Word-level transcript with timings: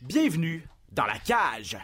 Bienvenue 0.00 0.64
dans 0.92 1.06
la 1.06 1.18
cage. 1.18 1.76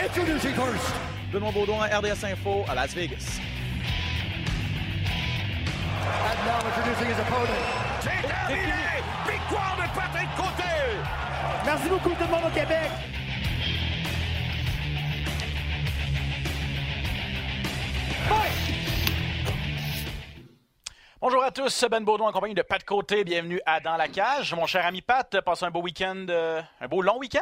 Introducing 0.00 0.54
first. 0.54 0.92
Benoît 1.32 1.52
Baudouin, 1.52 1.86
RDS 1.86 2.24
Info 2.24 2.64
à 2.68 2.74
Las 2.74 2.92
Vegas. 2.94 3.38
And 6.26 6.38
now 6.44 6.66
introducing 6.66 7.06
his 7.06 7.20
opponent. 7.20 7.46
C'est 8.00 8.26
terminé! 8.26 8.72
Victoire 9.30 9.76
de 9.76 9.86
Patrick 9.94 10.28
Côté! 10.36 10.64
Merci 11.64 11.88
beaucoup 11.88 12.10
tout 12.10 12.24
le 12.24 12.30
monde 12.30 12.46
au 12.48 12.50
Québec. 12.50 12.90
Bonjour 21.20 21.44
à 21.44 21.50
tous, 21.50 21.84
Ben 21.90 22.02
Baudouin 22.02 22.28
en 22.28 22.32
compagnie 22.32 22.54
de 22.54 22.62
Pat 22.62 22.82
Côté. 22.82 23.24
Bienvenue 23.24 23.60
à 23.66 23.80
Dans 23.80 23.96
la 23.96 24.08
cage. 24.08 24.54
Mon 24.54 24.66
cher 24.66 24.86
ami 24.86 25.02
Pat, 25.02 25.40
passe 25.42 25.62
un 25.62 25.70
beau 25.70 25.82
week-end, 25.82 26.26
euh, 26.30 26.62
un 26.80 26.88
beau 26.88 27.02
long 27.02 27.18
week-end? 27.18 27.40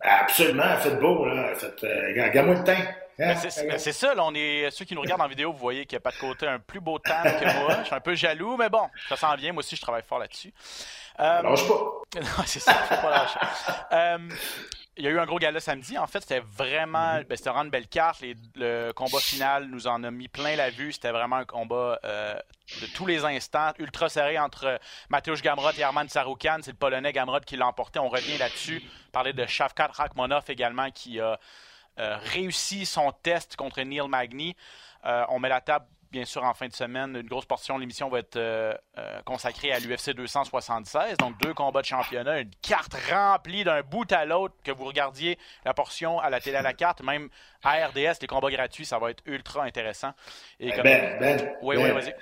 Absolument, 0.00 0.76
faites 0.78 0.98
beau, 0.98 1.26
là. 1.26 1.54
Faites, 1.54 1.84
euh, 1.84 2.62
teint. 2.64 2.72
Hein? 2.72 2.84
Ben, 3.18 3.36
c'est 3.36 3.66
ben, 3.66 3.78
c'est 3.78 3.92
ça, 3.92 4.14
là, 4.14 4.24
on 4.24 4.32
est, 4.34 4.70
ceux 4.70 4.84
qui 4.84 4.94
nous 4.94 5.00
regardent 5.00 5.22
en 5.22 5.28
vidéo, 5.28 5.52
vous 5.52 5.58
voyez 5.58 5.84
qu'il 5.84 5.94
y 5.94 5.96
a 5.96 6.00
Pat 6.00 6.16
Côté 6.16 6.46
un 6.46 6.60
plus 6.60 6.80
beau 6.80 6.98
temps 6.98 7.22
que 7.22 7.58
moi. 7.60 7.78
Je 7.80 7.86
suis 7.86 7.94
un 7.94 8.00
peu 8.00 8.14
jaloux, 8.14 8.56
mais 8.56 8.68
bon, 8.68 8.88
ça 9.08 9.16
s'en 9.16 9.34
vient. 9.34 9.52
Moi 9.52 9.60
aussi, 9.60 9.76
je 9.76 9.82
travaille 9.82 10.04
fort 10.04 10.20
là-dessus. 10.20 10.54
Euh, 11.20 11.42
Lâche 11.42 11.66
pas. 11.66 11.74
non, 12.20 12.44
c'est 12.46 12.60
ça, 12.60 12.72
faut 12.74 12.94
pas 12.94 13.10
lâcher. 13.10 13.40
Euh, 13.92 14.18
il 14.98 15.04
y 15.04 15.08
a 15.08 15.10
eu 15.10 15.18
un 15.18 15.24
gros 15.26 15.38
gala 15.38 15.60
samedi. 15.60 15.96
En 15.96 16.06
fait, 16.06 16.20
c'était 16.20 16.40
vraiment. 16.40 17.20
ben, 17.28 17.36
c'était 17.36 17.50
vraiment 17.50 17.64
une 17.64 17.70
belle 17.70 17.88
carte. 17.88 18.20
Les- 18.20 18.36
le 18.56 18.92
combat 18.92 19.20
final 19.20 19.66
nous 19.68 19.86
en 19.86 20.02
a 20.04 20.10
mis 20.10 20.28
plein 20.28 20.56
la 20.56 20.70
vue. 20.70 20.92
C'était 20.92 21.10
vraiment 21.12 21.36
un 21.36 21.44
combat 21.44 21.98
euh, 22.04 22.34
de 22.80 22.86
tous 22.94 23.06
les 23.06 23.24
instants, 23.24 23.72
ultra 23.78 24.08
serré 24.08 24.38
entre 24.38 24.78
Mateusz 25.08 25.40
Gamrot 25.42 25.72
et 25.78 25.82
Arman 25.82 26.08
Saroukan. 26.08 26.58
C'est 26.62 26.72
le 26.72 26.76
Polonais 26.76 27.12
Gamrot 27.12 27.40
qui 27.40 27.56
l'a 27.56 27.66
emporté. 27.66 27.98
On 27.98 28.08
revient 28.08 28.36
là-dessus. 28.38 28.82
Parler 29.12 29.32
de 29.32 29.46
Shavkat 29.46 29.88
Rakhmonov 29.92 30.44
également 30.48 30.90
qui 30.90 31.20
a 31.20 31.38
euh, 31.98 32.16
réussi 32.32 32.84
son 32.86 33.10
test 33.12 33.56
contre 33.56 33.80
Neil 33.80 34.06
Magny. 34.08 34.54
Euh, 35.04 35.24
on 35.28 35.38
met 35.38 35.48
la 35.48 35.60
table, 35.60 35.86
bien 36.10 36.24
sûr, 36.24 36.42
en 36.44 36.54
fin 36.54 36.66
de 36.68 36.72
semaine. 36.72 37.16
Une 37.16 37.26
grosse 37.28 37.44
portion 37.46 37.76
de 37.76 37.80
l'émission 37.80 38.08
va 38.08 38.18
être 38.20 38.36
euh, 38.36 38.74
euh, 38.98 39.20
consacrée 39.22 39.72
à 39.72 39.78
l'UFC 39.78 40.10
276. 40.14 41.16
Donc, 41.18 41.38
deux 41.40 41.54
combats 41.54 41.80
de 41.80 41.86
championnat, 41.86 42.40
une 42.40 42.50
carte 42.62 42.94
remplie 43.10 43.64
d'un 43.64 43.82
bout 43.82 44.10
à 44.12 44.24
l'autre. 44.24 44.54
Que 44.64 44.72
vous 44.72 44.84
regardiez 44.84 45.38
la 45.64 45.74
portion 45.74 46.18
à 46.20 46.30
la 46.30 46.40
télé 46.40 46.56
à 46.56 46.62
la 46.62 46.72
carte, 46.72 47.02
même 47.02 47.28
à 47.62 47.86
RDS, 47.86 48.18
les 48.20 48.26
combats 48.26 48.50
gratuits, 48.50 48.84
ça 48.86 48.98
va 48.98 49.10
être 49.10 49.22
ultra 49.26 49.64
intéressant. 49.64 50.12
Et 50.60 50.70
comme- 50.72 50.82
Ben, 50.84 51.18
Ben. 51.20 51.54
Oui, 51.62 51.76
ben, 51.76 51.84
oui, 51.84 51.90
vas-y. 51.90 52.14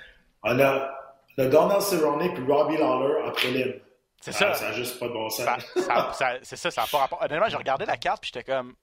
On 0.43 0.59
a 0.59 0.89
le 1.37 1.49
Donald 1.49 1.81
Cerrone 1.81 2.33
puis 2.33 2.43
Robbie 2.51 2.77
Lawler 2.77 3.23
en 3.27 3.31
prélim. 3.31 3.73
C'est 4.21 4.31
Ah, 4.43 4.53
ça. 4.53 4.53
Ça 4.55 4.65
n'a 4.69 4.73
juste 4.73 4.99
pas 4.99 5.07
de 5.07 5.13
bon 5.13 5.29
sens. 5.29 5.45
Ça- 5.45 5.57
ça- 5.81 6.13
ça- 6.13 6.37
c'est 6.41 6.55
ça, 6.55 6.71
ça 6.71 6.81
n'a 6.81 6.87
pas 6.87 6.97
rapport. 6.97 7.21
Honnêtement, 7.21 7.47
j'ai 7.49 7.57
regardé 7.57 7.85
la 7.85 7.97
carte 7.97 8.21
puis 8.21 8.31
j'étais 8.33 8.43
comme 8.51 8.73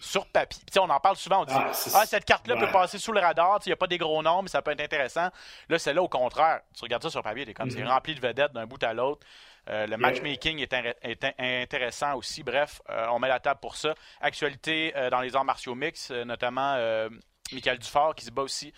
sur 0.00 0.26
papier. 0.26 0.60
On 0.78 0.90
en 0.90 1.00
parle 1.00 1.16
souvent, 1.16 1.42
on 1.42 1.44
dit 1.44 1.54
Ah, 1.56 1.66
Ah, 1.68 1.72
c'est- 1.72 2.06
cette 2.06 2.24
carte-là 2.24 2.54
ouais. 2.54 2.60
peut 2.66 2.72
passer 2.72 2.98
sous 2.98 3.12
le 3.12 3.20
radar, 3.20 3.58
il 3.64 3.68
n'y 3.68 3.72
a 3.72 3.76
pas 3.76 3.86
des 3.86 3.98
gros 3.98 4.22
noms, 4.22 4.42
mais 4.42 4.48
ça 4.48 4.60
peut 4.62 4.72
être 4.72 4.80
intéressant. 4.80 5.28
Là, 5.68 5.78
celle-là, 5.78 6.02
au 6.02 6.08
contraire, 6.08 6.60
tu 6.74 6.82
regardes 6.82 7.02
ça 7.02 7.10
sur 7.10 7.22
papier, 7.22 7.46
t'es 7.46 7.54
comme 7.54 7.70
c'est 7.70 7.84
rempli 7.84 8.14
de 8.14 8.20
vedettes 8.20 8.52
d'un 8.52 8.66
bout 8.66 8.82
à 8.82 8.92
l'autre. 8.92 9.26
Euh, 9.70 9.86
le 9.86 9.96
matchmaking 9.96 10.58
est, 10.58 10.72
in- 10.74 10.92
est 11.00 11.24
in- 11.24 11.32
intéressant 11.62 12.16
aussi. 12.16 12.42
Bref, 12.42 12.82
euh, 12.90 13.06
on 13.10 13.18
met 13.18 13.28
la 13.28 13.40
table 13.40 13.60
pour 13.60 13.76
ça. 13.76 13.94
Actualité 14.20 14.92
euh, 14.94 15.08
dans 15.08 15.20
les 15.20 15.34
arts 15.36 15.44
martiaux 15.44 15.74
mix, 15.74 16.10
euh, 16.10 16.24
notamment 16.24 16.74
euh, 16.76 17.08
Michael 17.52 17.78
Dufort 17.78 18.14
qui 18.14 18.26
se 18.26 18.30
bat 18.30 18.42
aussi 18.42 18.74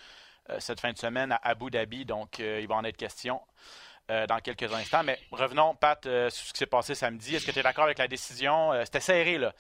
euh, 0.50 0.61
cette 0.61 0.78
fin 0.81 0.92
de 0.92 0.98
semaine 0.98 1.33
à 1.33 1.41
Abu 1.42 1.70
Dhabi. 1.70 2.05
Donc, 2.05 2.39
euh, 2.39 2.61
il 2.61 2.69
va 2.69 2.77
en 2.77 2.84
être 2.84 2.97
question 2.97 3.41
euh, 4.12 4.27
dans 4.28 4.39
quelques 4.39 4.72
instants. 4.72 5.03
Mais 5.03 5.19
revenons, 5.33 5.75
Pat, 5.75 6.06
euh, 6.06 6.31
sur 6.31 6.47
ce 6.47 6.53
qui 6.53 6.59
s'est 6.59 6.66
passé 6.66 6.94
samedi. 6.94 7.34
Est-ce 7.34 7.47
que 7.47 7.50
tu 7.50 7.59
es 7.59 7.62
d'accord 7.65 7.84
avec 7.84 7.98
la 7.98 8.06
décision? 8.06 8.72
Euh, 8.72 8.84
C'était 8.84 9.00
serré, 9.00 9.38
là. 9.38 9.53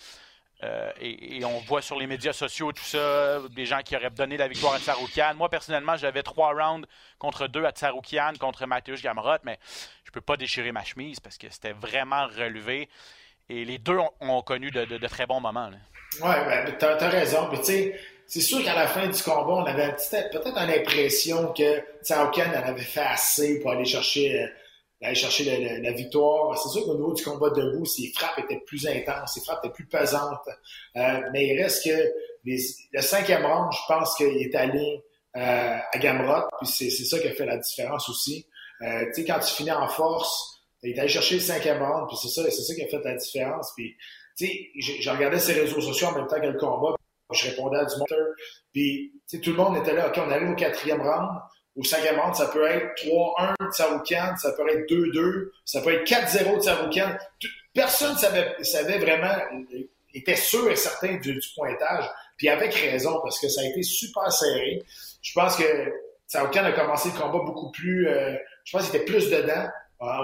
Euh, 0.62 0.90
et, 1.00 1.44
on 1.44 1.58
voit 1.60 1.82
sur 1.82 1.98
les 1.98 2.06
médias 2.06 2.32
sociaux 2.32 2.72
tout 2.72 2.82
ça, 2.82 3.40
des 3.50 3.66
gens 3.66 3.80
qui 3.84 3.94
auraient 3.94 4.10
donné 4.10 4.36
la 4.36 4.48
victoire 4.48 4.74
à 4.74 4.78
Tsaroukian. 4.78 5.34
Moi, 5.34 5.50
personnellement, 5.50 5.96
j'avais 5.96 6.22
trois 6.22 6.52
rounds 6.54 6.86
contre 7.18 7.46
deux 7.46 7.64
à 7.64 7.72
Tsaroukian, 7.72 8.32
contre 8.40 8.66
Mateusz 8.66 9.02
Gamrot, 9.02 9.38
mais 9.44 9.58
je 10.04 10.10
peux 10.10 10.22
pas 10.22 10.36
déchirer 10.36 10.72
ma 10.72 10.82
chemise 10.82 11.20
parce 11.20 11.36
que 11.36 11.48
c'était 11.50 11.72
vraiment 11.72 12.26
relevé. 12.26 12.88
Et 13.48 13.64
les 13.64 13.78
deux 13.78 13.98
ont, 14.20 14.42
connu 14.42 14.70
de, 14.70 15.06
très 15.06 15.26
bons 15.26 15.40
moments. 15.40 15.70
Ouais, 16.20 16.44
ben, 16.46 16.74
t'as 16.78 16.96
as 16.96 17.08
raison. 17.08 17.48
Tu 17.64 17.92
c'est 18.28 18.40
sûr 18.40 18.64
qu'à 18.64 18.74
la 18.74 18.88
fin 18.88 19.06
du 19.06 19.22
combat, 19.22 19.52
on 19.52 19.64
avait 19.64 19.92
peut-être 19.92 20.66
l'impression 20.66 21.52
que 21.52 21.80
Tsaokan 22.02 22.50
en 22.50 22.68
avait 22.68 22.82
fait 22.82 23.00
assez 23.00 23.60
pour 23.60 23.70
aller 23.70 23.84
chercher, 23.84 24.50
euh, 25.02 25.06
aller 25.06 25.14
chercher 25.14 25.44
la, 25.44 25.58
la- 25.58 25.78
la 25.80 25.92
victoire. 25.92 26.56
C'est 26.58 26.70
sûr 26.70 26.84
qu'au 26.86 26.94
niveau 26.94 27.12
du 27.12 27.22
combat 27.22 27.50
debout, 27.50 27.84
ses 27.84 28.12
frappes 28.14 28.38
étaient 28.38 28.62
plus 28.66 28.86
intenses, 28.86 29.34
ses 29.34 29.40
frappes 29.40 29.64
étaient 29.64 29.74
plus 29.74 29.86
pesantes. 29.86 30.48
Euh, 30.96 31.20
mais 31.32 31.46
il 31.48 31.62
reste 31.62 31.84
que 31.84 32.12
les- 32.44 32.60
le 32.92 33.00
cinquième 33.02 33.44
round, 33.44 33.72
je 33.72 33.78
pense 33.88 34.14
qu'il 34.16 34.36
est 34.42 34.54
allé 34.54 35.02
euh, 35.36 35.76
à 35.92 35.98
Gamrot, 35.98 36.46
puis 36.58 36.66
c'est 36.66 36.88
ça 36.90 37.18
qui 37.18 37.28
a 37.28 37.34
fait 37.34 37.44
la 37.44 37.58
différence 37.58 38.08
aussi. 38.08 38.46
Euh, 38.80 39.04
tu 39.14 39.20
sais, 39.20 39.24
quand 39.26 39.38
tu 39.38 39.52
finis 39.52 39.70
en 39.72 39.86
force, 39.86 40.62
il 40.82 40.92
est 40.96 40.98
allé 40.98 41.08
chercher 41.08 41.34
le 41.34 41.40
cinquième 41.42 41.82
round, 41.82 42.08
puis 42.08 42.16
c'est 42.22 42.28
ça, 42.28 42.42
c'est 42.50 42.62
ça 42.62 42.74
qui 42.74 42.82
a 42.82 42.86
fait 42.88 43.04
la 43.04 43.16
différence. 43.16 43.70
Puis, 43.76 43.94
tu 44.38 44.46
sais, 44.46 44.52
j'ai- 44.78 45.02
je 45.02 45.10
regardais 45.10 45.38
ses 45.38 45.52
réseaux 45.52 45.80
sociaux 45.82 46.06
en 46.08 46.12
même 46.12 46.26
temps 46.26 46.40
que 46.40 46.46
le 46.46 46.58
combat, 46.58 46.94
je 47.32 47.50
répondais 47.50 47.76
à 47.78 47.84
du 47.84 47.96
moteur, 47.98 48.26
puis 48.72 49.12
tout 49.30 49.50
le 49.50 49.56
monde 49.56 49.76
était 49.76 49.92
là, 49.94 50.08
OK, 50.08 50.14
on 50.24 50.30
arrive 50.30 50.48
au 50.50 50.54
quatrième 50.54 51.02
round, 51.02 51.28
au 51.76 51.82
round, 51.82 52.34
ça 52.34 52.46
peut 52.46 52.66
être 52.66 52.94
3-1 53.04 53.54
de 53.60 53.70
Saroukan, 53.72 54.36
ça 54.36 54.52
peut 54.52 54.68
être 54.70 54.88
2-2, 54.88 55.50
ça 55.64 55.80
peut 55.82 55.92
être 55.92 56.04
4-0 56.04 56.56
de 56.56 56.60
Saroukan. 56.62 57.16
Personne 57.74 58.16
savait, 58.16 58.54
savait 58.62 58.98
vraiment, 58.98 59.34
euh, 59.74 59.78
était 60.14 60.36
sûr 60.36 60.70
et 60.70 60.76
certain 60.76 61.16
du, 61.16 61.34
du 61.34 61.48
pointage, 61.54 62.04
puis 62.38 62.48
avec 62.48 62.72
raison, 62.74 63.20
parce 63.22 63.38
que 63.38 63.48
ça 63.48 63.60
a 63.60 63.64
été 63.64 63.82
super 63.82 64.32
serré. 64.32 64.82
Je 65.20 65.32
pense 65.34 65.56
que 65.56 65.64
Saroukan 66.26 66.64
a 66.64 66.72
commencé 66.72 67.10
le 67.14 67.20
combat 67.20 67.44
beaucoup 67.44 67.70
plus, 67.70 68.08
euh, 68.08 68.34
je 68.64 68.76
pense 68.76 68.88
qu'il 68.88 68.96
était 68.96 69.04
plus 69.04 69.28
dedans, 69.30 69.68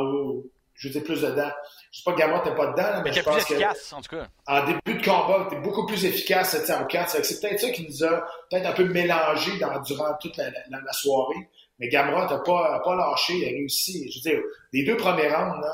ou- 0.00 0.50
je 0.74 0.88
veux 0.88 0.92
dire 0.94 1.04
plus 1.04 1.20
dedans. 1.22 1.50
Je 1.90 1.98
sais 1.98 2.04
pas 2.04 2.12
que 2.12 2.18
Gamma 2.18 2.38
n'était 2.38 2.54
pas 2.56 2.66
dedans, 2.68 2.82
là, 2.82 2.96
mais, 3.02 3.10
Mais 3.10 3.12
je 3.12 3.20
plus 3.20 3.24
pense 3.30 3.44
que 3.44 3.52
efficace, 3.54 3.92
en 3.92 4.00
tout 4.00 4.16
cas. 4.16 4.26
en 4.46 4.64
début 4.66 4.98
de 5.00 5.04
combat, 5.04 5.46
t'es 5.50 5.56
beaucoup 5.56 5.86
plus 5.86 6.04
efficace 6.04 6.50
cette 6.50 6.66
Saroukan. 6.66 7.04
C'est 7.08 7.24
c'est 7.24 7.40
peut-être 7.40 7.60
ça 7.60 7.70
qui 7.70 7.86
nous 7.86 8.04
a 8.04 8.26
peut-être 8.50 8.66
un 8.66 8.72
peu 8.72 8.84
mélangé 8.84 9.58
dans, 9.58 9.78
durant 9.80 10.14
toute 10.20 10.36
la, 10.38 10.50
la- 10.50 10.80
la 10.84 10.92
soirée. 10.92 11.48
Mais 11.78 11.88
Gamrot 11.88 12.26
n'a 12.28 12.38
pas, 12.38 12.74
a 12.76 12.80
pas 12.80 12.94
lâché, 12.96 13.34
il 13.34 13.44
a 13.44 13.48
réussi. 13.48 14.10
Je 14.10 14.18
veux 14.18 14.34
dire, 14.36 14.42
les 14.72 14.84
deux 14.84 14.96
premiers 14.96 15.28
rounds, 15.28 15.66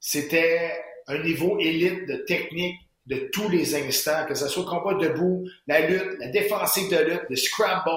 c'était 0.00 0.82
un 1.06 1.18
niveau 1.18 1.58
élite 1.58 2.06
de 2.06 2.16
technique 2.26 2.76
de 3.06 3.28
tous 3.32 3.48
les 3.48 3.74
instants, 3.74 4.24
que 4.26 4.34
ce 4.34 4.46
soit 4.48 4.62
le 4.62 4.68
combat 4.68 4.94
debout, 4.94 5.44
la 5.66 5.80
lutte, 5.80 6.18
la 6.20 6.28
défensive 6.28 6.88
de 6.90 6.98
lutte, 7.02 7.22
le 7.28 7.36
scramble, 7.36 7.90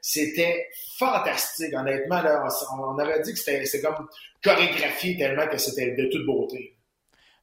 c'était 0.00 0.68
fantastique, 0.98 1.74
honnêtement. 1.74 2.22
Là, 2.22 2.44
on, 2.72 2.78
on 2.80 2.94
aurait 2.98 3.20
dit 3.22 3.32
que 3.32 3.38
c'était 3.38 3.80
comme 3.82 4.08
chorégraphié 4.42 5.16
tellement 5.16 5.46
que 5.48 5.58
c'était 5.58 5.92
de 5.96 6.08
toute 6.10 6.24
beauté. 6.26 6.76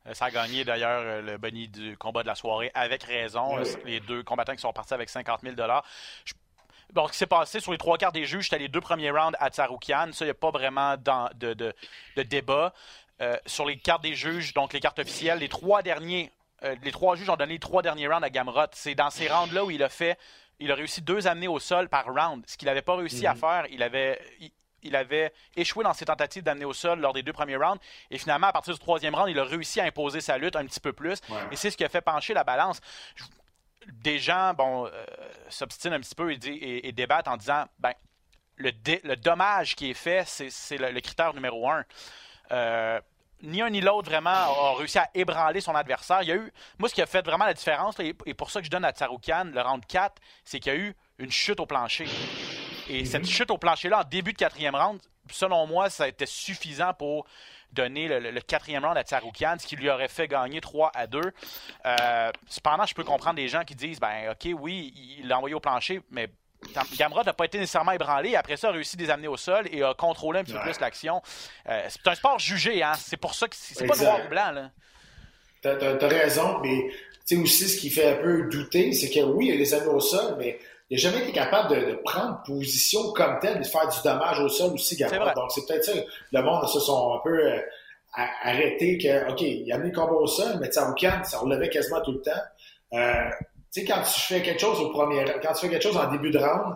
Euh, 0.08 0.14
Ça 0.14 0.26
a 0.26 0.32
gagné 0.32 0.64
d'ailleurs 0.64 1.02
euh, 1.04 1.22
le 1.22 1.38
Bunny 1.38 1.68
du 1.68 1.98
combat 1.98 2.22
de 2.24 2.28
la 2.28 2.36
soirée 2.36 2.72
avec 2.74 3.04
raison. 3.04 3.58
Oui. 3.60 3.68
Les 3.86 4.00
deux 4.00 4.24
combattants 4.24 4.56
qui 4.56 4.62
sont 4.62 4.72
partis 4.74 4.94
avec 4.94 5.10
50 5.10 5.42
000 5.44 5.56
Je- 6.26 6.34
Bon, 6.94 7.06
ce 7.06 7.12
qui 7.12 7.18
s'est 7.20 7.28
passé 7.28 7.60
sur 7.60 7.72
les 7.72 7.78
trois 7.78 8.00
quarts 8.00 8.12
des 8.12 8.26
juges, 8.26 8.46
c'était 8.46 8.58
les 8.58 8.68
deux 8.68 8.82
premiers 8.82 9.12
rounds 9.12 9.38
à 9.40 9.50
Tsaroukian. 9.50 10.12
Ça, 10.12 10.26
il 10.26 10.28
n'y 10.28 10.32
a 10.32 10.36
pas 10.36 10.50
vraiment 10.50 10.96
dans- 10.98 11.30
de, 11.36 11.54
de- 11.54 11.74
de 12.16 12.24
débat. 12.24 12.74
Euh, 13.22 13.36
sur 13.46 13.66
les 13.66 13.78
cartes 13.78 14.02
des 14.02 14.16
juges, 14.16 14.54
donc 14.54 14.72
les 14.74 14.80
cartes 14.80 14.98
officielles, 14.98 15.40
les 15.40 15.50
trois 15.50 15.84
derniers, 15.84 16.32
euh, 16.64 16.76
les 16.84 16.92
trois 16.92 17.16
juges 17.16 17.30
ont 17.30 17.36
donné 17.36 17.54
les 17.54 17.60
trois 17.60 17.82
derniers 17.82 18.08
rounds 18.08 18.24
à 18.26 18.30
Gamrot. 18.30 18.68
C'est 18.74 18.96
dans 18.96 19.10
ces 19.10 19.28
rounds-là 19.28 19.64
où 19.66 19.72
il 19.72 19.82
a 19.84 19.90
fait, 19.90 20.18
il 20.60 20.72
a 20.72 20.76
réussi 20.76 21.02
deux 21.02 21.28
amenés 21.28 21.48
au 21.48 21.60
sol 21.60 21.90
par 21.90 22.06
round, 22.06 22.44
ce 22.48 22.58
qu'il 22.58 22.68
n'avait 22.68 22.82
pas 22.82 22.96
réussi 22.96 23.26
à 23.28 23.36
faire. 23.36 23.66
Il 23.70 23.82
avait, 23.84 24.20
il, 24.40 24.52
il 24.84 24.96
avait 24.96 25.34
échoué 25.56 25.84
dans 25.84 25.94
ses 25.94 26.06
tentatives 26.06 26.44
d'amener 26.44 26.66
au 26.66 26.74
sol 26.74 27.00
lors 27.00 27.14
des 27.14 27.24
deux 27.24 27.34
premiers 27.34 27.56
rounds. 27.58 27.80
Et 28.12 28.18
finalement, 28.18 28.48
à 28.48 28.54
partir 28.54 28.74
du 28.74 28.80
troisième 28.80 29.16
round, 29.16 29.30
il 29.30 29.38
a 29.40 29.44
réussi 29.44 29.80
à 29.80 29.86
imposer 29.86 30.22
sa 30.22 30.38
lutte 30.38 30.56
un 30.56 30.66
petit 30.66 30.80
peu 30.80 30.94
plus. 30.94 31.20
Ouais. 31.30 31.38
Et 31.52 31.56
c'est 31.56 31.70
ce 31.72 31.78
qui 31.78 31.84
a 31.84 31.90
fait 31.90 32.02
pencher 32.02 32.34
la 32.34 32.44
balance. 32.44 32.80
Je- 33.16 33.24
Des 33.92 34.20
gens, 34.20 34.54
bon, 34.54 34.86
euh, 34.86 35.06
s'obstinent 35.50 35.94
un 35.94 36.00
petit 36.02 36.14
peu 36.14 36.32
et, 36.32 36.38
dit- 36.38 36.50
et- 36.52 36.88
et 36.88 36.92
débattent 36.92 37.28
en 37.30 37.38
disant, 37.38 37.66
ben, 37.80 37.94
le, 38.58 38.72
dé- 38.74 39.00
le 39.06 39.16
dommage 39.16 39.76
qui 39.76 39.90
est 39.90 39.94
fait, 39.96 40.24
c'est 40.28 40.50
c'est 40.50 40.78
le, 40.78 40.92
le 40.92 41.02
critère 41.02 41.34
numéro 41.34 41.70
un. 41.70 41.86
Euh, 42.52 43.00
ni 43.42 43.62
un 43.62 43.70
ni 43.70 43.82
l'autre 43.82 44.10
vraiment 44.10 44.30
a 44.30 44.76
réussi 44.78 44.98
à 44.98 45.10
ébranler 45.14 45.62
son 45.62 45.76
adversaire. 45.76 46.22
Il 46.22 46.30
y 46.30 46.32
a 46.32 46.36
eu, 46.36 46.52
moi, 46.78 46.90
ce 46.90 46.96
qui 46.96 47.02
a 47.02 47.06
fait 47.06 47.26
vraiment 47.26 47.46
la 47.46 47.54
différence, 47.54 47.98
là, 47.98 48.06
et 48.26 48.34
pour 48.34 48.52
ça 48.52 48.60
que 48.60 48.66
je 48.66 48.72
donne 48.72 48.86
à 48.86 48.92
Tsaroukan 48.92 49.46
le 49.54 49.62
round 49.62 49.86
4, 49.86 50.22
c'est 50.44 50.60
qu'il 50.60 50.74
y 50.74 50.76
a 50.76 50.80
eu 50.80 50.96
une 51.18 51.32
chute 51.32 51.60
au 51.60 51.66
plancher. 51.66 52.08
Et 52.90 53.06
cette 53.06 53.28
chute 53.28 53.52
au 53.52 53.58
plancher-là, 53.58 54.02
en 54.02 54.04
début 54.04 54.34
de 54.34 54.38
quatrième 54.38 54.76
round, 54.76 55.00
selon 55.32 55.68
moi, 55.68 55.90
ça 55.90 56.06
a 56.06 56.08
été 56.08 56.26
suffisant 56.26 56.94
pour 56.94 57.26
donner 57.72 58.08
le, 58.08 58.42
quatrième 58.42 58.84
round 58.84 58.98
à 58.98 59.04
Tsaroukian, 59.04 59.58
ce 59.60 59.68
qui 59.68 59.76
lui 59.76 59.90
aurait 59.90 60.08
fait 60.08 60.28
gagner 60.28 60.60
3 60.60 60.92
à 60.96 61.06
2. 61.06 61.22
Euh, 61.86 62.32
cependant, 62.48 62.86
je 62.86 62.96
peux 62.96 63.04
comprendre 63.04 63.36
des 63.36 63.48
gens 63.48 63.64
qui 63.64 63.76
disent 63.76 64.00
ben 64.00 64.32
OK, 64.32 64.50
oui, 64.60 64.92
il 65.20 65.28
l'a 65.28 65.38
envoyé 65.38 65.54
au 65.54 65.60
plancher, 65.60 66.02
mais 66.10 66.30
Gamrot 66.98 67.24
n'a 67.24 67.34
pas 67.34 67.46
été 67.46 67.58
nécessairement 67.58 67.92
ébranlé. 67.94 68.36
Après 68.36 68.58
ça, 68.58 68.70
a 68.70 68.72
réussi 68.72 68.98
à 68.98 69.02
les 69.02 69.10
amener 69.10 69.28
au 69.28 69.38
sol 69.38 69.66
et 69.72 69.84
a 69.84 69.94
contrôlé 69.94 70.40
un 70.40 70.44
petit 70.44 70.54
peu 70.54 70.62
plus 70.62 70.80
l'action. 70.80 71.22
Euh, 71.68 71.82
c'est 71.90 72.08
un 72.08 72.16
sport 72.16 72.40
jugé, 72.40 72.84
hein? 72.84 72.94
C'est 72.98 73.18
pour 73.18 73.34
ça 73.34 73.48
que 73.48 73.56
c'est 73.56 73.86
pas 73.86 73.96
noir 73.96 74.20
ou 74.26 74.30
blanc. 74.30 74.52
Là. 74.52 74.70
T'as, 75.62 75.76
as, 75.76 76.08
raison, 76.08 76.60
mais 76.62 76.90
aussi 77.38 77.68
ce 77.68 77.78
qui 77.78 77.90
fait 77.90 78.08
un 78.08 78.22
peu 78.22 78.50
douter, 78.50 78.92
c'est 78.94 79.10
que 79.10 79.20
oui, 79.22 79.48
il 79.48 79.54
a 79.54 79.56
les 79.56 79.74
amenés 79.74 79.92
au 79.92 80.00
sol, 80.00 80.36
mais 80.38 80.60
il 80.90 80.96
n'a 80.96 81.02
jamais 81.02 81.24
été 81.24 81.32
capable 81.32 81.76
de, 81.76 81.94
prendre 82.04 82.42
position 82.44 83.12
comme 83.14 83.38
tel, 83.40 83.60
de 83.60 83.64
faire 83.66 83.88
du 83.88 83.98
dommage 84.04 84.40
au 84.40 84.50
sol 84.50 84.74
aussi, 84.74 84.96
Gamrot. 84.96 85.34
Donc 85.36 85.52
c'est 85.52 85.66
peut-être 85.68 85.84
ça. 85.84 85.94
Le 86.32 86.42
monde 86.42 86.68
se 86.68 86.80
sont 86.80 87.14
un 87.14 87.20
peu 87.24 87.38
euh, 87.38 87.60
arrêtés 88.14 88.98
que, 88.98 89.32
OK, 89.32 89.42
il 89.42 89.72
a 89.72 89.76
amené 89.76 89.92
le 89.92 89.96
combat 89.96 90.14
au 90.14 90.28
sol, 90.28 90.58
mais 90.60 90.68
Tsaroukan, 90.68 91.24
ça 91.24 91.40
relevait 91.40 91.70
quasiment 91.70 92.02
tout 92.02 92.14
le 92.14 92.22
temps. 92.22 92.32
Euh, 92.94 93.30
tu 93.72 93.82
sais, 93.82 93.86
quand 93.86 94.02
tu 94.02 94.20
fais 94.22 94.42
quelque 94.42 94.60
chose 94.60 94.80
au 94.80 94.90
premier, 94.90 95.24
quand 95.44 95.54
tu 95.54 95.62
fais 95.62 95.70
quelque 95.70 95.84
chose 95.84 95.98
en 95.98 96.12
début 96.12 96.32
de 96.32 96.40
round, 96.40 96.76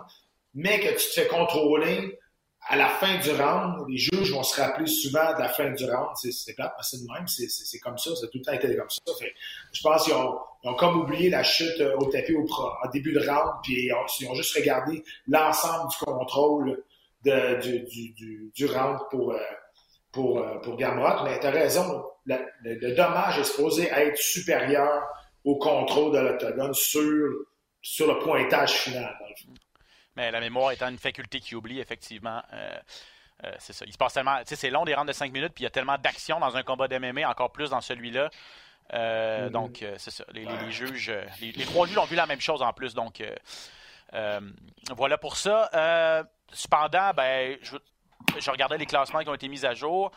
mais 0.54 0.78
que 0.80 0.88
tu 0.90 1.08
te 1.08 1.20
fais 1.20 1.26
contrôler 1.26 2.18
à 2.66 2.76
la 2.76 2.88
fin 2.88 3.18
du 3.18 3.30
round, 3.30 3.86
les 3.88 3.98
juges 3.98 4.32
vont 4.32 4.42
se 4.42 4.60
rappeler 4.60 4.86
souvent 4.86 5.34
de 5.34 5.40
la 5.40 5.48
fin 5.48 5.70
du 5.70 5.84
round. 5.84 6.08
C'est 6.14 6.54
plate, 6.54 6.72
c'est 6.80 6.98
de 6.98 7.12
même, 7.12 7.26
c'est 7.26 7.78
comme 7.80 7.98
ça, 7.98 8.14
ça 8.14 8.24
a 8.24 8.28
tout 8.28 8.38
le 8.38 8.44
temps 8.44 8.52
été 8.52 8.74
comme 8.76 8.88
ça. 8.88 9.00
je 9.72 9.82
pense 9.82 10.04
qu'ils 10.04 10.14
ont, 10.14 10.74
comme 10.76 11.00
oublié 11.00 11.28
la 11.28 11.42
chute 11.42 11.80
euh, 11.80 11.96
au 11.98 12.06
tapis 12.06 12.34
au, 12.34 12.46
début 12.92 13.12
de 13.12 13.20
round, 13.20 13.52
puis 13.62 13.86
ils 13.86 14.28
ont, 14.28 14.34
juste 14.34 14.56
regardé 14.56 15.04
l'ensemble 15.28 15.90
du 15.90 15.96
contrôle 15.98 16.82
du, 17.24 18.66
round 18.66 18.98
pour, 19.10 19.32
euh, 19.32 19.38
euh, 20.16 20.58
pour 20.60 20.76
Gamrot. 20.76 21.24
Mais 21.24 21.38
tu 21.40 21.46
as 21.46 21.50
raison, 21.50 22.04
le, 22.24 22.36
le, 22.62 22.94
dommage 22.94 23.38
est 23.40 23.44
supposé 23.44 23.88
être 23.88 24.16
supérieur 24.16 25.02
au 25.44 25.56
contrôle 25.56 26.12
de 26.12 26.18
l'octogone 26.18 26.74
sur, 26.74 27.32
sur 27.82 28.06
le 28.12 28.18
pointage 28.18 28.72
final. 28.72 29.16
Mais 30.16 30.30
la 30.30 30.40
mémoire 30.40 30.72
étant 30.72 30.88
une 30.88 30.98
faculté 30.98 31.40
qui 31.40 31.54
oublie, 31.54 31.80
effectivement. 31.80 32.42
Euh, 32.52 32.76
euh, 33.44 33.52
c'est 33.58 33.72
ça. 33.72 33.84
Il 33.86 33.92
se 33.92 33.98
passe 33.98 34.14
tellement. 34.14 34.38
Tu 34.38 34.44
sais, 34.46 34.56
c'est 34.56 34.70
long 34.70 34.84
des 34.84 34.94
rounds 34.94 35.08
de 35.08 35.12
5 35.12 35.32
minutes, 35.32 35.52
puis 35.54 35.62
il 35.62 35.64
y 35.64 35.66
a 35.66 35.70
tellement 35.70 35.98
d'action 35.98 36.38
dans 36.38 36.56
un 36.56 36.62
combat 36.62 36.88
d'MMA, 36.88 37.28
encore 37.28 37.52
plus 37.52 37.70
dans 37.70 37.80
celui-là. 37.80 38.30
Euh, 38.92 39.48
mm-hmm. 39.48 39.50
Donc, 39.50 39.84
c'est 39.98 40.10
ça. 40.10 40.24
Les, 40.32 40.46
juges, 40.70 41.12
les, 41.40 41.64
trois 41.64 41.86
juges 41.86 41.98
ont 41.98 42.04
vu 42.04 42.16
la 42.16 42.26
même 42.26 42.40
chose 42.40 42.62
en 42.62 42.72
plus. 42.72 42.94
Donc, 42.94 43.22
voilà 44.96 45.18
pour 45.18 45.36
ça. 45.36 46.24
cependant, 46.52 47.10
ben, 47.14 47.58
je, 47.60 47.76
je, 48.38 48.50
regardais 48.50 48.78
les 48.78 48.86
classements 48.86 49.20
qui 49.20 49.28
ont 49.28 49.34
été 49.34 49.48
mis 49.48 49.66
à 49.66 49.74
jour. 49.74 50.12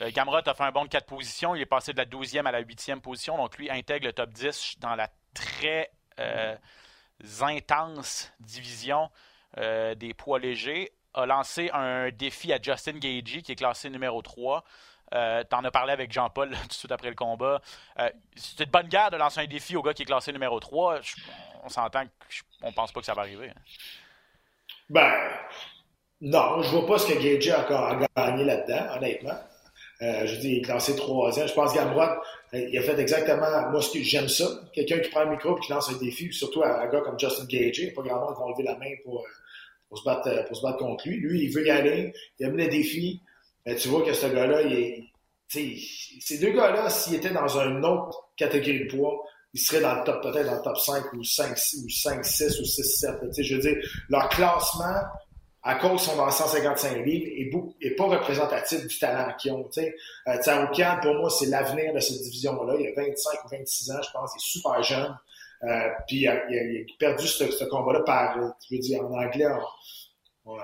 Gamrot 0.00 0.46
a 0.46 0.54
fait 0.54 0.64
un 0.64 0.72
bon 0.72 0.84
de 0.84 0.88
4 0.88 1.06
positions. 1.06 1.54
Il 1.54 1.62
est 1.62 1.66
passé 1.66 1.92
de 1.92 1.98
la 1.98 2.06
12e 2.06 2.46
à 2.46 2.52
la 2.52 2.62
8e 2.62 3.00
position. 3.00 3.36
Donc, 3.36 3.56
lui 3.56 3.70
intègre 3.70 4.06
le 4.06 4.12
top 4.12 4.30
10 4.30 4.76
dans 4.80 4.94
la 4.94 5.08
très 5.34 5.90
intense 7.40 8.32
division 8.40 9.10
euh, 9.58 9.94
des 9.94 10.12
poids 10.12 10.38
légers. 10.38 10.92
A 11.14 11.24
lancé 11.24 11.70
un 11.72 12.10
défi 12.10 12.52
à 12.52 12.58
Justin 12.60 12.98
Gagey, 12.98 13.40
qui 13.40 13.52
est 13.52 13.56
classé 13.56 13.88
numéro 13.88 14.20
3. 14.20 14.64
Euh, 15.14 15.44
T'en 15.44 15.64
as 15.64 15.70
parlé 15.70 15.92
avec 15.92 16.12
Jean-Paul 16.12 16.50
tout 16.62 16.68
de 16.68 16.72
suite 16.72 16.92
après 16.92 17.08
le 17.08 17.14
combat. 17.14 17.62
Euh, 17.98 18.10
c'est 18.34 18.64
une 18.64 18.70
bonne 18.70 18.88
guerre 18.88 19.10
de 19.10 19.16
lancer 19.16 19.40
un 19.40 19.46
défi 19.46 19.76
au 19.76 19.82
gars 19.82 19.94
qui 19.94 20.02
est 20.02 20.06
classé 20.06 20.30
numéro 20.32 20.60
3. 20.60 21.00
on 21.64 21.68
s'entend 21.70 22.04
qu'on 22.60 22.72
pense 22.72 22.92
pas 22.92 23.00
que 23.00 23.06
ça 23.06 23.14
va 23.14 23.22
arriver. 23.22 23.48
Hein. 23.48 23.60
Ben, 24.90 25.10
non, 26.20 26.62
je 26.62 26.68
vois 26.68 26.86
pas 26.86 26.98
ce 26.98 27.06
que 27.06 27.18
Gagey 27.18 27.50
a 27.50 28.08
gagné 28.14 28.44
là-dedans, 28.44 28.96
honnêtement. 28.96 29.38
Euh, 30.02 30.26
je 30.26 30.36
dis, 30.36 30.48
il 30.48 30.58
est 30.58 30.62
classé 30.62 30.94
troisième. 30.94 31.48
Je 31.48 31.54
pense 31.54 31.74
Gamrot, 31.74 32.02
euh, 32.02 32.68
il 32.70 32.78
a 32.78 32.82
fait 32.82 32.98
exactement, 32.98 33.70
moi, 33.70 33.80
j'aime 33.94 34.28
ça. 34.28 34.44
Quelqu'un 34.72 34.98
qui 34.98 35.10
prend 35.10 35.24
le 35.24 35.30
micro 35.30 35.56
et 35.56 35.60
qui 35.60 35.72
lance 35.72 35.90
un 35.90 35.96
défi, 35.96 36.32
surtout 36.32 36.62
à 36.62 36.82
un 36.82 36.88
gars 36.88 37.00
comme 37.00 37.18
Justin 37.18 37.46
Gage. 37.46 37.78
Il 37.78 37.84
n'y 37.84 37.90
a 37.90 37.94
pas 37.94 38.02
grand 38.02 38.20
monde 38.20 38.34
qui 38.34 38.40
va 38.40 38.48
lever 38.50 38.62
la 38.64 38.76
main 38.76 38.94
pour, 39.04 39.20
euh, 39.20 39.28
pour, 39.88 39.98
se 39.98 40.04
battre, 40.04 40.46
pour 40.46 40.56
se 40.56 40.62
battre 40.62 40.78
contre 40.78 41.08
lui. 41.08 41.16
Lui, 41.16 41.44
il 41.44 41.52
veut 41.52 41.66
y 41.66 41.70
aller. 41.70 42.12
Il 42.38 42.46
aime 42.46 42.56
les 42.56 42.68
défis. 42.68 43.22
Mais 43.64 43.74
tu 43.76 43.88
vois 43.88 44.02
que 44.02 44.12
ce 44.12 44.26
gars-là, 44.26 44.62
il 44.62 44.72
est, 44.74 45.04
ces 45.48 46.38
deux 46.38 46.52
gars-là, 46.52 46.90
s'ils 46.90 47.14
étaient 47.14 47.30
dans 47.30 47.58
une 47.58 47.84
autre 47.84 48.30
catégorie 48.36 48.84
de 48.86 48.90
poids, 48.96 49.24
ils 49.54 49.60
seraient 49.60 49.80
dans 49.80 49.94
le 49.94 50.04
top, 50.04 50.22
peut-être 50.22 50.46
dans 50.46 50.56
le 50.56 50.62
top 50.62 50.76
5 50.76 51.12
ou 51.14 51.24
5, 51.24 51.50
ou 51.52 51.88
5 51.88 52.24
6 52.24 52.60
ou 52.60 52.64
6, 52.64 52.82
7. 53.00 53.14
Je 53.38 53.54
veux 53.54 53.60
dire, 53.60 53.76
leur 54.08 54.28
classement, 54.28 55.00
à 55.66 55.74
cause 55.74 56.00
sont 56.00 56.16
dans 56.16 56.30
155 56.30 57.04
livres 57.04 57.26
et, 57.26 57.86
et 57.86 57.96
pas 57.96 58.04
représentatif 58.04 58.86
du 58.86 58.98
talent 59.00 59.32
qu'ils 59.36 59.50
ont. 59.50 59.68
Euh, 59.78 60.96
pour 61.02 61.14
moi, 61.14 61.28
c'est 61.28 61.46
l'avenir 61.46 61.92
de 61.92 61.98
cette 61.98 62.22
division-là. 62.22 62.74
Il 62.78 62.86
a 62.86 62.92
25 62.94 63.44
ou 63.44 63.48
26 63.48 63.90
ans, 63.90 64.00
je 64.00 64.10
pense. 64.12 64.30
Il 64.34 64.38
est 64.38 64.60
super 64.60 64.82
jeune. 64.84 65.18
Euh, 65.64 65.88
puis 66.06 66.18
il 66.18 66.28
a, 66.28 66.36
perdu 67.00 67.26
ce, 67.26 67.64
combat-là 67.64 68.00
par, 68.00 68.38
tu 68.60 68.76
veux 68.76 68.80
dire, 68.80 69.04
en 69.04 69.12
anglais, 69.12 69.46
on, 70.44 70.52
on, 70.52 70.58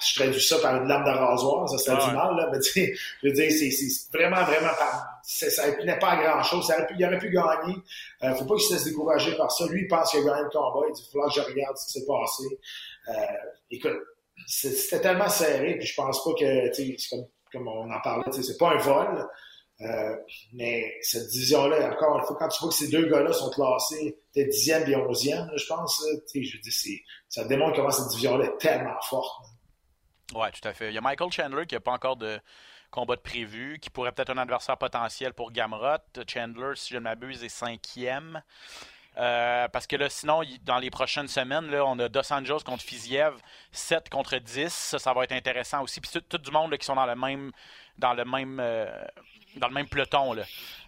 je 0.00 0.14
traduis 0.14 0.40
ça 0.40 0.58
par 0.60 0.76
une 0.76 0.88
lame 0.88 1.04
de 1.04 1.10
rasoir, 1.10 1.68
ça 1.68 1.76
serait 1.76 2.08
du 2.08 2.14
mal, 2.14 2.34
là, 2.34 2.48
mais 2.50 2.58
tu 2.60 2.98
je 3.22 3.28
veux 3.28 3.34
dire, 3.34 3.50
c'est 3.50 4.16
vraiment, 4.16 4.42
vraiment, 4.44 4.70
ça 5.22 5.70
n'est 5.84 5.98
pas 5.98 6.16
grand-chose. 6.16 6.72
Il 6.96 7.04
aurait 7.04 7.18
pu 7.18 7.28
gagner. 7.28 7.76
Euh, 8.22 8.34
faut 8.36 8.46
pas 8.46 8.54
qu'il 8.54 8.64
se 8.64 8.72
laisse 8.72 8.84
décourager 8.84 9.36
par 9.36 9.52
ça. 9.52 9.66
Lui, 9.66 9.82
il 9.82 9.88
pense 9.88 10.10
qu'il 10.10 10.20
a 10.20 10.24
gagné 10.24 10.44
le 10.44 10.48
combat. 10.48 10.86
Il 10.88 10.94
dit, 10.94 11.06
il 11.06 11.12
faut 11.12 11.22
que 11.22 11.34
je 11.34 11.40
regarde 11.42 11.76
ce 11.76 11.86
qui 11.86 12.00
s'est 12.00 12.06
passé. 12.06 12.58
Euh, 13.08 13.12
écoute, 13.70 13.98
c'était 14.46 15.00
tellement 15.00 15.28
serré, 15.28 15.76
puis 15.76 15.86
je 15.86 15.94
pense 15.94 16.24
pas 16.24 16.30
que, 16.34 17.10
comme, 17.10 17.26
comme 17.52 17.68
on 17.68 17.90
en 17.90 18.00
parlait, 18.00 18.24
c'est 18.32 18.58
pas 18.58 18.70
un 18.70 18.78
vol, 18.78 19.28
euh, 19.82 20.16
mais 20.52 20.94
cette 21.00 21.28
division-là, 21.28 21.90
encore 21.90 22.18
une 22.18 22.24
fois, 22.24 22.36
quand 22.38 22.48
tu 22.48 22.60
vois 22.60 22.68
que 22.68 22.76
ces 22.76 22.88
deux 22.88 23.06
gars-là 23.06 23.32
sont 23.32 23.50
classés 23.50 24.18
peut-être 24.34 24.50
10e 24.50 24.88
et 24.88 24.94
11e, 24.94 25.50
je 25.56 25.66
pense, 25.66 26.04
je 26.34 26.96
ça 27.28 27.44
démontre 27.44 27.76
comment 27.76 27.90
cette 27.90 28.08
division-là 28.08 28.44
est 28.46 28.58
tellement 28.58 29.00
forte. 29.08 29.46
Oui, 30.34 30.46
tout 30.52 30.68
à 30.68 30.74
fait. 30.74 30.88
Il 30.88 30.94
y 30.94 30.98
a 30.98 31.00
Michael 31.00 31.32
Chandler 31.32 31.66
qui 31.66 31.74
n'a 31.74 31.80
pas 31.80 31.92
encore 31.92 32.16
de 32.16 32.38
combat 32.90 33.16
de 33.16 33.20
prévu, 33.20 33.78
qui 33.80 33.88
pourrait 33.88 34.12
peut-être 34.12 34.30
un 34.30 34.38
adversaire 34.38 34.76
potentiel 34.76 35.32
pour 35.32 35.50
Gamrot. 35.50 35.98
Chandler, 36.28 36.72
si 36.74 36.92
je 36.92 36.98
ne 36.98 37.04
m'abuse, 37.04 37.42
est 37.42 37.48
cinquième. 37.48 38.42
Euh, 39.16 39.68
parce 39.68 39.86
que 39.86 39.96
là, 39.96 40.08
sinon, 40.08 40.42
dans 40.62 40.78
les 40.78 40.90
prochaines 40.90 41.28
semaines, 41.28 41.70
là, 41.70 41.84
on 41.84 41.98
a 41.98 42.08
Dos 42.08 42.32
Anjos 42.32 42.60
contre 42.60 42.82
Fiziev, 42.82 43.34
7 43.72 44.08
contre 44.08 44.36
10. 44.36 44.72
Ça, 44.72 44.98
ça 44.98 45.12
va 45.12 45.24
être 45.24 45.32
intéressant 45.32 45.82
aussi. 45.82 46.00
Puis 46.00 46.10
tout, 46.28 46.38
du 46.38 46.50
monde 46.50 46.76
qui 46.76 46.86
sont 46.86 46.94
dans 46.94 47.06
le 47.06 47.16
même 47.16 47.50
dans 47.98 48.14
le 48.14 48.24
même 48.24 48.58
euh, 48.60 48.86
dans 49.56 49.68
le 49.68 49.74
même 49.74 49.88
peloton 49.88 50.32
là, 50.32 50.42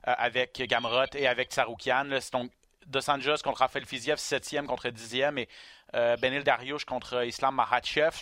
euh, 0.09 0.15
avec 0.17 0.63
Gamrot 0.69 1.15
et 1.15 1.27
avec 1.27 1.51
Tsaroukian. 1.51 2.07
Donc 2.33 2.51
Dos 2.87 3.11
Anjos 3.11 3.39
contre 3.43 3.61
Rafael 3.61 3.85
Fiziev, 3.87 4.17
7e 4.17 4.67
contre 4.67 4.89
10e. 4.89 5.39
Et 5.39 5.49
Benil 6.23 6.43
Dariush 6.43 6.87
contre 6.87 7.25
Islam 7.27 7.55
Mahachev. 7.55 8.13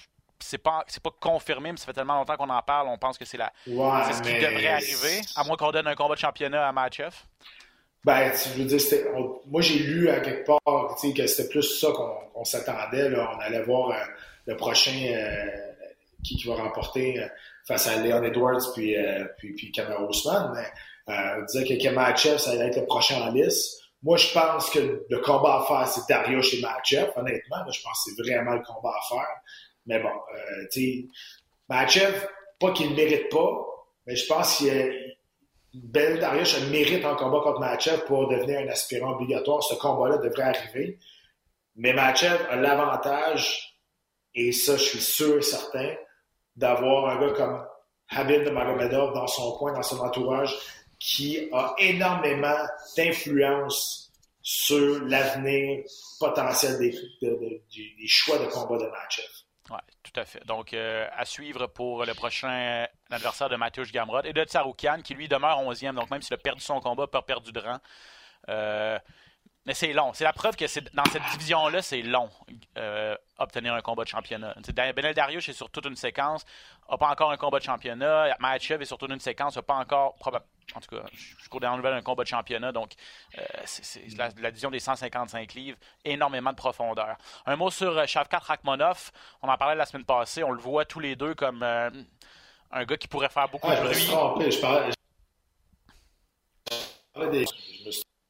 C'est 0.43 0.59
pas, 0.59 0.85
c'est 0.89 1.03
pas 1.03 1.11
confirmé, 1.21 1.71
mais 1.71 1.77
ça 1.77 1.85
fait 1.85 1.93
tellement 1.93 2.15
longtemps 2.15 2.37
qu'on 2.37 2.49
en 2.49 2.63
parle, 2.63 2.89
on 2.89 2.97
pense 2.97 3.19
que 3.19 3.27
c'est, 3.27 3.37
la, 3.37 3.53
c'est 3.67 3.71
ce 4.15 4.23
qui 4.23 4.33
devrait 4.33 4.69
arriver, 4.69 5.21
à 5.37 5.45
moins 5.45 5.57
qu'on 5.59 5.71
donne 5.71 5.87
un 5.87 5.95
combat 5.95 6.15
de 6.15 6.21
championnat 6.21 6.67
à 6.67 6.73
Mahachev. 6.73 7.15
Ben, 8.05 8.33
je 8.33 8.63
veux 8.63 8.65
dire, 8.65 8.81
moi 9.47 9.61
j'ai 9.61 9.79
lu 9.81 10.09
à 10.09 10.21
quelque 10.21 10.47
part 10.47 10.61
que 10.65 11.27
c'était 11.27 11.49
plus 11.49 11.63
ça 11.63 11.89
qu'on 11.93 12.45
s'attendait. 12.45 13.15
On 13.15 13.39
allait 13.41 13.63
voir 13.63 13.91
euh, 13.91 14.05
le 14.47 14.57
prochain 14.57 15.05
euh, 15.07 15.47
qui, 16.25 16.37
qui, 16.37 16.49
va 16.49 16.55
remporter 16.55 17.21
euh, 17.21 17.29
face 17.67 17.87
à 17.89 18.03
Leon 18.03 18.23
Edwards 18.23 18.73
puis, 18.75 18.97
puis, 19.37 19.53
puis 19.55 19.71
Kamar 19.71 20.09
Ousmane. 20.09 20.53
Mais 20.55 20.67
on 21.39 21.45
disait 21.45 21.65
que 21.65 21.83
Kemachev, 21.83 22.39
ça 22.39 22.53
allait 22.53 22.69
être 22.69 22.81
le 22.81 22.87
prochain 22.87 23.21
en 23.21 23.33
liste. 23.33 23.83
Moi, 24.03 24.17
je 24.17 24.33
pense 24.33 24.71
que 24.71 25.05
le 25.11 25.19
combat 25.19 25.57
à 25.57 25.67
faire, 25.67 25.87
c'est 25.87 26.09
Dario 26.09 26.41
chez 26.41 26.63
Machev, 26.63 27.11
honnêtement. 27.17 27.71
je 27.71 27.83
pense 27.83 28.05
que 28.05 28.13
c'est 28.17 28.23
vraiment 28.23 28.55
le 28.55 28.63
combat 28.63 28.95
à 28.97 29.15
faire. 29.15 29.37
Mais 29.85 30.01
bon, 30.01 30.13
tu 30.73 31.07
sais, 31.69 32.15
pas 32.59 32.73
qu'il 32.73 32.91
ne 32.91 32.97
mérite 32.97 33.29
pas, 33.29 33.67
mais 34.07 34.17
je 34.17 34.27
pense 34.27 34.57
qu'il 34.57 35.17
Ben 35.73 36.19
Darius 36.19 36.61
mérite 36.69 37.05
un 37.05 37.15
combat 37.15 37.41
contre 37.41 37.61
Machev 37.61 38.05
pour 38.07 38.29
devenir 38.29 38.61
un 38.61 38.69
aspirant 38.69 39.13
obligatoire. 39.13 39.63
Ce 39.63 39.75
combat-là 39.75 40.19
devrait 40.19 40.43
arriver. 40.43 40.99
Mais 41.77 41.93
Machev 41.93 42.45
a 42.51 42.57
l'avantage, 42.57 43.79
et 44.35 44.53
ça, 44.53 44.77
je 44.77 44.83
suis 44.83 45.01
sûr 45.01 45.39
et 45.39 45.43
certain, 45.43 45.95
d'avoir 46.57 47.09
un 47.09 47.21
gars 47.21 47.35
comme 47.35 47.65
Habib 48.09 48.45
de 48.45 48.51
Magomedov 48.51 49.15
dans 49.15 49.29
son 49.29 49.53
coin, 49.53 49.73
dans 49.73 49.83
son 49.83 50.01
entourage, 50.01 50.57
qui 50.99 51.49
a 51.53 51.75
énormément 51.79 52.67
d'influence 52.97 54.13
sur 54.43 55.03
l'avenir 55.05 55.85
potentiel 56.19 56.79
des, 56.79 56.91
des, 57.23 58.07
choix 58.07 58.39
de 58.39 58.47
combat 58.47 58.79
de 58.79 58.91
Machev. 58.91 59.29
Oui, 59.71 59.79
tout 60.03 60.19
à 60.19 60.25
fait. 60.25 60.45
Donc, 60.47 60.75
euh, 60.75 61.07
à 61.17 61.25
suivre 61.25 61.69
pour 61.69 62.05
le 62.05 62.13
prochain 62.15 62.87
adversaire 63.11 63.49
de 63.49 63.55
Mathieu 63.57 63.85
Gamrot 63.85 64.23
et 64.25 64.33
de 64.33 64.43
Tsaroukian, 64.43 65.01
qui 65.03 65.15
lui 65.15 65.29
demeure 65.29 65.59
11e. 65.63 65.95
Donc, 65.95 66.11
même 66.11 66.23
s'il 66.23 66.35
a 66.35 66.39
perdu 66.39 66.61
son 66.61 66.81
combat, 66.81 67.07
pas 67.07 67.23
perdu 67.23 67.53
de 67.53 67.61
rang. 67.61 67.79
Euh, 68.49 68.99
Mais 69.67 69.75
c'est 69.75 69.93
long. 69.93 70.13
C'est 70.15 70.25
la 70.25 70.33
preuve 70.33 70.57
que 70.57 70.65
dans 70.95 71.05
cette 71.07 71.23
division-là, 71.33 71.83
c'est 71.83 72.01
long 72.03 72.31
euh, 72.79 73.15
obtenir 73.39 73.75
un 73.75 73.83
combat 73.83 74.05
de 74.05 74.09
championnat. 74.09 74.55
Benel 74.97 75.15
Darius 75.15 75.49
est 75.49 75.53
sur 75.53 75.71
toute 75.71 75.85
une 75.87 75.97
séquence, 75.97 76.47
n'a 76.91 76.97
pas 76.97 77.11
encore 77.11 77.31
un 77.31 77.37
combat 77.37 77.59
de 77.59 77.65
championnat. 77.65 78.37
Mahachev 78.39 78.83
est 78.83 78.87
sur 78.87 78.97
toute 78.97 79.11
une 79.11 79.21
séquence, 79.21 79.57
n'a 79.57 79.63
pas 79.63 79.75
encore, 79.75 80.17
en 80.75 80.81
tout 80.81 80.97
cas, 80.97 81.05
je 81.13 81.49
cours 81.49 81.61
dans 81.61 81.71
la 81.71 81.77
nouvelle 81.77 81.95
un 81.95 82.03
combat 82.03 82.23
de 82.23 82.29
championnat. 82.29 82.73
Donc, 82.73 82.93
euh, 83.39 83.43
c'est 83.65 84.07
la, 84.17 84.31
division 84.31 84.71
des 84.71 84.81
155 84.81 85.53
livres, 85.55 85.79
énormément 86.05 86.51
de 86.51 86.57
profondeur. 86.57 87.17
Un 87.45 87.57
mot 87.57 87.71
sur 87.71 87.99
euh, 87.99 88.07
Shavkat 88.07 88.39
Rakhmonov. 88.39 89.11
On 89.43 89.49
en 89.49 89.57
parlait 89.57 89.75
la 89.77 89.87
semaine 89.87 90.05
passée. 90.05 90.43
On 90.43 90.53
le 90.53 90.61
voit 90.61 90.85
tous 90.85 91.01
les 91.01 91.17
deux 91.17 91.35
comme 91.35 91.63
euh, 91.63 91.91
un 92.71 92.85
gars 92.85 92.97
qui 92.97 93.09
pourrait 93.09 93.29
faire 93.29 93.49
beaucoup 93.49 93.71
de 93.71 93.77
bruit. 93.77 94.51
Je 94.51 94.61
parlais, 94.61 94.91
des 97.31 97.45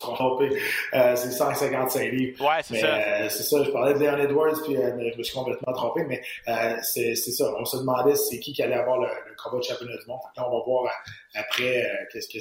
trompé. 0.00 0.50
Euh, 0.95 1.14
c'est 1.14 1.30
155 1.30 2.12
livres. 2.12 2.45
Ouais, 2.45 2.62
c'est 2.62 2.80
ça. 2.80 2.87
Euh, 2.87 3.28
c'est 3.28 3.42
ça, 3.42 3.62
je 3.62 3.71
parlais 3.71 3.95
de 3.95 3.99
Leon 3.99 4.19
Edwards, 4.19 4.61
puis 4.64 4.76
euh, 4.76 5.11
je 5.12 5.19
me 5.19 5.23
suis 5.23 5.35
complètement 5.35 5.73
trompé, 5.73 6.04
mais 6.04 6.21
euh, 6.49 6.76
c'est 6.83 7.14
ça. 7.14 7.52
On 7.59 7.64
se 7.64 7.76
demandait 7.76 8.16
c'est 8.16 8.40
qui 8.40 8.52
qui 8.52 8.62
allait 8.62 8.75
avoir 8.75 8.99
le, 8.99 9.07
le 9.07 9.37
combat 9.37 9.59
de 9.59 9.62
championnat 9.62 9.97
du 9.97 10.07
monde. 10.09 10.21
Là, 10.37 10.49
on 10.49 10.59
va 10.59 10.64
voir 10.64 10.92
après 11.35 11.87
qu'est-ce 12.12 12.28
qui 12.28 12.38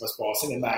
va 0.00 0.06
se 0.06 0.16
passer. 0.16 0.46
Mais 0.48 0.68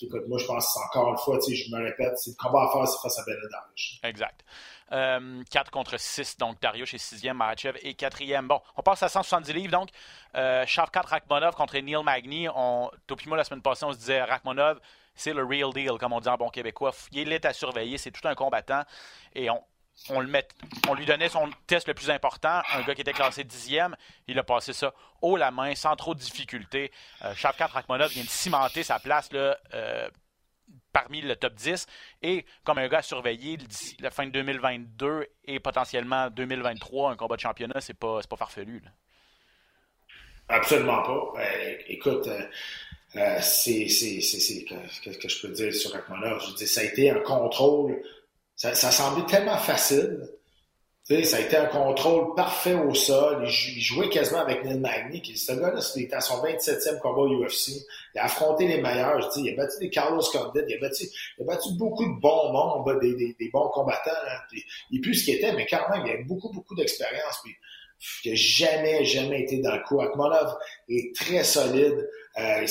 Écoute, 0.00 0.28
moi, 0.28 0.38
je 0.38 0.46
pense 0.46 0.76
encore 0.76 1.10
une 1.10 1.18
fois, 1.18 1.38
je 1.40 1.70
me 1.74 1.82
répète, 1.82 2.16
c'est 2.18 2.30
le 2.30 2.36
combat 2.36 2.68
à 2.68 2.72
faire, 2.72 2.86
c'est 2.86 3.02
face 3.02 3.18
à 3.18 3.24
Benedarius. 3.24 4.00
Exact. 4.02 4.44
4 4.90 5.70
contre 5.70 5.98
6, 5.98 6.38
donc 6.38 6.60
Darius 6.60 6.94
est 6.94 6.96
6e, 6.96 7.32
Mahachev 7.32 7.78
est 7.82 7.98
4e. 7.98 8.46
Bon, 8.46 8.60
on 8.76 8.82
passe 8.82 9.02
à 9.02 9.08
170 9.08 9.52
livres, 9.52 9.72
donc 9.72 9.90
euh, 10.34 10.64
Shavkat 10.66 11.02
Rakhmonov 11.02 11.54
contre 11.54 11.76
Neil 11.78 12.02
Magny. 12.02 12.48
On, 12.48 12.90
moi, 13.26 13.36
la 13.36 13.44
semaine 13.44 13.60
passée, 13.60 13.84
on 13.84 13.92
se 13.92 13.98
disait 13.98 14.22
Rakhmonov, 14.22 14.80
c'est 15.14 15.32
le 15.32 15.44
real 15.44 15.72
deal, 15.72 15.98
comme 15.98 16.12
on 16.12 16.20
dit 16.20 16.28
en 16.28 16.36
bon 16.36 16.48
québécois. 16.48 16.92
Il 17.12 17.32
est 17.32 17.44
à 17.44 17.52
surveiller, 17.52 17.98
c'est 17.98 18.12
tout 18.12 18.26
un 18.26 18.34
combattant. 18.34 18.82
Et 19.34 19.50
on, 19.50 19.62
on, 20.08 20.20
le 20.20 20.26
met, 20.26 20.46
on 20.88 20.94
lui 20.94 21.06
donnait 21.06 21.28
son 21.28 21.50
test 21.66 21.88
le 21.88 21.94
plus 21.94 22.10
important, 22.10 22.62
un 22.72 22.82
gars 22.82 22.94
qui 22.94 23.00
était 23.00 23.12
classé 23.12 23.44
dixième. 23.44 23.96
Il 24.26 24.38
a 24.38 24.44
passé 24.44 24.72
ça 24.72 24.94
haut 25.22 25.36
la 25.36 25.50
main, 25.50 25.74
sans 25.74 25.96
trop 25.96 26.14
de 26.14 26.20
difficultés. 26.20 26.90
Euh, 27.24 27.34
Shavkat 27.34 27.66
Rakhmonov 27.66 28.10
vient 28.10 28.24
de 28.24 28.28
cimenter 28.28 28.82
sa 28.82 28.98
place 28.98 29.32
là, 29.32 29.58
euh, 29.74 30.08
parmi 30.92 31.20
le 31.20 31.36
top 31.36 31.54
10 31.54 31.86
et 32.22 32.44
comme 32.64 32.78
un 32.78 32.88
gars 32.88 32.98
à 32.98 33.02
surveiller 33.02 33.58
la 34.00 34.10
fin 34.10 34.26
de 34.26 34.30
2022 34.30 35.26
et 35.44 35.60
potentiellement 35.60 36.30
2023, 36.30 37.12
un 37.12 37.16
combat 37.16 37.36
de 37.36 37.40
championnat, 37.40 37.80
c'est 37.80 37.98
pas, 37.98 38.20
pas 38.28 38.36
farfelu. 38.36 38.82
Absolument 40.48 41.02
pas. 41.02 41.42
Euh, 41.42 41.74
écoute, 41.88 42.28
euh, 43.16 43.38
c'est, 43.40 43.86
qu'est-ce 43.86 45.18
que 45.18 45.28
je 45.28 45.40
peux 45.40 45.52
dire 45.52 45.74
sur 45.74 45.92
Rachmanov? 45.92 46.42
Je 46.46 46.54
dis, 46.54 46.66
ça 46.66 46.80
a 46.80 46.84
été 46.84 47.10
un 47.10 47.20
contrôle, 47.20 48.02
ça, 48.58 48.74
ça 48.74 48.90
semblait 48.90 49.24
tellement 49.24 49.56
facile 49.56 50.28
ça 51.24 51.38
a 51.38 51.40
été 51.40 51.56
un 51.56 51.66
contrôle 51.66 52.34
parfait 52.34 52.74
au 52.74 52.92
sol. 52.92 53.42
Il, 53.44 53.80
jouait 53.80 54.10
quasiment 54.10 54.40
avec 54.40 54.62
Neil 54.62 54.78
Magny. 54.78 55.22
Ce 55.34 55.52
gars-là, 55.52 55.80
c'était 55.80 56.14
à 56.14 56.20
son 56.20 56.42
27e 56.42 56.98
combat 56.98 57.22
UFC. 57.22 57.70
Il 58.14 58.18
a 58.18 58.24
affronté 58.24 58.68
les 58.68 58.82
meilleurs. 58.82 59.18
Je 59.22 59.28
dis, 59.40 59.48
il 59.48 59.54
a 59.54 59.56
battu 59.56 59.78
des 59.80 59.88
Carlos 59.88 60.20
Condit. 60.20 60.60
Il 60.68 60.76
a 60.76 60.80
battu, 60.80 61.04
il 61.38 61.42
a 61.42 61.46
battu 61.46 61.70
beaucoup 61.78 62.04
de 62.04 62.20
bons 62.20 62.52
mondes, 62.52 63.00
des, 63.00 63.14
des, 63.14 63.34
des 63.40 63.48
bons 63.48 63.70
combattants. 63.70 64.10
Il 64.90 64.98
est 64.98 65.00
plus 65.00 65.14
ce 65.14 65.24
qu'il 65.24 65.36
était, 65.36 65.52
mais 65.54 65.64
quand 65.64 65.80
il 66.04 66.10
a 66.10 66.16
beaucoup, 66.24 66.52
beaucoup 66.52 66.74
d'expérience. 66.74 67.40
Il 68.24 68.30
n'a 68.30 68.36
jamais, 68.36 69.04
jamais 69.06 69.42
été 69.42 69.60
dans 69.60 69.74
le 69.74 69.82
coup. 69.82 70.02
Akmonov 70.02 70.56
est 70.90 71.16
très 71.16 71.42
solide. 71.42 72.06
Euh, 72.38 72.66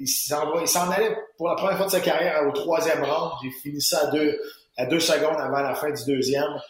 il 0.00 0.08
s'en 0.08 0.90
allait 0.90 1.16
pour 1.38 1.48
la 1.48 1.54
première 1.54 1.76
fois 1.76 1.86
de 1.86 1.92
sa 1.92 2.00
carrière 2.00 2.44
au 2.48 2.50
troisième 2.50 3.04
round. 3.04 3.32
Il 3.44 3.52
finit 3.52 3.80
ça 3.80 4.08
à 4.08 4.10
deux, 4.10 4.38
à 4.76 4.86
deux 4.86 5.00
secondes 5.00 5.40
avant 5.40 5.60
la 5.60 5.74
fin 5.74 5.90
du 5.90 6.04
deuxième. 6.04 6.60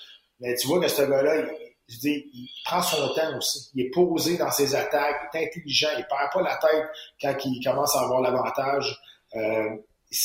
Mais 0.40 0.54
tu 0.56 0.66
vois 0.66 0.80
que 0.80 0.88
ce 0.88 1.02
gars-là, 1.02 1.36
il, 1.36 1.48
je 1.88 2.08
il 2.08 2.50
prend 2.64 2.82
son 2.82 3.14
temps 3.14 3.36
aussi. 3.36 3.70
Il 3.74 3.86
est 3.86 3.90
posé 3.90 4.36
dans 4.36 4.50
ses 4.50 4.74
attaques, 4.74 5.30
il 5.32 5.38
est 5.38 5.46
intelligent, 5.46 5.88
il 5.96 6.06
perd 6.06 6.32
pas 6.32 6.42
la 6.42 6.56
tête 6.56 6.86
quand 7.20 7.34
il 7.44 7.64
commence 7.64 7.94
à 7.96 8.00
avoir 8.00 8.20
l'avantage. 8.20 8.96
Euh, 9.34 9.76
tu 10.10 10.18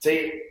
sais, 0.00 0.42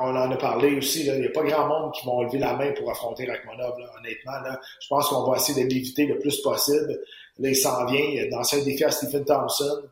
on 0.00 0.14
en 0.16 0.30
a 0.30 0.36
parlé 0.36 0.76
aussi, 0.76 1.04
là, 1.04 1.14
il 1.14 1.22
n'y 1.22 1.26
a 1.26 1.30
pas 1.30 1.42
grand 1.42 1.66
monde 1.66 1.92
qui 1.94 2.04
vont 2.06 2.22
lever 2.22 2.38
la 2.38 2.54
main 2.54 2.72
pour 2.72 2.90
affronter 2.90 3.26
Rachmanov, 3.26 3.78
là, 3.78 3.90
honnêtement. 3.98 4.40
Là. 4.40 4.60
Je 4.82 4.88
pense 4.88 5.08
qu'on 5.08 5.30
va 5.30 5.36
essayer 5.36 5.64
de 5.64 5.68
l'éviter 5.68 6.06
le 6.06 6.18
plus 6.18 6.40
possible. 6.42 7.00
Là, 7.38 7.48
il 7.48 7.56
s'en 7.56 7.86
vient. 7.86 8.00
Il 8.00 8.14
y 8.14 8.20
a 8.20 8.28
d'anciens 8.28 8.62
défis 8.62 8.84
à 8.84 8.90
Stephen 8.90 9.24
Thompson 9.24 9.82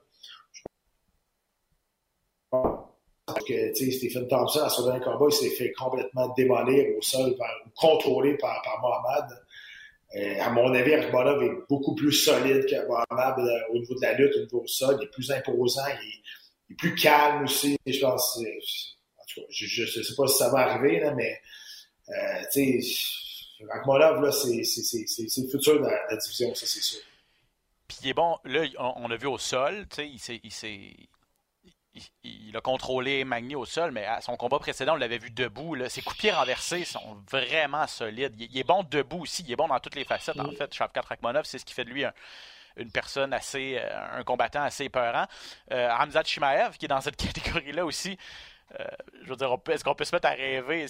que 3.49 3.75
Stephen 3.75 4.29
Thompson, 4.29 4.61
à 4.61 4.69
son 4.69 4.85
dernier 4.85 5.01
combat, 5.01 5.27
il 5.29 5.33
s'est 5.33 5.51
fait 5.51 5.73
complètement 5.73 6.29
démolir 6.37 6.97
au 6.97 7.03
sol, 7.03 7.35
par, 7.37 7.49
contrôlé 7.75 8.37
par, 8.37 8.63
Mohamed. 8.83 9.31
Euh, 10.17 10.43
à 10.43 10.51
mon 10.51 10.73
avis, 10.75 10.95
Arbolov 10.95 11.43
est 11.43 11.69
beaucoup 11.69 11.95
plus 11.95 12.13
solide 12.13 12.65
que 12.67 12.87
Mohamed 12.87 13.39
euh, 13.39 13.73
au 13.73 13.79
niveau 13.79 13.95
de 13.95 14.03
la 14.03 14.15
lutte, 14.15 14.35
au 14.37 14.41
niveau 14.41 14.61
du 14.61 14.73
sol. 14.73 14.97
Il 15.01 15.05
est 15.05 15.11
plus 15.11 15.31
imposant, 15.31 15.87
il 16.03 16.09
est, 16.73 16.75
plus 16.77 16.95
calme 16.95 17.45
aussi. 17.45 17.79
Je 17.87 18.01
pense, 18.01 18.39
cas, 19.35 19.43
je 19.51 19.83
ne 19.83 20.05
sais 20.05 20.15
pas 20.15 20.27
si 20.27 20.39
ça 20.39 20.51
va 20.51 20.59
arriver, 20.59 21.03
mais 21.17 21.41
euh, 22.11 22.43
tu 22.53 22.83
c'est, 22.83 23.73
le 25.43 25.49
futur 25.49 25.81
de 25.81 25.87
la, 25.87 26.17
division, 26.17 26.55
ça, 26.55 26.67
c'est 26.67 26.81
sûr. 26.81 27.01
Puis 27.87 27.99
il 28.03 28.09
est 28.11 28.15
bon, 28.15 28.37
là, 28.45 28.65
on, 28.79 29.11
a 29.11 29.17
vu 29.17 29.27
au 29.27 29.39
sol, 29.39 29.87
il 29.99 30.21
s'est 30.21 30.93
il, 32.23 32.57
a 32.57 32.61
contrôlé 32.61 33.25
Magny 33.25 33.55
au 33.55 33.65
sol, 33.65 33.91
mais 33.93 34.05
à 34.05 34.21
son 34.21 34.37
combat 34.37 34.59
précédent, 34.59 34.95
on 34.95 34.97
l'avait 34.97 35.19
vu 35.19 35.31
debout. 35.31 35.77
Ses 35.89 36.03
coups 36.03 36.17
de 36.17 36.21
pied 36.21 36.31
renversés 36.33 36.85
sont 36.85 37.19
vraiment 37.31 37.87
solides. 37.87 38.35
Il, 38.39 38.59
est 38.59 38.65
bon 38.65 38.83
debout 38.83 39.23
aussi. 39.23 39.43
Il 39.43 39.53
est 39.53 39.57
bon 39.57 39.69
dans 39.69 39.81
toutes 39.81 39.95
les 39.95 40.05
facettes, 40.05 40.41
en 40.41 40.51
fait. 40.53 40.73
Shavkat 40.75 41.03
Rakhmonov, 41.03 41.45
c'est 41.45 41.59
ce 41.59 41.65
qui 41.65 41.75
fait 41.75 41.85
de 41.85 41.91
lui 41.91 42.05
une 42.79 42.91
personne 42.91 43.33
assez, 43.33 43.77
euh, 43.79 44.19
un 44.19 44.25
combattant 44.25 44.63
assez 44.63 44.89
peurant. 44.89 45.27
Euh, 45.73 45.91
Hamzat 45.91 46.25
Shimaev, 46.25 46.77
qui 46.79 46.87
est 46.87 46.89
dans 46.89 47.01
cette 47.01 47.17
catégorie-là 47.35 47.85
aussi, 47.85 48.17
euh, 48.79 48.85
je 49.25 49.29
veux 49.29 49.37
dire, 49.37 49.57
est-ce 49.71 49.85
qu'on 49.85 49.95
peut 49.95 50.05
se 50.05 50.15
mettre 50.15 50.29
à 50.29 50.33
rêver? 50.33 50.87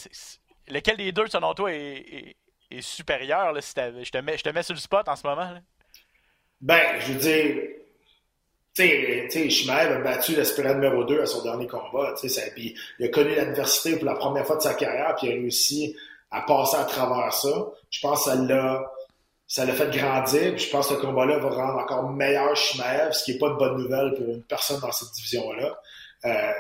lequel 0.69 0.99
des 0.99 1.13
deux, 1.13 1.27
selon 1.29 1.55
toi, 1.55 1.73
est, 1.73 2.37
supérieur? 2.81 3.55
je, 3.55 4.11
te 4.11 4.19
mets, 4.19 4.37
je 4.37 4.43
te 4.43 4.49
mets 4.51 4.63
sur 4.63 4.75
le 4.75 4.81
spot 4.81 5.09
en 5.09 5.17
ce 5.17 5.27
moment. 5.27 5.59
Ben, 6.61 7.01
je 7.01 7.13
veux 7.13 7.19
dire, 7.19 7.78
sais, 8.83 9.71
a 9.71 9.99
battu 9.99 10.35
l'aspirant 10.35 10.75
numéro 10.75 11.05
2 11.05 11.23
à 11.23 11.27
son 11.27 11.43
dernier 11.43 11.67
combat. 11.67 12.15
Il 12.23 13.05
a 13.05 13.09
connu 13.09 13.35
l'adversité 13.35 13.97
pour 13.97 14.05
la 14.07 14.15
première 14.15 14.47
fois 14.47 14.57
de 14.57 14.63
sa 14.63 14.75
carrière, 14.75 15.15
puis 15.17 15.29
il 15.29 15.33
a 15.33 15.35
réussi 15.35 15.97
à 16.31 16.43
passer 16.43 16.77
à 16.77 16.85
travers 16.85 17.33
ça. 17.33 17.67
Je 17.91 18.01
pense 18.01 18.25
que 18.25 18.31
ça 18.31 18.37
l'a, 18.37 18.85
ça 19.47 19.65
l'a 19.65 19.73
fait 19.73 19.91
grandir. 19.97 20.59
Je 20.59 20.71
pense 20.71 20.89
que 20.89 20.95
ce 20.95 21.01
combat-là 21.01 21.39
va 21.39 21.51
rendre 21.51 21.79
encore 21.79 22.11
meilleur 22.11 22.55
Shimaev, 22.57 23.13
ce 23.13 23.25
qui 23.25 23.33
n'est 23.33 23.39
pas 23.39 23.51
de 23.51 23.55
bonne 23.55 23.83
nouvelle 23.83 24.15
pour 24.15 24.27
une 24.29 24.43
personne 24.43 24.81
dans 24.81 24.93
cette 24.93 25.11
division-là. 25.13 25.81
Euh, 26.27 26.53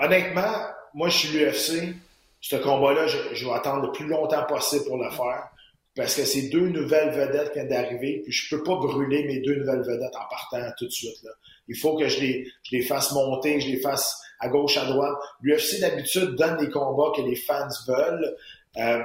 honnêtement, 0.00 0.66
moi, 0.94 1.08
je 1.08 1.16
suis 1.16 1.38
l'UFC. 1.38 1.94
Ce 2.40 2.56
combat-là, 2.56 3.06
je, 3.06 3.44
vais 3.44 3.52
attendre 3.52 3.86
le 3.86 3.92
plus 3.92 4.06
longtemps 4.06 4.44
possible 4.44 4.84
pour 4.84 4.96
le 4.96 5.10
faire 5.10 5.48
parce 5.96 6.14
que 6.14 6.24
c'est 6.24 6.48
deux 6.48 6.68
nouvelles 6.68 7.10
vedettes 7.10 7.48
qui 7.48 7.54
viennent 7.54 7.68
d'arriver, 7.68 8.20
puis 8.22 8.32
je 8.32 8.54
peux 8.54 8.62
pas 8.62 8.76
brûler 8.76 9.24
mes 9.24 9.40
deux 9.40 9.56
nouvelles 9.56 9.82
vedettes 9.82 10.14
en 10.14 10.28
partant 10.28 10.72
tout 10.78 10.86
de 10.86 10.92
suite. 10.92 11.22
Là. 11.24 11.30
Il 11.68 11.76
faut 11.76 11.96
que 11.96 12.08
je 12.08 12.20
les, 12.20 12.52
je 12.62 12.76
les 12.76 12.82
fasse 12.82 13.12
monter, 13.12 13.60
je 13.60 13.68
les 13.68 13.80
fasse 13.80 14.20
à 14.40 14.48
gauche, 14.48 14.76
à 14.76 14.86
droite. 14.86 15.16
L'UFC, 15.42 15.80
d'habitude, 15.80 16.36
donne 16.36 16.56
des 16.58 16.70
combats 16.70 17.12
que 17.14 17.22
les 17.22 17.36
fans 17.36 17.68
veulent. 17.86 18.36
Euh, 18.76 19.02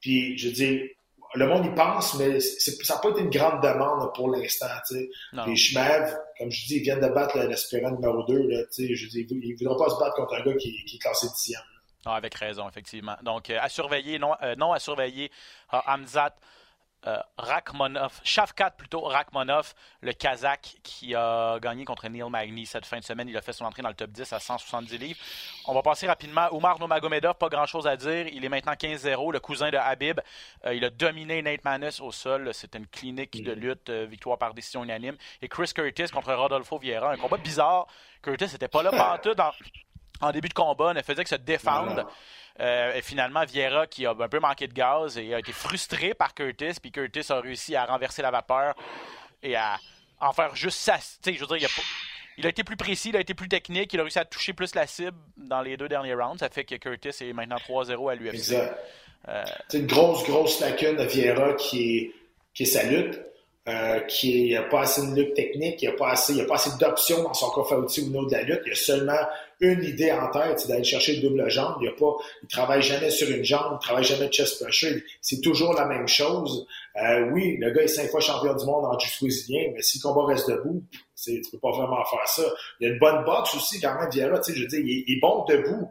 puis, 0.00 0.36
je 0.36 0.48
dis, 0.48 0.80
le 1.34 1.46
monde 1.46 1.66
y 1.66 1.74
pense, 1.74 2.14
mais 2.18 2.40
ça 2.40 2.94
n'a 2.94 3.00
pas 3.00 3.10
été 3.10 3.20
une 3.20 3.30
grande 3.30 3.62
demande 3.62 4.12
pour 4.14 4.30
l'instant. 4.30 4.66
Les 5.46 5.56
Shmev, 5.56 6.14
comme 6.38 6.50
je 6.50 6.66
dis, 6.66 6.76
ils 6.76 6.82
viennent 6.82 7.00
de 7.00 7.08
battre 7.08 7.38
l'aspirant 7.38 7.90
numéro 7.90 8.24
2. 8.24 8.48
Là, 8.48 8.62
je 8.76 9.06
dis, 9.08 9.26
ils 9.28 9.50
ne 9.50 9.56
voudront 9.56 9.82
pas 9.82 9.90
se 9.90 9.98
battre 9.98 10.16
contre 10.16 10.34
un 10.34 10.44
gars 10.44 10.56
qui, 10.56 10.84
qui 10.84 10.96
est 10.96 10.98
classé 10.98 11.26
dixième. 11.34 11.62
Non, 12.04 12.12
avec 12.12 12.34
raison, 12.34 12.68
effectivement. 12.68 13.16
Donc, 13.22 13.50
euh, 13.50 13.58
à 13.60 13.68
surveiller, 13.68 14.18
non, 14.18 14.34
euh, 14.42 14.56
non 14.56 14.72
à 14.72 14.78
surveiller, 14.78 15.30
euh, 15.72 15.78
Hamzat 15.86 16.34
Rakhmonov, 17.36 18.20
Shavkat 18.22 18.70
plutôt, 18.70 19.00
Rakhmonov, 19.00 19.74
le 20.02 20.12
Kazakh 20.12 20.76
qui 20.84 21.16
a 21.16 21.58
gagné 21.58 21.84
contre 21.84 22.06
Neil 22.06 22.22
Magny 22.30 22.64
cette 22.64 22.86
fin 22.86 23.00
de 23.00 23.02
semaine. 23.02 23.28
Il 23.28 23.36
a 23.36 23.42
fait 23.42 23.52
son 23.52 23.64
entrée 23.64 23.82
dans 23.82 23.88
le 23.88 23.96
top 23.96 24.12
10 24.12 24.32
à 24.32 24.38
170 24.38 24.98
livres. 24.98 25.18
On 25.66 25.74
va 25.74 25.82
passer 25.82 26.06
rapidement. 26.06 26.46
Oumar 26.52 26.78
Nomagomedov, 26.78 27.34
pas 27.34 27.48
grand-chose 27.48 27.88
à 27.88 27.96
dire. 27.96 28.28
Il 28.28 28.44
est 28.44 28.48
maintenant 28.48 28.74
15-0, 28.74 29.32
le 29.32 29.40
cousin 29.40 29.72
de 29.72 29.78
Habib. 29.78 30.20
il 30.70 30.84
a 30.84 30.90
dominé 30.90 31.42
Nate 31.42 31.64
Manus 31.64 31.98
au 31.98 32.12
sol. 32.12 32.54
C'était 32.54 32.78
une 32.78 32.86
clinique 32.86 33.42
de 33.42 33.50
lutte, 33.50 33.90
victoire 33.90 34.38
par 34.38 34.54
décision 34.54 34.84
unanime. 34.84 35.16
Et 35.40 35.48
Chris 35.48 35.72
Curtis 35.74 36.06
contre 36.12 36.32
Rodolfo 36.32 36.78
Vieira, 36.78 37.10
un 37.10 37.16
combat 37.16 37.36
bizarre. 37.36 37.88
Curtis 38.22 38.44
n'était 38.52 38.68
pas 38.68 38.84
là 38.84 38.90
partout 38.92 39.34
dans 39.34 39.50
en 40.22 40.30
début 40.32 40.48
de 40.48 40.54
combat, 40.54 40.94
ne 40.94 41.02
faisait 41.02 41.24
que 41.24 41.28
se 41.28 41.34
défendre. 41.34 42.08
Euh, 42.60 42.94
et 42.94 43.02
finalement, 43.02 43.44
Vieira, 43.44 43.86
qui 43.86 44.06
a 44.06 44.10
un 44.10 44.28
peu 44.28 44.40
manqué 44.40 44.66
de 44.68 44.72
gaz, 44.72 45.18
et 45.18 45.34
a 45.34 45.38
été 45.38 45.52
frustré 45.52 46.14
par 46.14 46.34
Curtis, 46.34 46.74
puis 46.80 46.92
Curtis 46.92 47.30
a 47.30 47.40
réussi 47.40 47.74
à 47.76 47.84
renverser 47.84 48.22
la 48.22 48.30
vapeur 48.30 48.74
et 49.42 49.56
à 49.56 49.78
en 50.20 50.32
faire 50.32 50.54
juste 50.54 50.78
ça. 50.78 50.96
Je 51.24 51.44
veux 51.44 51.58
dire, 51.58 51.68
il 52.38 52.46
a 52.46 52.50
été 52.50 52.62
plus 52.62 52.76
précis, 52.76 53.08
il 53.08 53.16
a 53.16 53.20
été 53.20 53.34
plus 53.34 53.48
technique, 53.48 53.92
il 53.92 54.00
a 54.00 54.02
réussi 54.04 54.18
à 54.18 54.24
toucher 54.24 54.52
plus 54.52 54.74
la 54.74 54.86
cible 54.86 55.16
dans 55.36 55.60
les 55.60 55.76
deux 55.76 55.88
derniers 55.88 56.14
rounds. 56.14 56.38
Ça 56.38 56.48
fait 56.48 56.64
que 56.64 56.76
Curtis 56.76 57.24
est 57.24 57.32
maintenant 57.32 57.56
3-0 57.56 58.10
à 58.10 58.14
l'UFC. 58.14 58.34
Exact. 58.34 58.78
C'est 59.68 59.78
une 59.78 59.86
grosse, 59.86 60.24
grosse 60.24 60.60
lacune 60.60 60.96
de 60.96 61.04
Vieira 61.04 61.54
qui 61.54 61.96
est, 61.96 62.12
qui 62.54 62.64
est 62.64 62.66
sa 62.66 62.84
lutte. 62.84 63.20
Euh, 63.68 64.00
qui 64.08 64.52
n'a 64.52 64.62
pas 64.62 64.80
assez 64.80 65.06
de 65.06 65.14
lutte 65.14 65.34
technique, 65.34 65.80
il 65.82 65.88
n'a 65.88 65.94
pas 65.94 66.10
assez, 66.10 66.34
il 66.34 66.40
a 66.40 66.46
pas 66.46 66.56
assez 66.56 66.76
d'options 66.80 67.22
dans 67.22 67.32
son 67.32 67.48
coffre 67.50 67.74
à 67.74 67.78
outils 67.78 68.00
au 68.00 68.06
niveau 68.06 68.26
de 68.26 68.32
la 68.32 68.42
lutte. 68.42 68.62
Il 68.66 68.72
a 68.72 68.74
seulement 68.74 69.20
une 69.60 69.84
idée 69.84 70.10
en 70.10 70.28
tête, 70.32 70.58
c'est 70.58 70.66
d'aller 70.66 70.82
chercher 70.82 71.14
le 71.14 71.28
double 71.28 71.48
jambe. 71.48 71.76
Il 71.80 71.86
a 71.86 71.92
pas, 71.92 72.12
il 72.42 72.48
travaille 72.48 72.82
jamais 72.82 73.10
sur 73.10 73.30
une 73.30 73.44
jambe, 73.44 73.78
il 73.80 73.84
travaille 73.84 74.02
jamais 74.02 74.26
de 74.26 74.32
chest 74.32 74.60
pressure. 74.60 75.00
C'est 75.20 75.40
toujours 75.40 75.74
la 75.74 75.84
même 75.84 76.08
chose. 76.08 76.66
Euh, 77.00 77.30
oui, 77.30 77.56
le 77.58 77.70
gars 77.70 77.82
est 77.82 77.86
cinq 77.86 78.10
fois 78.10 78.18
champion 78.18 78.52
du 78.52 78.64
monde 78.64 78.84
en 78.84 78.98
jiu 78.98 79.28
mais 79.48 79.80
si 79.80 79.98
le 79.98 80.02
combat 80.02 80.26
reste 80.26 80.50
debout, 80.50 80.82
tu 81.24 81.40
peux 81.52 81.58
pas 81.58 81.70
vraiment 81.70 82.04
faire 82.04 82.26
ça. 82.26 82.42
Il 82.80 82.88
y 82.88 82.90
a 82.90 82.94
une 82.94 82.98
bonne 82.98 83.24
boxe 83.24 83.54
aussi 83.54 83.80
quand 83.80 83.94
même, 83.94 84.10
Vieira, 84.10 84.40
tu 84.40 84.50
sais, 84.50 84.58
je 84.58 84.62
veux 84.64 84.68
dire, 84.68 84.80
il 84.80 85.16
est 85.16 85.20
bon 85.20 85.44
debout 85.44 85.88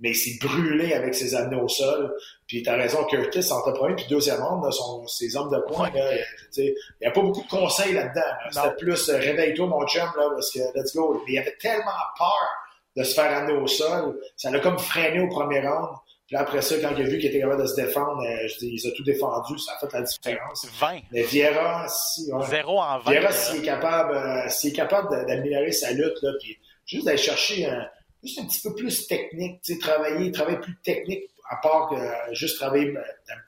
mais 0.00 0.14
c'est 0.14 0.38
brûlé 0.40 0.94
avec 0.94 1.14
ses 1.14 1.34
années 1.34 1.56
au 1.56 1.68
sol. 1.68 2.14
Puis 2.46 2.62
t'as 2.62 2.76
raison, 2.76 3.04
Curtis, 3.04 3.52
en 3.52 3.60
premier 3.60 3.94
puis 3.94 4.06
là, 4.08 4.70
son, 4.70 5.06
ses 5.06 5.36
hommes 5.36 5.50
de 5.50 5.60
poing, 5.68 5.90
là, 5.90 6.10
il 6.56 6.74
n'y 7.00 7.06
a 7.06 7.10
pas 7.10 7.20
beaucoup 7.20 7.42
de 7.42 7.48
conseils 7.48 7.92
là-dedans. 7.92 8.20
C'était 8.50 8.76
plus 8.76 9.08
euh, 9.08 9.18
réveille-toi, 9.18 9.66
mon 9.66 9.86
chum, 9.86 10.08
là, 10.16 10.30
parce 10.32 10.50
que 10.50 10.60
let's 10.74 10.96
go. 10.96 11.22
Mais 11.26 11.34
il 11.34 11.38
avait 11.38 11.56
tellement 11.60 11.90
peur 12.18 12.48
de 12.96 13.04
se 13.04 13.14
faire 13.14 13.36
amener 13.36 13.52
au 13.52 13.66
sol. 13.66 14.18
Ça 14.36 14.50
l'a 14.50 14.58
comme 14.60 14.78
freiné 14.78 15.20
au 15.20 15.28
premier 15.28 15.60
round. 15.60 15.96
Puis 16.26 16.36
après 16.36 16.62
ça, 16.62 16.76
quand 16.80 16.94
il 16.96 17.04
a 17.04 17.08
vu 17.08 17.18
qu'il 17.18 17.26
était 17.26 17.40
capable 17.40 17.62
de 17.62 17.66
se 17.66 17.74
défendre, 17.74 18.22
euh, 18.22 18.46
je 18.46 18.58
dis, 18.58 18.80
il 18.80 18.88
a 18.88 18.92
tout 18.94 19.02
défendu, 19.02 19.58
ça 19.58 19.72
a 19.74 19.78
fait 19.80 19.92
la 19.92 20.02
différence. 20.02 20.66
20. 20.78 21.00
Mais 21.10 21.22
Vieira, 21.22 21.86
si, 21.88 22.32
ouais. 22.32 22.46
Zéro 22.46 22.78
en 22.78 23.00
20. 23.00 23.10
Vieira, 23.10 23.32
s'il 23.32 23.60
est 23.60 23.64
capable, 23.64 24.14
euh, 24.14 24.48
s'il 24.48 24.70
est 24.70 24.76
capable 24.76 25.26
d'améliorer 25.26 25.72
sa 25.72 25.90
lutte, 25.90 26.22
là, 26.22 26.30
puis 26.40 26.56
juste 26.86 27.04
d'aller 27.04 27.18
chercher 27.18 27.66
un, 27.66 27.84
juste 28.22 28.38
un 28.38 28.46
petit 28.46 28.60
peu 28.60 28.74
plus 28.74 29.06
technique, 29.06 29.60
tu 29.62 29.74
sais, 29.74 29.78
travailler, 29.78 30.30
travailler 30.32 30.58
plus 30.58 30.76
technique, 30.82 31.24
à 31.48 31.56
part 31.56 31.88
que 31.88 31.94
euh, 31.94 32.34
juste 32.34 32.58
travailler 32.58 32.86
le, 32.86 33.02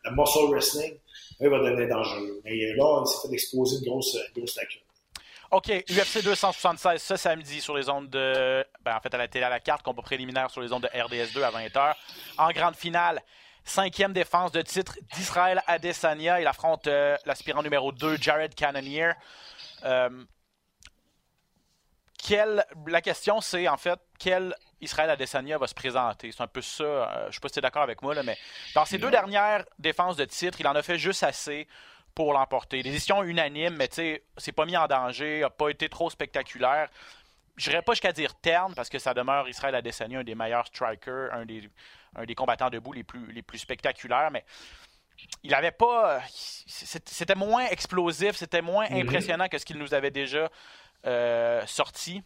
le 0.05 0.11
muscle 0.11 0.51
wrestling, 0.51 0.95
il 1.41 1.49
va 1.49 1.59
devenir 1.59 1.89
dangereux. 1.89 2.41
Mais 2.45 2.57
là, 2.75 3.03
il 3.05 3.07
s'est 3.07 3.29
fait 3.29 3.35
exposer 3.35 3.79
une 3.79 3.85
grosse, 3.85 4.17
une 4.37 4.45
lacune. 4.57 4.83
OK, 5.53 5.69
UFC 5.91 6.25
276 6.25 7.03
ce 7.03 7.17
samedi 7.17 7.61
sur 7.61 7.77
les 7.77 7.91
ondes 7.91 8.09
de. 8.09 8.65
Ben, 8.83 8.97
en 8.97 9.01
fait, 9.01 9.13
à 9.13 9.19
la 9.19 9.29
télé 9.29 9.45
à 9.45 9.51
la 9.51 9.61
carte, 9.61 9.83
combat 9.83 10.01
préliminaire 10.01 10.51
sur 10.51 10.63
les 10.63 10.73
ondes 10.73 10.85
de 10.85 10.89
RDS2 10.89 11.43
à 11.43 11.51
20h. 11.51 11.95
En 12.39 12.51
grande 12.53 12.75
finale, 12.75 13.21
cinquième 13.63 14.15
défense 14.15 14.51
de 14.53 14.63
titre 14.63 14.97
d'Israël 15.15 15.61
Adesanya. 15.67 16.41
Il 16.41 16.47
affronte 16.47 16.87
euh, 16.87 17.19
l'aspirant 17.27 17.63
numéro 17.63 17.93
2, 17.93 18.17
Jared 18.17 18.55
Cannonier. 18.55 19.11
Euh, 19.85 20.09
quelle... 22.23 22.65
La 22.87 23.01
question, 23.01 23.41
c'est 23.41 23.67
en 23.69 23.77
fait, 23.77 23.99
quel 24.19 24.55
Israël 24.81 25.11
Adesanya 25.11 25.59
va 25.59 25.67
se 25.67 25.75
présenter? 25.75 26.31
C'est 26.31 26.43
un 26.43 26.47
peu 26.47 26.63
ça. 26.63 26.85
Euh, 26.85 27.23
je 27.23 27.27
ne 27.27 27.33
sais 27.33 27.41
pas 27.41 27.49
si 27.49 27.55
tu 27.55 27.59
es 27.59 27.63
d'accord 27.63 27.83
avec 27.83 28.01
moi, 28.01 28.15
là, 28.15 28.23
mais 28.23 28.39
dans 28.75 28.85
ses 28.85 28.99
deux 28.99 29.11
dernières 29.11 29.65
défenses 29.79 30.17
de 30.17 30.25
titre, 30.25 30.61
il 30.61 30.69
en 30.69 30.75
a 30.75 30.83
fait 30.83 30.99
juste 30.99 31.23
assez 31.25 31.67
pour 32.15 32.33
l'emporter. 32.33 32.83
Décision 32.83 33.23
unanime, 33.23 33.77
mais 33.77 33.89
tu 33.89 33.97
sais, 33.97 34.25
c'est 34.37 34.53
pas 34.53 34.67
mis 34.67 34.77
en 34.77 34.87
danger, 34.87 35.41
n'a 35.41 35.51
pas 35.51 35.71
été 35.71 35.89
trop 35.89 36.11
spectaculaire. 36.11 36.89
Je 37.57 37.71
n'irais 37.71 37.83
pas 37.83 37.93
jusqu'à 37.93 38.13
dire 38.13 38.35
terne, 38.35 38.75
parce 38.75 38.89
que 38.89 38.99
ça 38.99 39.15
demeure 39.15 39.49
Israël 39.49 39.75
Adesanya, 39.75 40.21
un 40.21 40.25
des 40.25 40.35
meilleurs 40.35 40.67
strikers, 40.67 41.33
un 41.33 41.45
des, 41.45 41.69
un 42.15 42.25
des 42.25 42.35
combattants 42.35 42.71
debout 42.71 42.93
les 42.93 43.05
plus, 43.05 43.33
les 43.33 43.43
plus 43.43 43.59
spectaculaires, 43.59 44.31
mais 44.31 44.45
il 45.43 45.55
avait 45.55 45.71
pas. 45.73 46.21
C'était 46.31 47.35
moins 47.35 47.67
explosif, 47.67 48.37
c'était 48.37 48.63
moins 48.63 48.87
impressionnant 48.91 49.49
que 49.49 49.59
ce 49.59 49.65
qu'il 49.65 49.79
nous 49.79 49.95
avait 49.95 50.11
déjà 50.11 50.51
euh, 51.07 51.63
sorti. 51.67 52.23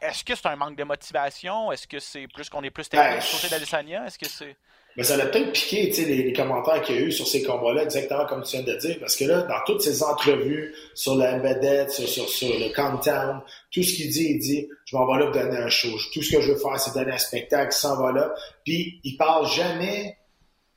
Est-ce 0.00 0.24
que 0.24 0.34
c'est 0.34 0.46
un 0.46 0.56
manque 0.56 0.76
de 0.76 0.84
motivation? 0.84 1.72
Est-ce 1.72 1.86
que 1.86 1.98
c'est 1.98 2.26
plus 2.32 2.48
qu'on 2.48 2.62
est 2.62 2.70
plus 2.70 2.88
technique 2.88 3.08
Ben, 3.08 3.20
du 3.20 3.30
côté 3.30 3.48
d'Adesanya? 3.48 4.06
Est-ce 4.06 4.18
que 4.18 4.28
c'est. 4.28 4.56
Mais 4.96 5.02
ça 5.02 5.16
l'a 5.16 5.26
peut-être 5.26 5.52
piqué, 5.52 5.88
tu 5.88 5.94
sais, 5.94 6.04
les, 6.06 6.22
les 6.22 6.32
commentaires 6.32 6.80
qu'il 6.80 6.94
y 6.96 6.98
a 6.98 7.02
eu 7.02 7.12
sur 7.12 7.26
ces 7.26 7.42
combats-là, 7.42 7.82
exactement 7.82 8.24
comme 8.24 8.42
tu 8.42 8.56
viens 8.56 8.62
de 8.64 8.78
dire, 8.78 8.96
parce 8.98 9.14
que 9.14 9.24
là, 9.24 9.42
dans 9.42 9.60
toutes 9.66 9.82
ces 9.82 10.02
entrevues 10.02 10.74
sur 10.94 11.16
la 11.16 11.38
vedette, 11.38 11.90
sur, 11.90 12.08
sur, 12.08 12.28
sur 12.30 12.48
le 12.48 12.72
Countdown, 12.72 13.42
tout 13.70 13.82
ce 13.82 13.92
qu'il 13.92 14.08
dit, 14.08 14.26
il 14.30 14.38
dit, 14.38 14.68
je 14.86 14.96
m'en 14.96 15.06
vais 15.06 15.22
là 15.22 15.30
pour 15.30 15.42
donner 15.42 15.58
un 15.58 15.68
show. 15.68 15.90
Tout 16.14 16.22
ce 16.22 16.36
que 16.36 16.40
je 16.40 16.52
veux 16.52 16.58
faire, 16.58 16.80
c'est 16.80 16.94
donner 16.94 17.12
un 17.12 17.18
spectacle, 17.18 17.74
il 17.74 17.78
s'en 17.78 18.02
va 18.02 18.12
là. 18.12 18.34
Puis, 18.64 19.00
il 19.04 19.18
parle 19.18 19.46
jamais 19.46 20.16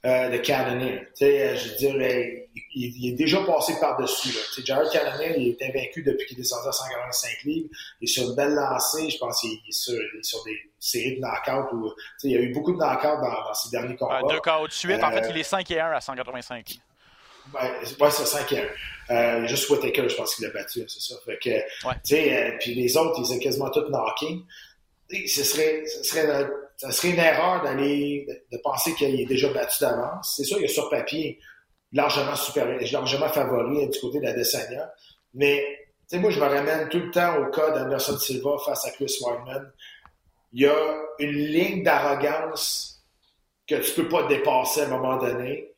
euh, 0.05 0.29
de 0.29 0.38
Cannonier. 0.38 1.00
Tu 1.17 1.25
sais, 1.25 1.55
je 1.55 1.69
veux 1.69 1.75
dire, 1.77 1.96
il, 2.75 3.06
il 3.06 3.13
est 3.13 3.16
déjà 3.16 3.42
passé 3.44 3.74
par-dessus. 3.80 4.30
Jared 4.63 4.89
Cannonier, 4.91 5.36
il 5.38 5.48
est 5.50 5.62
invaincu 5.63 6.04
depuis 6.04 6.28
qu'il 6.28 6.38
est 6.38 6.41
descendu 6.41 6.67
à 6.67 6.72
185 6.72 7.43
livres. 7.43 7.69
Il 8.02 8.06
est 8.06 8.08
sur 8.08 8.30
une 8.30 8.36
belle 8.36 8.54
lancée. 8.54 9.10
Je 9.10 9.17
pense 9.17 9.41
qu'il 9.41 9.54
est 9.54 9.72
sur, 9.72 9.93
il 9.93 10.19
est 10.19 10.24
sur 10.24 10.43
des 10.43 10.58
séries 10.80 11.15
de 11.17 11.22
knockouts. 11.22 11.76
Où, 11.76 11.93
il 12.24 12.32
y 12.32 12.38
a 12.38 12.39
eu 12.39 12.54
beaucoup 12.54 12.74
de 12.74 12.78
knockouts 12.78 13.22
dans, 13.22 13.43
dans 13.43 13.54
ses 13.54 13.69
derniers 13.69 13.95
combats. 13.95 14.22
Euh, 14.24 14.30
deux 14.30 14.39
KO 14.39 14.67
de 14.67 14.72
suite. 14.72 15.04
En 15.04 15.12
Euh, 15.12 15.22
fait, 15.22 15.30
il 15.30 15.38
est 15.38 15.43
5 15.43 15.69
et 15.72 15.80
1 15.80 15.91
à 15.91 16.02
185. 16.02 16.80
Ouais, 17.54 17.62
ouais 18.00 18.12
c'est 18.12 18.26
5 18.26 18.54
1. 18.54 19.13
Euh, 19.13 19.48
juste 19.48 19.69
Whittaker, 19.69 20.08
je 20.08 20.15
pense 20.15 20.36
qu'il 20.36 20.45
a 20.45 20.50
battu, 20.52 20.84
c'est 20.88 21.02
ça. 21.02 21.15
Fait 21.26 21.39
que, 21.39 21.50
euh, 21.50 22.58
puis 22.60 22.76
les 22.76 22.95
autres, 22.95 23.19
ils 23.19 23.34
ont 23.34 23.39
quasiment 23.39 23.69
tous 23.72 23.89
knocké. 23.89 24.39
Et 25.10 25.28
Ce 25.28 25.43
serait, 25.43 25.84
ce 25.88 26.04
serait, 26.04 26.30
euh, 26.30 26.48
ça 26.78 26.91
serait 26.91 27.10
une 27.10 27.19
erreur 27.19 27.63
d'aller, 27.63 28.28
de, 28.52 28.58
penser 28.60 28.93
qu'il 28.93 29.19
est 29.19 29.26
déjà 29.26 29.52
battu 29.52 29.80
d'avance. 29.82 30.36
C'est 30.38 30.43
sûr, 30.43 30.60
il 30.60 30.65
est 30.65 30.67
sur 30.67 30.89
papier 30.89 31.39
largement 31.93 32.36
supérieur, 32.36 32.80
largement 32.91 33.30
favori 33.30 33.84
euh, 33.84 33.89
du 33.89 33.99
côté 33.99 34.19
de 34.19 34.25
la 34.25 34.34
Desania. 34.34 34.91
Mais, 35.34 35.63
moi, 36.13 36.30
je 36.32 36.39
me 36.39 36.45
ramène 36.45 36.89
tout 36.89 36.99
le 36.99 37.12
temps 37.12 37.38
au 37.38 37.52
cas 37.52 37.71
d'Anderson 37.71 38.17
Silva 38.17 38.58
face 38.65 38.86
à 38.86 38.91
Chris 38.91 39.15
Weidman. 39.21 39.71
Il 40.54 40.62
y 40.63 40.67
a 40.67 40.95
une 41.19 41.32
ligne 41.32 41.84
d'arrogance 41.84 43.04
que 43.67 43.75
tu 43.75 43.91
peux 43.93 44.08
pas 44.08 44.23
dépasser 44.23 44.82
à 44.82 44.86
un 44.86 44.88
moment 44.88 45.17
donné 45.17 45.69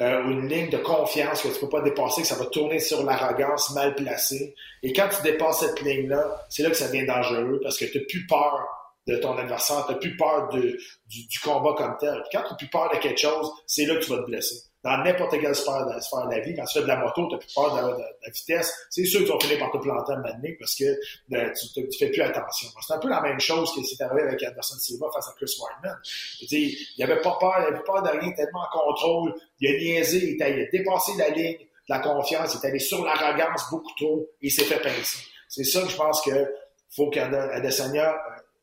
euh, 0.00 0.24
ou 0.24 0.30
une 0.30 0.48
ligne 0.48 0.68
de 0.68 0.78
confiance 0.78 1.42
que 1.42 1.48
tu 1.48 1.60
peux 1.60 1.68
pas 1.68 1.80
dépasser, 1.80 2.22
que 2.22 2.28
ça 2.28 2.34
va 2.34 2.46
tourner 2.46 2.80
sur 2.80 3.04
l'arrogance 3.04 3.72
mal 3.74 3.94
placée. 3.94 4.54
Et 4.82 4.92
quand 4.92 5.08
tu 5.08 5.22
dépasses 5.22 5.60
cette 5.60 5.80
ligne-là, 5.80 6.44
c'est 6.48 6.64
là 6.64 6.70
que 6.70 6.76
ça 6.76 6.88
devient 6.88 7.06
dangereux 7.06 7.60
parce 7.62 7.78
que 7.78 7.84
tu 7.86 7.98
n'as 7.98 8.04
plus 8.04 8.26
peur 8.26 8.66
de 9.06 9.16
ton 9.16 9.36
adversaire, 9.38 9.84
tu 9.86 9.92
n'as 9.92 9.98
plus 9.98 10.16
peur 10.16 10.48
de, 10.48 10.76
du, 11.06 11.26
du 11.26 11.38
combat 11.40 11.74
comme 11.76 11.96
tel. 11.98 12.20
Puis 12.28 12.38
quand 12.38 12.42
tu 12.44 12.50
n'as 12.50 12.56
plus 12.56 12.68
peur 12.68 12.90
de 12.92 12.98
quelque 12.98 13.20
chose, 13.20 13.50
c'est 13.66 13.86
là 13.86 13.96
que 13.96 14.04
tu 14.04 14.10
vas 14.10 14.18
te 14.18 14.26
blesser. 14.26 14.56
Dans 14.82 14.98
n'importe 14.98 15.40
quelle 15.40 15.54
sphère 15.54 15.84
de, 15.86 16.00
sphère 16.00 16.28
de 16.28 16.34
la 16.34 16.40
vie, 16.40 16.54
quand 16.54 16.64
tu 16.64 16.78
fais 16.78 16.82
de 16.82 16.88
la 16.88 16.96
moto, 16.96 17.26
tu 17.26 17.34
n'as 17.34 17.38
plus 17.38 17.52
peur 17.54 17.74
de, 17.74 17.96
de- 17.96 18.02
la 18.24 18.30
vitesse, 18.32 18.72
c'est 18.90 19.04
sûr 19.04 19.20
que 19.20 19.26
tu 19.26 19.32
vas 19.32 19.40
finir 19.40 19.58
par 19.58 19.72
te 19.72 19.78
planter 19.78 20.12
un 20.12 20.16
moment 20.16 20.32
parce 20.60 20.74
que 20.76 20.84
euh, 20.84 21.52
tu 21.74 21.80
ne 21.80 21.86
fais 21.98 22.10
plus 22.10 22.22
attention. 22.22 22.68
C'est 22.86 22.94
un 22.94 22.98
peu 22.98 23.08
la 23.08 23.20
même 23.20 23.40
chose 23.40 23.74
que 23.74 23.82
c'est 23.82 24.00
arrivé 24.02 24.22
avec 24.22 24.40
Anderson 24.44 24.76
Silva 24.78 25.06
face 25.12 25.28
à 25.28 25.32
Chris 25.32 25.52
Weidman. 25.60 25.98
Il 26.40 27.02
avait 27.02 27.20
pas 27.20 27.36
peur, 27.40 27.54
il 27.60 27.74
avait 27.74 27.82
peur 27.84 28.02
de 28.02 28.08
rien, 28.10 28.30
tellement 28.32 28.62
en 28.72 28.78
contrôle. 28.78 29.34
Il 29.58 29.74
a 29.74 29.78
niaisé, 29.78 30.36
il, 30.36 30.42
a 30.42 30.50
dépassé 30.70 31.12
la 31.18 31.30
ligne 31.30 31.58
de 31.58 31.66
la 31.88 31.98
confiance, 31.98 32.54
il 32.54 32.64
est 32.64 32.68
allé 32.68 32.78
sur 32.78 33.04
l'arrogance 33.04 33.64
beaucoup 33.70 33.92
trop 33.96 34.28
il 34.40 34.52
s'est 34.52 34.64
fait 34.64 34.80
pincer. 34.80 35.18
C'est 35.48 35.64
ça 35.64 35.82
que 35.82 35.88
je 35.88 35.96
pense 35.96 36.20
que 36.22 36.54
faut 36.90 37.10
qu'Adesanya 37.10 38.14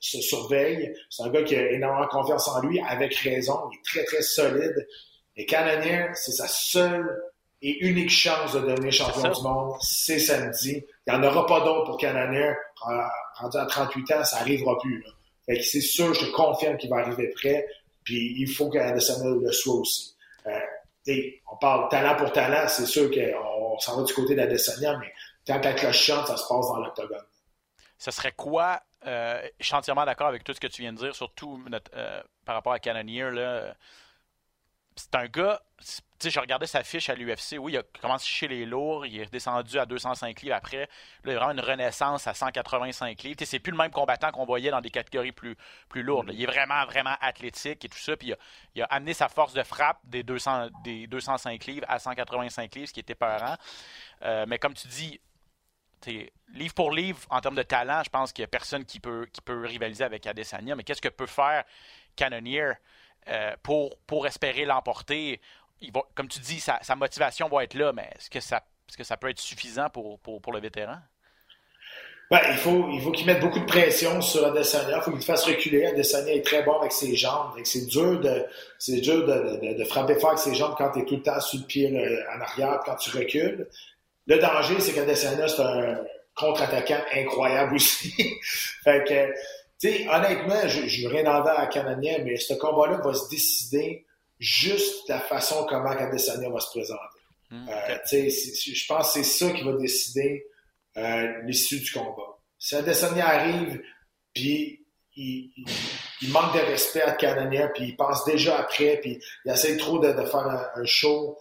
se 0.09 0.21
surveille. 0.21 0.93
C'est 1.09 1.23
un 1.23 1.29
gars 1.29 1.43
qui 1.43 1.55
a 1.55 1.71
énormément 1.71 2.07
confiance 2.07 2.47
en 2.47 2.61
lui, 2.61 2.79
avec 2.81 3.15
raison. 3.15 3.59
Il 3.71 3.77
est 3.77 3.83
très, 3.83 4.03
très 4.05 4.21
solide. 4.21 4.87
Et 5.35 5.45
Cannonier, 5.45 6.07
c'est 6.13 6.31
sa 6.31 6.47
seule 6.47 7.21
et 7.61 7.85
unique 7.85 8.09
chance 8.09 8.53
de 8.53 8.59
devenir 8.59 8.91
champion 8.91 9.31
du 9.31 9.41
monde. 9.41 9.75
C'est 9.81 10.19
samedi. 10.19 10.83
Il 11.07 11.13
n'y 11.13 11.19
en 11.19 11.23
aura 11.23 11.45
pas 11.45 11.61
d'autre 11.61 11.85
pour 11.85 11.97
Cannonier. 11.97 12.53
Euh, 12.89 13.01
Rendu 13.35 13.57
à 13.57 13.65
38 13.65 14.11
ans, 14.11 14.23
ça 14.23 14.39
n'arrivera 14.39 14.77
plus. 14.79 15.01
Là. 15.01 15.09
Fait 15.45 15.57
que 15.57 15.63
c'est 15.63 15.81
sûr, 15.81 16.13
je 16.13 16.25
te 16.25 16.31
confirme 16.31 16.77
qu'il 16.77 16.89
va 16.89 16.97
arriver 16.97 17.29
prêt. 17.29 17.65
Puis 18.03 18.35
il 18.37 18.47
faut 18.47 18.69
qu'Adesanya 18.69 19.29
le 19.41 19.51
soit 19.51 19.75
aussi. 19.75 20.15
Euh, 20.47 20.59
on 21.51 21.57
parle 21.57 21.89
talent 21.89 22.15
pour 22.15 22.31
talent, 22.31 22.67
c'est 22.67 22.85
sûr 22.85 23.09
qu'on 23.11 23.79
s'en 23.79 23.97
va 23.97 24.03
du 24.03 24.13
côté 24.13 24.35
d'Adesanya, 24.35 24.97
mais 24.99 25.11
quand 25.45 25.63
la 25.63 25.73
cloche 25.73 26.01
chante, 26.01 26.27
ça 26.27 26.37
se 26.37 26.47
passe 26.47 26.67
dans 26.67 26.77
l'octogone. 26.77 27.25
Ce 27.97 28.11
serait 28.11 28.33
quoi 28.33 28.81
euh, 29.05 29.47
Je 29.59 29.65
suis 29.65 29.75
entièrement 29.75 30.05
d'accord 30.05 30.27
avec 30.27 30.43
tout 30.43 30.53
ce 30.53 30.59
que 30.59 30.67
tu 30.67 30.81
viens 30.81 30.93
de 30.93 30.97
dire, 30.97 31.15
surtout 31.15 31.63
euh, 31.95 32.23
par 32.45 32.55
rapport 32.55 32.73
à 32.73 32.79
Cannonier. 32.79 33.31
Là. 33.31 33.75
C'est 34.95 35.15
un 35.15 35.25
gars, 35.25 35.59
tu 36.19 36.29
je 36.29 36.39
regardais 36.39 36.67
sa 36.67 36.83
fiche 36.83 37.09
à 37.09 37.15
l'UFC. 37.15 37.57
Oui, 37.59 37.73
il 37.73 37.77
a 37.77 37.83
commencé 38.01 38.25
chez 38.27 38.47
les 38.47 38.65
lourds, 38.65 39.05
il 39.05 39.19
est 39.19 39.31
descendu 39.31 39.77
à 39.77 39.85
205 39.85 40.41
livres 40.41 40.55
après. 40.55 40.77
Là, 40.77 40.87
il 41.25 41.31
y 41.31 41.35
a 41.35 41.39
vraiment 41.39 41.51
une 41.51 41.65
renaissance 41.65 42.27
à 42.27 42.33
185 42.33 43.21
livres. 43.23 43.39
C'est 43.43 43.59
plus 43.59 43.71
le 43.71 43.77
même 43.77 43.91
combattant 43.91 44.31
qu'on 44.31 44.45
voyait 44.45 44.71
dans 44.71 44.81
des 44.81 44.89
catégories 44.89 45.31
plus, 45.31 45.57
plus 45.89 46.03
lourdes. 46.03 46.29
Il 46.33 46.41
est 46.41 46.45
vraiment, 46.45 46.85
vraiment 46.85 47.15
athlétique 47.21 47.83
et 47.85 47.89
tout 47.89 47.97
ça. 47.97 48.15
Puis 48.15 48.33
il 48.75 48.81
a, 48.81 48.85
amené 48.85 49.13
sa 49.13 49.27
force 49.27 49.53
de 49.53 49.63
frappe 49.63 49.99
des, 50.05 50.23
200, 50.23 50.69
des 50.83 51.07
205 51.07 51.65
livres 51.65 51.85
à 51.89 51.99
185 51.99 52.75
livres, 52.75 52.87
ce 52.87 52.93
qui 52.93 52.99
était 52.99 53.15
peurant. 53.15 53.55
Euh, 54.21 54.45
mais 54.47 54.59
comme 54.59 54.73
tu 54.73 54.87
dis, 54.87 55.19
livre 56.07 56.73
pour 56.73 56.91
livre, 56.91 57.19
en 57.29 57.41
termes 57.41 57.55
de 57.55 57.63
talent, 57.63 58.01
je 58.03 58.09
pense 58.09 58.31
qu'il 58.31 58.43
n'y 58.43 58.45
a 58.45 58.49
personne 58.49 58.85
qui 58.85 58.99
peut, 58.99 59.27
qui 59.31 59.41
peut 59.41 59.65
rivaliser 59.65 60.03
avec 60.03 60.25
Adesanya. 60.25 60.75
Mais 60.75 60.83
qu'est-ce 60.83 61.01
que 61.01 61.09
peut 61.09 61.27
faire 61.27 61.63
Cannonier 62.15 62.73
euh, 63.27 63.51
pour, 63.63 63.97
pour 64.07 64.27
espérer 64.27 64.65
l'emporter? 64.65 65.41
Comme 66.15 66.27
tu 66.27 66.39
dis, 66.39 66.59
sa, 66.59 66.79
motivation 66.95 67.49
va 67.49 67.63
être 67.63 67.73
là, 67.73 67.91
mais 67.93 68.09
est-ce 68.15 68.29
que 68.29 68.39
ça, 68.39 68.63
est-ce 68.87 68.97
que 68.97 69.03
ça 69.03 69.17
peut 69.17 69.29
être 69.29 69.39
suffisant 69.39 69.89
pour, 69.89 70.19
pour, 70.19 70.41
pour 70.41 70.53
le 70.53 70.59
vétéran? 70.59 70.97
Ben, 72.31 72.39
il 72.49 72.57
faut, 72.57 72.89
il 72.89 73.01
faut 73.01 73.11
qu'il 73.11 73.27
mette 73.27 73.41
beaucoup 73.41 73.59
de 73.59 73.65
pression 73.65 74.21
sur 74.21 74.45
Adesanya. 74.45 74.97
Il 74.97 75.01
faut 75.03 75.11
qu'il 75.11 75.21
fasse 75.21 75.45
reculer. 75.45 75.85
Adesanya 75.85 76.33
est 76.33 76.45
très 76.45 76.63
bon 76.63 76.79
avec 76.79 76.91
ses 76.91 77.15
jambes. 77.15 77.51
C'est 77.63 77.85
dur, 77.85 78.21
de, 78.21 78.45
dur 79.01 79.27
de, 79.27 79.77
de, 79.77 79.83
frapper 79.83 80.15
fort 80.15 80.31
avec 80.31 80.39
ses 80.39 80.55
jambes 80.55 80.73
quand 80.77 80.91
tu 80.91 80.99
es 80.99 81.05
tout 81.05 81.17
le 81.17 81.21
temps 81.21 81.39
sur 81.41 81.59
le 81.59 81.65
pied 81.65 82.25
en 82.35 82.41
arrière, 82.41 82.79
quand 82.85 82.95
tu 82.95 83.15
recules. 83.15 83.67
Le 84.27 84.39
danger, 84.39 84.79
c'est 84.79 84.93
qu'Adesanya, 84.93 85.47
c'est 85.47 85.61
un 85.61 86.03
contre-attaquant 86.35 87.03
incroyable 87.13 87.75
aussi. 87.75 88.13
fait 88.83 89.03
que, 89.07 89.33
tu 89.79 89.97
sais, 89.97 90.07
honnêtement, 90.09 90.67
je 90.67 91.03
veux 91.03 91.13
rien 91.13 91.25
enlever 91.25 91.55
à 91.55 91.67
Canadien, 91.67 92.19
mais 92.23 92.37
ce 92.37 92.53
combat-là 92.53 93.01
va 93.03 93.13
se 93.13 93.29
décider 93.29 94.05
juste 94.39 95.07
la 95.09 95.19
façon 95.19 95.65
comment 95.67 95.91
Adesanya 95.91 96.49
va 96.49 96.59
se 96.59 96.69
présenter. 96.69 97.19
Hmm, 97.49 97.67
euh, 97.69 97.97
je 98.11 98.87
pense 98.87 99.13
que 99.13 99.23
c'est 99.23 99.23
ça 99.23 99.51
qui 99.51 99.63
va 99.63 99.73
décider 99.73 100.45
euh, 100.97 101.41
l'issue 101.45 101.79
du 101.79 101.91
combat. 101.91 102.37
Si 102.57 102.75
Adesanya 102.75 103.27
arrive, 103.27 103.81
puis 104.33 104.85
il, 105.15 105.51
il, 106.21 106.29
manque 106.29 106.53
de 106.55 106.59
respect 106.59 107.01
à 107.01 107.11
Canadien, 107.11 107.69
puis 107.73 107.89
il 107.89 107.95
pense 107.95 108.25
déjà 108.25 108.59
après, 108.59 108.97
puis 109.01 109.19
il 109.45 109.51
essaie 109.51 109.77
trop 109.77 109.99
de, 109.99 110.11
de 110.11 110.25
faire 110.25 110.71
un, 110.75 110.85
show 110.85 111.37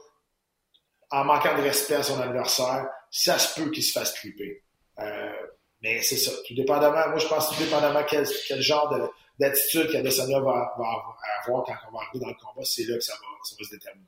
en 1.12 1.24
manquant 1.24 1.56
de 1.56 1.62
respect 1.62 1.96
à 1.96 2.02
son 2.02 2.20
adversaire, 2.20 2.88
ça 3.10 3.38
se 3.38 3.60
peut 3.60 3.70
qu'il 3.70 3.82
se 3.82 3.92
fasse 3.92 4.14
triper. 4.14 4.62
Euh, 4.98 5.32
mais 5.82 6.00
c'est 6.02 6.16
ça. 6.16 6.32
Tout 6.46 6.54
dépendamment, 6.54 7.08
moi 7.08 7.18
je 7.18 7.26
pense 7.26 7.50
tout 7.50 7.62
dépendamment 7.62 8.02
quel, 8.08 8.26
quel 8.48 8.60
genre 8.60 8.92
d'attitude 9.38 9.90
qu'Adesanya 9.92 10.40
va, 10.40 10.74
va, 10.78 10.84
avoir 11.44 11.64
quand 11.64 11.74
on 11.88 11.92
va 11.92 12.04
arriver 12.04 12.20
dans 12.20 12.28
le 12.28 12.34
combat, 12.34 12.64
c'est 12.64 12.84
là 12.84 12.96
que 12.96 13.04
ça 13.04 13.14
va, 13.14 13.28
ça 13.44 13.54
va 13.58 13.64
se 13.64 13.70
déterminer. 13.70 14.06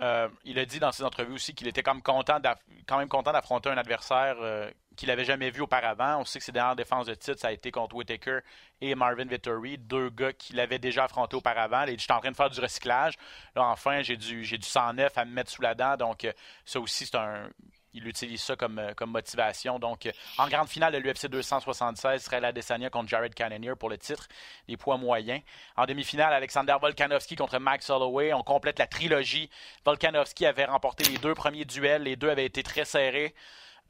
Euh, 0.00 0.28
il 0.44 0.58
a 0.58 0.64
dit 0.64 0.78
dans 0.78 0.92
ses 0.92 1.04
entrevues 1.04 1.34
aussi 1.34 1.54
qu'il 1.54 1.68
était 1.68 1.82
quand 1.82 1.92
même 1.94 2.02
content, 2.02 2.40
d'affronter 2.40 3.68
un 3.68 3.76
adversaire 3.76 4.36
euh, 4.40 4.70
qu'il 4.96 5.08
n'avait 5.08 5.24
jamais 5.24 5.50
vu 5.50 5.60
auparavant. 5.60 6.20
On 6.20 6.24
sait 6.24 6.38
que 6.38 6.44
ses 6.44 6.52
dernières 6.52 6.76
défenses 6.76 7.06
de 7.06 7.14
titre, 7.14 7.38
ça 7.38 7.48
a 7.48 7.52
été 7.52 7.70
contre 7.70 7.94
Whitaker 7.94 8.38
et 8.80 8.94
Marvin 8.94 9.26
Vittori, 9.26 9.76
deux 9.76 10.08
gars 10.08 10.32
qu'il 10.32 10.58
avait 10.58 10.78
déjà 10.78 11.04
affrontés 11.04 11.36
auparavant. 11.36 11.84
Il 11.84 12.00
en 12.10 12.20
train 12.20 12.30
de 12.30 12.36
faire 12.36 12.48
du 12.48 12.60
recyclage. 12.60 13.14
Là, 13.54 13.64
enfin, 13.66 14.00
j'ai 14.02 14.16
du, 14.16 14.44
j'ai 14.44 14.56
du 14.56 14.66
109 14.66 15.16
à 15.18 15.24
me 15.26 15.32
mettre 15.32 15.50
sous 15.50 15.62
la 15.62 15.74
dent. 15.74 15.96
Donc, 15.96 16.24
euh, 16.24 16.32
ça 16.64 16.80
aussi, 16.80 17.04
c'est 17.04 17.16
un 17.16 17.50
il 17.94 18.06
utilise 18.06 18.40
ça 18.40 18.56
comme, 18.56 18.78
euh, 18.78 18.92
comme 18.94 19.10
motivation. 19.10 19.78
Donc, 19.78 20.06
euh, 20.06 20.12
en 20.38 20.48
grande 20.48 20.68
finale 20.68 20.92
de 20.92 20.98
l'UFC 20.98 21.26
276, 21.26 22.22
serait 22.22 22.40
la 22.40 22.52
Desania 22.52 22.90
contre 22.90 23.08
Jared 23.08 23.34
Cannonier 23.34 23.74
pour 23.78 23.90
le 23.90 23.98
titre 23.98 24.28
des 24.68 24.76
poids 24.76 24.96
moyens. 24.96 25.42
En 25.76 25.86
demi-finale, 25.86 26.32
Alexander 26.32 26.76
Volkanovski 26.80 27.36
contre 27.36 27.58
Max 27.58 27.90
Holloway. 27.90 28.32
On 28.32 28.42
complète 28.42 28.78
la 28.78 28.86
trilogie. 28.86 29.50
Volkanovski 29.84 30.46
avait 30.46 30.66
remporté 30.66 31.04
les 31.04 31.18
deux 31.18 31.34
premiers 31.34 31.64
duels. 31.64 32.02
Les 32.04 32.16
deux 32.16 32.30
avaient 32.30 32.46
été 32.46 32.62
très 32.62 32.84
serrés. 32.84 33.34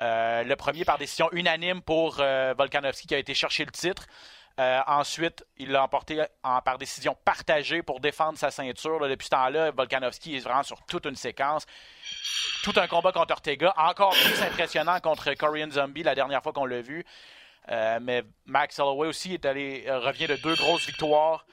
Euh, 0.01 0.45
le 0.45 0.57
premier 0.57 0.87
par 0.87 0.97
décision 0.97 1.29
unanime 1.33 1.83
pour 1.83 2.15
Volkanovski 2.57 3.07
qui 3.07 3.15
a 3.15 3.19
été 3.19 3.35
chercher 3.35 3.67
le 3.67 3.71
titre. 3.71 4.07
Euh, 4.61 4.81
ensuite, 4.87 5.47
il 5.57 5.71
l'a 5.71 5.83
emporté 5.83 6.23
par 6.43 6.77
décision 6.77 7.17
partagée 7.25 7.83
pour 7.83 7.99
défendre 7.99 8.37
sa 8.37 8.51
ceinture. 8.51 9.01
depuis 9.09 9.25
ce 9.25 9.31
temps-là, 9.31 9.71
Volkanovski 9.71 10.37
est 10.37 10.41
vraiment 10.41 10.63
sur 10.63 10.83
toute 10.83 11.07
une 11.07 11.17
séquence. 11.17 11.65
Tout 12.63 12.75
un 12.77 12.87
combat 12.87 13.11
contre 13.11 13.33
Ortega, 13.33 13.73
encore 13.79 14.11
plus 14.11 14.43
impressionnant 14.43 15.01
contre 15.01 15.33
Korean 15.33 15.71
Zombie 15.71 16.03
la 16.03 16.15
dernière 16.15 16.43
fois 16.43 16.53
qu'on 16.53 16.67
l'a 16.67 16.83
vu. 16.83 17.07
Euh, 17.71 18.01
mais 18.03 18.23
Max 18.45 18.79
Holloway 18.79 19.09
aussi 19.09 19.33
est 19.33 19.47
allé, 19.47 19.85
euh, 19.87 19.99
revient 19.99 20.27
de 20.27 20.37
deux 20.37 20.57
grosses 20.57 20.87
victoires 20.87 21.47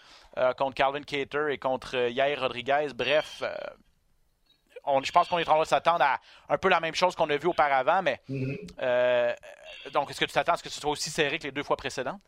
contre 0.55 0.75
Calvin 0.75 1.01
Cater 1.01 1.47
et 1.49 1.57
contre 1.57 1.95
Yair 1.95 2.41
Rodriguez. 2.41 2.89
Bref, 2.93 3.41
on, 4.83 5.01
je 5.01 5.11
pense 5.11 5.27
qu'on 5.27 5.39
est 5.39 5.49
en 5.49 5.53
train 5.53 5.59
de 5.61 5.65
s'attendre 5.65 6.03
à 6.03 6.19
un 6.47 6.59
peu 6.59 6.69
la 6.69 6.79
même 6.79 6.93
chose 6.93 7.15
qu'on 7.15 7.27
a 7.31 7.37
vu 7.37 7.47
auparavant. 7.47 8.03
Mais 8.03 8.21
mm-hmm. 8.29 9.91
donc, 9.93 10.11
est-ce 10.11 10.19
que 10.19 10.25
tu 10.25 10.33
t'attends 10.33 10.53
à 10.53 10.57
ce 10.57 10.63
que 10.63 10.69
ce 10.69 10.79
soit 10.79 10.91
aussi 10.91 11.09
serré 11.09 11.39
que 11.39 11.45
les 11.45 11.51
deux 11.51 11.63
fois 11.63 11.75
précédentes? 11.75 12.21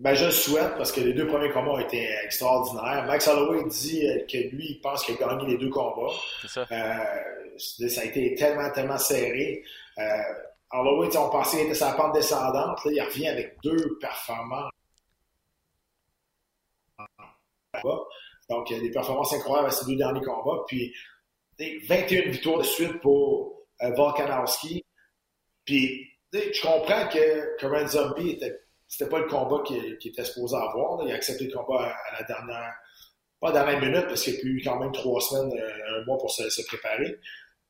Ben, 0.00 0.14
je 0.14 0.24
le 0.24 0.30
souhaite 0.30 0.76
parce 0.78 0.92
que 0.92 1.02
les 1.02 1.12
deux 1.12 1.26
premiers 1.26 1.50
combats 1.50 1.72
ont 1.72 1.78
été 1.78 2.08
extraordinaires. 2.24 3.04
Max 3.06 3.28
Holloway 3.28 3.68
dit 3.68 4.08
euh, 4.08 4.24
que 4.26 4.38
lui, 4.48 4.70
il 4.70 4.80
pense 4.80 5.04
qu'il 5.04 5.14
a 5.14 5.18
gagné 5.18 5.46
les 5.46 5.58
deux 5.58 5.68
combats. 5.68 6.14
Ça. 6.48 6.66
Euh, 6.72 7.58
ça. 7.58 8.00
a 8.00 8.04
été 8.04 8.34
tellement, 8.34 8.70
tellement 8.70 8.96
serré. 8.96 9.62
Euh, 9.98 10.02
Holloway, 10.72 11.14
on 11.18 11.28
pensait 11.28 11.58
qu'il 11.58 11.66
était 11.66 11.74
sa 11.74 11.92
pente 11.92 12.14
descendante. 12.14 12.82
Là, 12.82 12.92
il 12.92 13.02
revient 13.02 13.28
avec 13.28 13.58
deux 13.62 13.98
performances. 14.00 14.72
Donc, 18.48 18.70
il 18.70 18.78
y 18.78 18.80
a 18.80 18.82
des 18.82 18.90
performances 18.90 19.34
incroyables 19.34 19.68
à 19.68 19.70
ces 19.70 19.84
deux 19.84 19.96
derniers 19.96 20.22
combats. 20.22 20.64
Puis, 20.66 20.94
21 21.58 22.30
victoires 22.30 22.58
de 22.58 22.62
suite 22.62 23.00
pour 23.02 23.66
euh, 23.82 23.90
Volkanovski. 23.90 24.82
Puis, 25.66 26.08
je 26.32 26.62
comprends 26.62 27.06
que 27.08 27.58
Corinne 27.60 27.88
Zombie 27.88 28.30
était 28.30 28.62
c'était 28.90 29.08
pas 29.08 29.20
le 29.20 29.26
combat 29.26 29.62
qu'il 29.64 29.96
qui 29.98 30.08
était 30.08 30.24
supposé 30.24 30.56
avoir. 30.56 31.00
Il 31.06 31.12
a 31.12 31.14
accepté 31.14 31.44
le 31.44 31.52
combat 31.56 31.94
à, 32.08 32.20
la 32.20 32.26
dernière, 32.26 32.74
pas 33.40 33.52
la 33.52 33.62
dernière 33.62 33.80
minute 33.80 34.06
parce 34.08 34.24
qu'il 34.24 34.34
a 34.34 34.40
eu 34.42 34.60
quand 34.62 34.80
même 34.80 34.90
trois 34.90 35.20
semaines, 35.20 35.56
euh, 35.56 36.00
un 36.00 36.04
mois 36.04 36.18
pour 36.18 36.30
se, 36.30 36.66
préparer. 36.66 37.16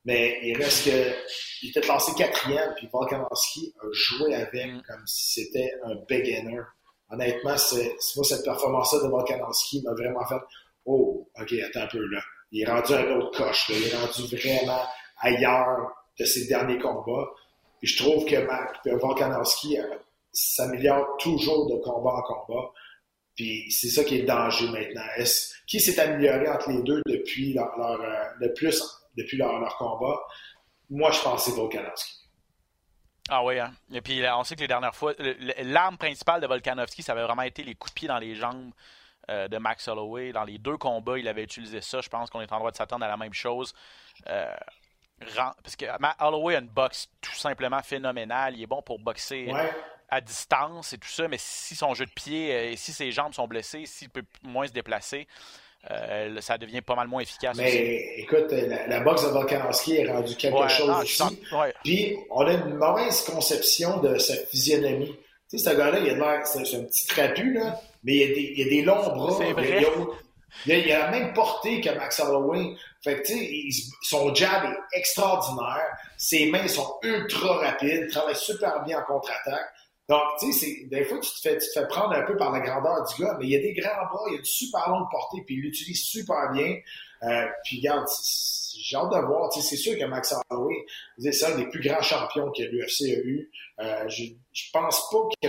Mais 0.07 0.41
il 0.43 0.57
reste 0.57 0.87
que, 0.87 1.15
il 1.63 1.69
était 1.69 1.83
classé 1.83 2.13
quatrième, 2.17 2.73
puis 2.75 2.89
Volkanovski 2.91 3.75
a 3.83 3.87
joué 3.93 4.35
avec 4.35 4.73
mm. 4.73 4.83
comme 4.89 5.07
si 5.07 5.43
c'était 5.43 5.75
un 5.85 5.95
beginner. 6.09 6.63
Honnêtement, 7.11 7.59
c'est, 7.59 7.95
moi, 8.17 8.25
cette 8.25 8.45
performance-là 8.45 9.03
de 9.03 9.09
Volkanovski 9.09 9.83
m'a 9.83 9.93
vraiment 9.93 10.25
fait, 10.27 10.41
oh, 10.87 11.29
ok, 11.39 11.53
attends 11.53 11.83
un 11.83 11.87
peu 11.87 12.07
là. 12.07 12.23
Il 12.51 12.63
est 12.63 12.71
rendu 12.71 12.95
un 12.95 13.19
autre 13.19 13.37
coche, 13.37 13.69
Il 13.69 13.87
est 13.87 13.95
rendu 13.95 14.37
vraiment 14.37 14.81
ailleurs 15.19 15.93
de 16.19 16.25
ses 16.25 16.47
derniers 16.47 16.79
combats. 16.79 17.29
Et 17.83 17.87
je 17.87 18.03
trouve 18.03 18.25
que, 18.25 18.37
que 18.85 18.97
Volkanovski 18.97 19.79
a 19.79 19.85
s'améliore 20.33 21.17
toujours 21.19 21.69
de 21.71 21.83
combat 21.83 22.15
en 22.15 22.23
combat. 22.23 22.71
Puis 23.37 23.71
c'est 23.71 23.89
ça 23.89 24.05
qui 24.05 24.19
est 24.19 24.21
le 24.23 24.27
danger 24.27 24.69
maintenant. 24.69 25.03
Qui 25.67 25.81
s'est 25.81 25.99
amélioré 26.01 26.49
entre 26.49 26.71
les 26.71 26.83
deux 26.83 27.01
depuis 27.07 27.55
leur, 27.55 27.73
euh, 27.81 28.25
le 28.39 28.53
plus 28.53 28.83
depuis 29.17 29.37
leur, 29.37 29.77
combat? 29.79 30.19
Moi, 30.91 31.11
je 31.13 31.21
pense 31.21 31.45
que 31.45 31.51
c'est 31.51 31.57
Volkanovski. 31.57 32.17
Ah 33.29 33.45
oui, 33.45 33.59
hein? 33.61 33.73
Et 33.93 34.01
puis 34.01 34.23
on 34.35 34.43
sait 34.43 34.57
que 34.57 34.61
les 34.61 34.69
dernières 34.69 34.95
fois, 34.95 35.15
l'arme 35.63 35.97
principale 35.97 36.41
de 36.41 36.47
Volkanovski, 36.47 37.03
ça 37.03 37.13
avait 37.13 37.23
vraiment 37.23 37.43
été 37.43 37.63
les 37.63 37.75
coups 37.75 37.95
de 37.95 37.95
pied 37.95 38.09
dans 38.09 38.19
les 38.19 38.35
jambes 38.35 38.73
euh, 39.31 39.47
de 39.47 39.59
Max 39.59 39.87
Holloway. 39.87 40.33
Dans 40.33 40.45
les 40.45 40.59
deux 40.59 40.77
combats, 40.77 41.19
il 41.19 41.29
avait 41.29 41.45
utilisé 41.45 41.81
ça. 41.81 42.01
Je 42.01 42.09
pense 42.09 42.29
qu'on 42.29 42.41
est 42.41 42.53
en 42.53 42.59
droit 42.59 42.73
de 42.73 42.77
s'attendre 42.77 43.05
à 43.05 43.09
la 43.09 43.17
même 43.17 43.33
chose. 43.33 43.73
Euh, 44.27 44.53
parce 45.63 45.77
que 45.77 45.87
Holloway 46.19 46.57
a 46.57 46.59
une 46.59 46.69
boxe 46.69 47.09
tout 47.21 47.35
simplement 47.35 47.81
phénoménale. 47.83 48.57
Il 48.57 48.63
est 48.63 48.67
bon 48.67 48.83
pour 48.83 48.99
boxer 48.99 49.53
à 50.11 50.21
distance 50.21 50.93
et 50.93 50.99
tout 50.99 51.09
ça, 51.09 51.29
mais 51.29 51.39
si 51.39 51.75
son 51.75 51.95
jeu 51.95 52.05
de 52.05 52.11
pied 52.11 52.53
euh, 52.53 52.73
et 52.73 52.77
si 52.77 52.93
ses 52.93 53.13
jambes 53.13 53.33
sont 53.33 53.47
blessées, 53.47 53.87
s'il 53.87 54.11
peut 54.11 54.25
moins 54.43 54.67
se 54.67 54.73
déplacer, 54.73 55.27
euh, 55.91 56.41
ça 56.41 56.59
devient 56.59 56.83
pas 56.83 56.95
mal 56.95 57.09
moins 57.09 57.23
efficace. 57.23 57.57
Mais 57.57 58.15
écoute, 58.19 58.53
la, 58.53 59.01
boxe 59.01 59.25
de 59.25 59.29
Volkanovski 59.29 59.97
est 59.97 60.11
rendue 60.11 60.37
quelque 60.37 60.69
chose 60.69 60.91
aussi. 61.03 61.23
Puis 61.85 62.17
on 62.31 62.47
a 62.47 62.53
une 62.53 62.75
mauvaise 62.75 63.23
conception 63.23 63.99
de 64.01 64.19
sa 64.19 64.37
physionomie. 64.37 65.17
Tu 65.49 65.59
sais, 65.59 65.71
ce 65.71 65.77
gars-là, 65.77 66.01
il 66.01 66.11
a 66.11 66.15
l'air, 66.15 66.47
c'est 66.47 66.77
un 66.77 66.85
petit 66.85 67.07
trapu, 67.07 67.55
là, 67.55 67.81
mais 68.05 68.17
il 68.17 68.23
a 68.25 68.35
des, 68.35 68.53
il 68.57 68.67
a 68.67 68.71
des 68.71 68.83
longs 68.83 69.15
bras. 69.15 69.37
C'est 69.39 69.53
vrai. 69.53 69.85
Il 70.67 70.73
a, 70.73 70.77
il, 70.77 70.93
a, 70.93 70.99
la 70.99 71.11
même 71.11 71.33
portée 71.33 71.81
que 71.81 71.91
Max 71.91 72.21
Holloway. 72.21 72.75
Fait 73.03 73.23
que, 73.23 73.27
tu 73.27 73.71
sais, 73.73 73.89
son 74.03 74.35
jab 74.35 74.65
est 74.65 74.99
extraordinaire. 74.99 75.87
Ses 76.19 76.51
mains 76.51 76.69
sont 76.69 76.99
ultra 77.03 77.57
rapides, 77.59 78.03
il 78.07 78.11
travaille 78.13 78.37
super 78.37 78.85
bien 78.85 78.99
en 78.99 79.05
contre-attaque. 79.05 79.73
Donc, 80.11 80.23
tu 80.41 80.53
sais, 80.53 80.87
des 80.87 81.05
fois, 81.05 81.21
tu 81.21 81.31
te, 81.31 81.39
fais, 81.41 81.57
tu 81.57 81.69
te 81.69 81.73
fais 81.73 81.87
prendre 81.87 82.13
un 82.17 82.23
peu 82.23 82.37
par 82.37 82.51
la 82.51 82.59
grandeur 82.59 83.05
du 83.05 83.23
gars, 83.23 83.37
mais 83.39 83.47
il 83.47 83.51
y 83.53 83.57
a 83.57 83.61
des 83.61 83.73
grands 83.75 84.07
bras, 84.11 84.25
il 84.27 84.33
y 84.33 84.35
a 84.35 84.39
une 84.41 84.45
super 84.45 84.89
longue 84.89 85.09
portée, 85.09 85.41
puis 85.47 85.55
il 85.55 85.61
l'utilise 85.61 86.03
super 86.03 86.51
bien. 86.53 86.79
Euh, 87.23 87.47
puis, 87.63 87.77
regarde, 87.79 88.09
j'ai 88.77 88.97
hâte 88.97 89.13
de 89.13 89.25
voir. 89.25 89.53
C'est 89.53 89.77
sûr 89.77 89.97
que 89.97 90.05
Max 90.07 90.35
Holloway, 90.51 90.85
c'est 91.17 91.45
un 91.45 91.57
des 91.57 91.69
plus 91.69 91.81
grands 91.81 92.03
champions 92.03 92.51
que 92.51 92.61
l'UFC 92.65 93.03
a 93.03 93.21
eu. 93.21 93.53
Euh, 93.79 94.09
je, 94.09 94.25
je 94.53 94.65
pense 94.73 95.09
pas 95.13 95.49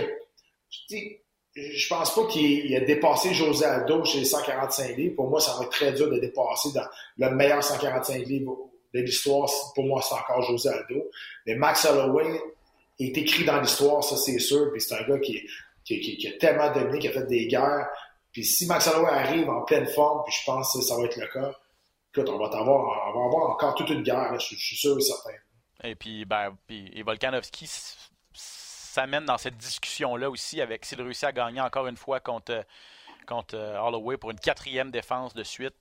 Je 1.54 1.88
pense 1.88 2.14
pas 2.14 2.24
qu'il 2.28 2.76
a 2.76 2.80
dépassé 2.80 3.34
José 3.34 3.64
Aldo 3.64 4.04
chez 4.04 4.20
les 4.20 4.24
145 4.24 4.96
livres. 4.96 5.16
Pour 5.16 5.28
moi, 5.28 5.40
ça 5.40 5.54
va 5.58 5.64
être 5.64 5.70
très 5.70 5.92
dur 5.92 6.08
de 6.08 6.20
dépasser 6.20 6.68
dans 6.72 6.86
le 7.18 7.34
meilleur 7.34 7.64
145 7.64 8.26
livres 8.26 8.70
de 8.94 9.00
l'histoire. 9.00 9.50
Pour 9.74 9.84
moi, 9.84 10.00
c'est 10.00 10.14
encore 10.14 10.42
José 10.42 10.68
Aldo. 10.68 11.10
Mais 11.46 11.56
Max 11.56 11.84
Holloway, 11.84 12.40
est 13.06 13.18
écrit 13.18 13.44
dans 13.44 13.60
l'histoire, 13.60 14.02
ça 14.04 14.16
c'est 14.16 14.38
sûr. 14.38 14.70
Puis 14.72 14.80
c'est 14.80 14.94
un 14.94 15.06
gars 15.06 15.18
qui, 15.18 15.42
qui, 15.84 16.28
a 16.28 16.38
tellement 16.38 16.72
dominé, 16.72 16.98
qui 16.98 17.08
a 17.08 17.12
fait 17.12 17.26
des 17.26 17.46
guerres. 17.46 17.88
Puis 18.32 18.44
si 18.44 18.66
Max 18.66 18.86
Holloway 18.88 19.10
arrive 19.10 19.50
en 19.50 19.62
pleine 19.62 19.86
forme, 19.86 20.22
puis 20.24 20.34
je 20.38 20.44
pense 20.46 20.72
que 20.72 20.80
ça 20.80 20.96
va 20.96 21.04
être 21.04 21.16
le 21.16 21.26
cas, 21.26 21.52
écoute, 22.14 22.28
on 22.28 22.38
va, 22.38 22.46
avoir, 22.46 23.14
on 23.14 23.18
va 23.18 23.26
avoir 23.26 23.50
encore 23.50 23.74
toute 23.74 23.90
une 23.90 24.02
guerre, 24.02 24.38
je, 24.38 24.54
suis 24.54 24.76
sûr 24.76 24.96
et 24.96 25.02
certain. 25.02 25.30
Et 25.84 25.94
puis, 25.94 26.24
ben, 26.24 26.56
puis 26.66 26.90
et 26.94 27.02
Volkanovski 27.02 27.68
s'amène 28.32 29.24
dans 29.24 29.38
cette 29.38 29.56
discussion-là 29.56 30.30
aussi 30.30 30.60
avec 30.60 30.84
s'il 30.84 31.00
réussit 31.00 31.24
à 31.24 31.32
gagner 31.32 31.60
encore 31.60 31.86
une 31.86 31.96
fois 31.96 32.20
contre, 32.20 32.64
contre 33.26 33.56
euh, 33.56 33.78
Holloway 33.80 34.16
pour 34.16 34.30
une 34.30 34.38
quatrième 34.38 34.90
défense 34.90 35.34
de 35.34 35.42
suite. 35.42 35.74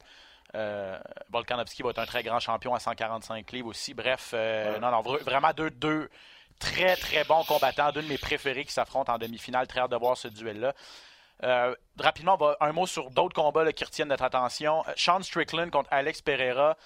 Euh, 0.56 1.00
Volkanovski 1.30 1.84
va 1.84 1.92
être 1.92 2.00
un 2.00 2.06
très 2.06 2.24
grand 2.24 2.40
champion 2.40 2.74
à 2.74 2.80
145 2.80 3.50
livres 3.52 3.68
aussi. 3.68 3.94
Bref, 3.94 4.32
euh, 4.34 4.80
non, 4.80 4.92
non, 4.92 5.02
vraiment 5.02 5.52
deux, 5.56 5.70
deux, 5.70 6.10
très, 6.62 6.96
très 6.96 7.24
bons 7.26 7.44
combattants, 7.44 7.92
deux 7.92 8.02
de 8.02 8.08
mes 8.08 8.18
préférés 8.18 8.64
qui 8.64 8.72
s'affrontent 8.72 9.14
en 9.14 9.18
demi-finale. 9.18 9.68
Très 9.68 9.82
hâte 9.82 9.92
de 9.92 9.98
voir 9.98 10.16
ce 10.16 10.28
duel-là. 10.28 10.74
Euh, 11.44 11.76
rapidement, 12.00 12.38
un 12.60 12.72
mot 12.72 12.86
sur 12.86 13.10
d'autres 13.10 13.36
combats 13.36 13.72
qui 13.74 13.84
retiennent 13.84 14.10
notre 14.10 14.24
attention. 14.24 14.84
Euh, 14.88 14.94
Sean 14.96 15.22
Strickland 15.22 15.72
contre 15.72 15.90
Alex 15.92 16.22
Pereira. 16.22 16.78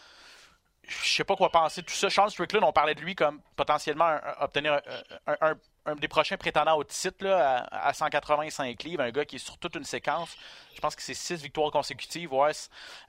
Je 0.87 1.15
sais 1.15 1.23
pas 1.23 1.35
quoi 1.35 1.49
penser 1.49 1.81
de 1.81 1.87
tout 1.87 1.93
ça. 1.93 2.09
Sean 2.09 2.29
Strickland, 2.29 2.63
on 2.63 2.71
parlait 2.71 2.95
de 2.95 3.01
lui 3.01 3.15
comme 3.15 3.41
potentiellement 3.55 4.17
obtenir 4.39 4.79
un, 5.25 5.55
des 5.95 6.07
prochains 6.07 6.37
prétendants 6.37 6.77
au 6.77 6.83
titre 6.83 7.27
à, 7.27 7.91
185 7.91 8.83
livres. 8.83 9.01
Un 9.01 9.09
gars 9.09 9.25
qui 9.25 9.37
est 9.37 9.39
sur 9.39 9.57
toute 9.57 9.75
une 9.75 9.83
séquence. 9.83 10.35
Je 10.75 10.79
pense 10.79 10.95
que 10.95 11.01
c'est 11.01 11.15
six 11.15 11.41
victoires 11.41 11.71
consécutives. 11.71 12.31
Ouais, 12.31 12.51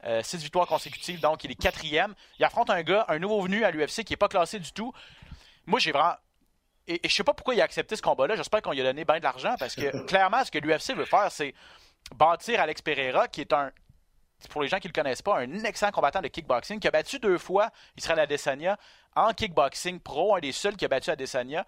euh, 0.04 0.22
six 0.22 0.38
victoires 0.38 0.66
consécutives, 0.66 1.20
donc 1.20 1.44
il 1.44 1.50
est 1.50 1.54
quatrième. 1.54 2.14
Il 2.38 2.44
affronte 2.44 2.70
un 2.70 2.82
gars, 2.82 3.04
un 3.08 3.18
nouveau 3.18 3.42
venu 3.42 3.62
à 3.62 3.70
l'UFC 3.70 4.04
qui 4.04 4.12
n'est 4.14 4.18
pas 4.18 4.28
classé 4.28 4.58
du 4.58 4.72
tout. 4.72 4.92
Moi, 5.66 5.78
j'ai 5.78 5.92
vraiment 5.92 6.14
et, 6.88 7.00
je 7.04 7.14
sais 7.14 7.24
pas 7.24 7.34
pourquoi 7.34 7.54
il 7.54 7.60
a 7.60 7.64
accepté 7.64 7.96
ce 7.96 8.02
combat-là. 8.02 8.36
J'espère 8.36 8.62
qu'on 8.62 8.72
lui 8.72 8.80
a 8.80 8.84
donné 8.84 9.04
bien 9.04 9.18
de 9.18 9.22
l'argent 9.24 9.54
parce 9.58 9.74
que 9.74 10.04
clairement, 10.06 10.44
ce 10.44 10.50
que 10.50 10.58
l'UFC 10.58 10.94
veut 10.94 11.04
faire, 11.04 11.30
c'est 11.30 11.54
bâtir 12.14 12.60
Alex 12.60 12.82
Pereira, 12.82 13.28
qui 13.28 13.40
est 13.40 13.52
un, 13.52 13.72
pour 14.50 14.62
les 14.62 14.68
gens 14.68 14.78
qui 14.78 14.86
ne 14.86 14.92
le 14.92 15.02
connaissent 15.02 15.22
pas, 15.22 15.38
un 15.38 15.64
excellent 15.64 15.92
combattant 15.92 16.20
de 16.20 16.28
kickboxing 16.28 16.78
qui 16.78 16.88
a 16.88 16.90
battu 16.90 17.18
deux 17.18 17.38
fois 17.38 17.70
Israël 17.96 18.20
Adesanya 18.20 18.78
en 19.14 19.32
kickboxing 19.32 19.98
pro, 20.00 20.36
un 20.36 20.40
des 20.40 20.52
seuls 20.52 20.76
qui 20.76 20.84
a 20.84 20.88
battu 20.88 21.10
Adesanya. 21.10 21.64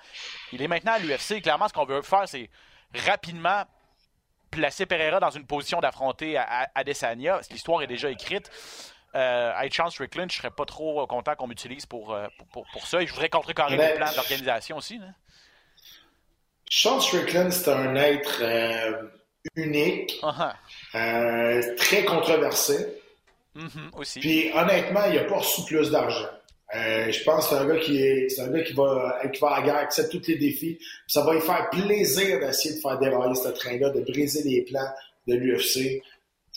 Il 0.53 0.63
est 0.63 0.69
maintenant 0.69 0.93
à 0.93 0.99
l'UFC. 0.99 1.41
Clairement, 1.43 1.67
ce 1.67 1.73
qu'on 1.73 1.87
veut 1.87 2.03
faire, 2.03 2.29
c'est 2.29 2.51
rapidement 2.95 3.65
placer 4.51 4.87
Pereira 4.87 5.19
dans 5.21 5.31
une 5.31 5.47
position 5.47 5.81
d'affronter 5.81 6.39
Adesanya. 6.75 7.41
L'histoire 7.51 7.83
est 7.83 7.87
déjà 7.87 8.11
écrite. 8.11 8.51
Euh, 9.15 9.53
avec 9.55 9.73
Chance 9.73 9.95
Strickland, 9.95 10.31
je 10.31 10.37
serais 10.37 10.51
pas 10.51 10.67
trop 10.67 11.07
content 11.07 11.35
qu'on 11.35 11.47
m'utilise 11.47 11.87
pour, 11.87 12.13
euh, 12.13 12.27
pour, 12.53 12.67
pour, 12.73 12.87
ça. 12.87 13.03
Et 13.03 13.07
je 13.07 13.13
voudrais 13.13 13.31
contrecarrer 13.31 13.77
le 13.77 13.97
plan 13.97 14.13
d'organisation 14.15 14.77
aussi. 14.77 14.99
Là. 14.99 15.07
Sean 16.71 17.01
Strickland, 17.01 17.51
c'est 17.51 17.71
un 17.71 17.95
être 17.95 18.41
euh, 18.43 19.03
unique, 19.57 20.21
uh-huh. 20.23 20.53
euh, 20.95 21.77
très 21.77 22.05
controversé. 22.05 22.87
Mm-hmm, 23.57 23.97
aussi. 23.97 24.21
Puis 24.21 24.51
honnêtement, 24.53 25.07
il 25.07 25.15
n'a 25.15 25.25
pas 25.25 25.39
reçu 25.39 25.65
plus 25.65 25.91
d'argent. 25.91 26.29
je 26.73 27.25
pense 27.25 27.49
que 27.49 27.55
c'est 27.55 27.61
un 27.61 27.67
gars 27.67 27.79
qui 27.79 28.03
est, 28.03 28.29
c'est 28.29 28.43
un 28.43 28.49
gars 28.49 28.63
qui 28.63 28.75
va, 28.75 29.23
qui 29.33 29.41
va 29.41 29.49
à 29.49 29.61
la 29.61 29.67
guerre, 29.67 29.79
qui 29.79 29.85
accepte 29.85 30.13
tous 30.13 30.29
les 30.29 30.37
défis. 30.37 30.79
ça 31.07 31.25
va 31.25 31.33
lui 31.33 31.41
faire 31.41 31.71
plaisir 31.71 32.41
d'essayer 32.41 32.77
de 32.77 32.81
faire 32.81 32.99
dérailler 32.99 33.35
ce 33.35 33.49
train-là, 33.49 33.89
de 33.91 34.01
briser 34.03 34.43
les 34.45 34.63
plans 34.63 34.93
de 35.27 35.35
l'UFC 35.35 36.03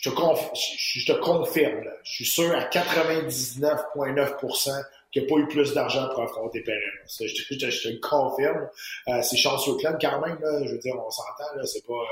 je 0.01 0.09
te, 0.09 0.15
je 0.15 1.05
te 1.05 1.13
confirme, 1.19 1.83
je 2.03 2.11
suis 2.11 2.25
sûr 2.25 2.51
à 2.55 2.63
99,9% 2.63 4.83
qu'il 5.11 5.21
n'y 5.21 5.27
a 5.27 5.33
pas 5.33 5.39
eu 5.39 5.47
plus 5.47 5.73
d'argent 5.73 6.09
pour 6.09 6.23
affronter 6.23 6.61
Perrin. 6.61 6.79
Je, 7.19 7.27
je, 7.27 7.83
te 7.83 7.89
le 7.89 7.99
confirme. 7.99 8.67
Euh, 9.09 9.21
c'est 9.21 9.37
Charles 9.37 9.59
Strickland 9.59 9.99
quand 10.01 10.19
même, 10.21 10.39
là, 10.41 10.65
je 10.65 10.71
veux 10.71 10.79
dire, 10.79 10.95
on 10.95 11.11
s'entend, 11.11 11.53
là, 11.55 11.63
c'est 11.65 11.85
pas... 11.85 11.93
Euh, 11.93 12.07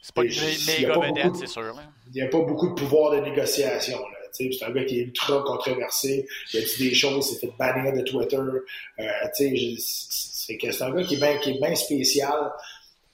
c'est 0.00 0.14
pas 0.14 0.24
une 0.24 0.30
méga 0.66 0.98
vedette, 0.98 1.36
c'est 1.36 1.46
sûr. 1.46 1.78
Il 2.08 2.12
n'y 2.12 2.22
a 2.22 2.28
pas 2.28 2.40
beaucoup 2.40 2.68
de 2.68 2.74
pouvoir 2.74 3.12
de 3.12 3.20
négociation. 3.20 3.98
C'est 4.32 4.50
un 4.62 4.70
gars 4.70 4.84
qui 4.84 5.00
est 5.00 5.04
ultra 5.04 5.42
controversé. 5.42 6.26
Il 6.52 6.60
a 6.60 6.62
dit 6.62 6.90
des 6.90 6.94
choses, 6.94 7.30
il 7.30 7.34
s'est 7.34 7.40
fait 7.46 7.52
bannir 7.58 7.90
de 7.92 8.02
Twitter. 8.02 8.36
Euh, 8.36 8.62
c'est 9.32 10.82
un 10.82 10.90
gars 10.90 11.04
qui 11.04 11.14
est 11.14 11.58
bien 11.58 11.74
spécial. 11.74 12.52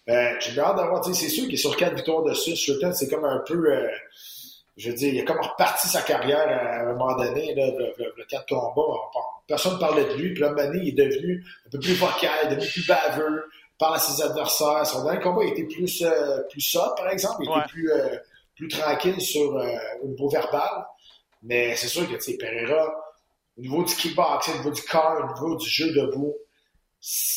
Euh, 0.08 0.34
j'ai 0.40 0.58
hâte 0.60 0.76
d'avoir, 0.76 1.04
c'est 1.04 1.28
sûr 1.28 1.44
qu'il 1.44 1.54
est 1.54 1.58
sur 1.58 1.76
quatre 1.76 1.94
victoires 1.94 2.22
de 2.22 2.34
suite. 2.34 2.56
C'est 2.94 3.08
comme 3.08 3.24
un 3.24 3.42
peu, 3.46 3.72
euh, 3.72 3.88
je 4.76 4.90
veux 4.90 4.96
dire, 4.96 5.14
il 5.14 5.20
a 5.20 5.24
comme 5.24 5.40
reparti 5.40 5.88
sa 5.88 6.02
carrière 6.02 6.48
à 6.48 6.80
un 6.80 6.92
moment 6.92 7.14
donné, 7.16 7.54
là, 7.54 7.66
le, 7.66 7.92
le, 7.98 8.24
quatre 8.24 8.46
combats. 8.48 8.98
Personne 9.46 9.74
ne 9.74 9.78
parlait 9.78 10.04
de 10.04 10.14
lui. 10.14 10.32
Puis 10.32 10.42
là, 10.42 10.50
Mané, 10.52 10.78
il 10.82 10.88
est 10.88 11.04
devenu 11.04 11.44
un 11.66 11.70
peu 11.70 11.78
plus 11.78 11.94
vocal, 11.94 12.48
devenu 12.48 12.66
plus 12.66 12.86
baveux, 12.86 13.44
parle 13.78 13.96
à 13.96 13.98
ses 13.98 14.22
adversaires. 14.22 14.86
Son 14.86 15.04
dernier 15.04 15.20
combat 15.20 15.44
était 15.44 15.64
plus, 15.64 16.02
euh, 16.02 16.42
plus 16.50 16.60
soft, 16.60 16.96
par 16.96 17.08
exemple. 17.10 17.42
Il 17.44 17.50
était 17.50 17.68
plus, 17.68 17.90
euh, 17.90 18.16
plus 18.56 18.68
tranquille 18.68 19.20
sur 19.20 19.56
euh, 19.56 19.76
au 20.02 20.08
niveau 20.08 20.28
verbal. 20.28 20.86
Mais 21.42 21.74
c'est 21.76 21.88
sûr 21.88 22.06
que, 22.08 22.14
tu 22.14 22.20
sais, 22.20 22.36
Pereira, 22.36 22.94
au 23.56 23.60
niveau 23.60 23.82
du 23.82 23.94
kickboxing, 23.94 24.54
au 24.54 24.58
niveau 24.58 24.70
du 24.70 24.82
corps, 24.82 25.20
au 25.22 25.34
niveau 25.34 25.56
du 25.56 25.68
jeu 25.68 25.92
debout, 25.92 26.36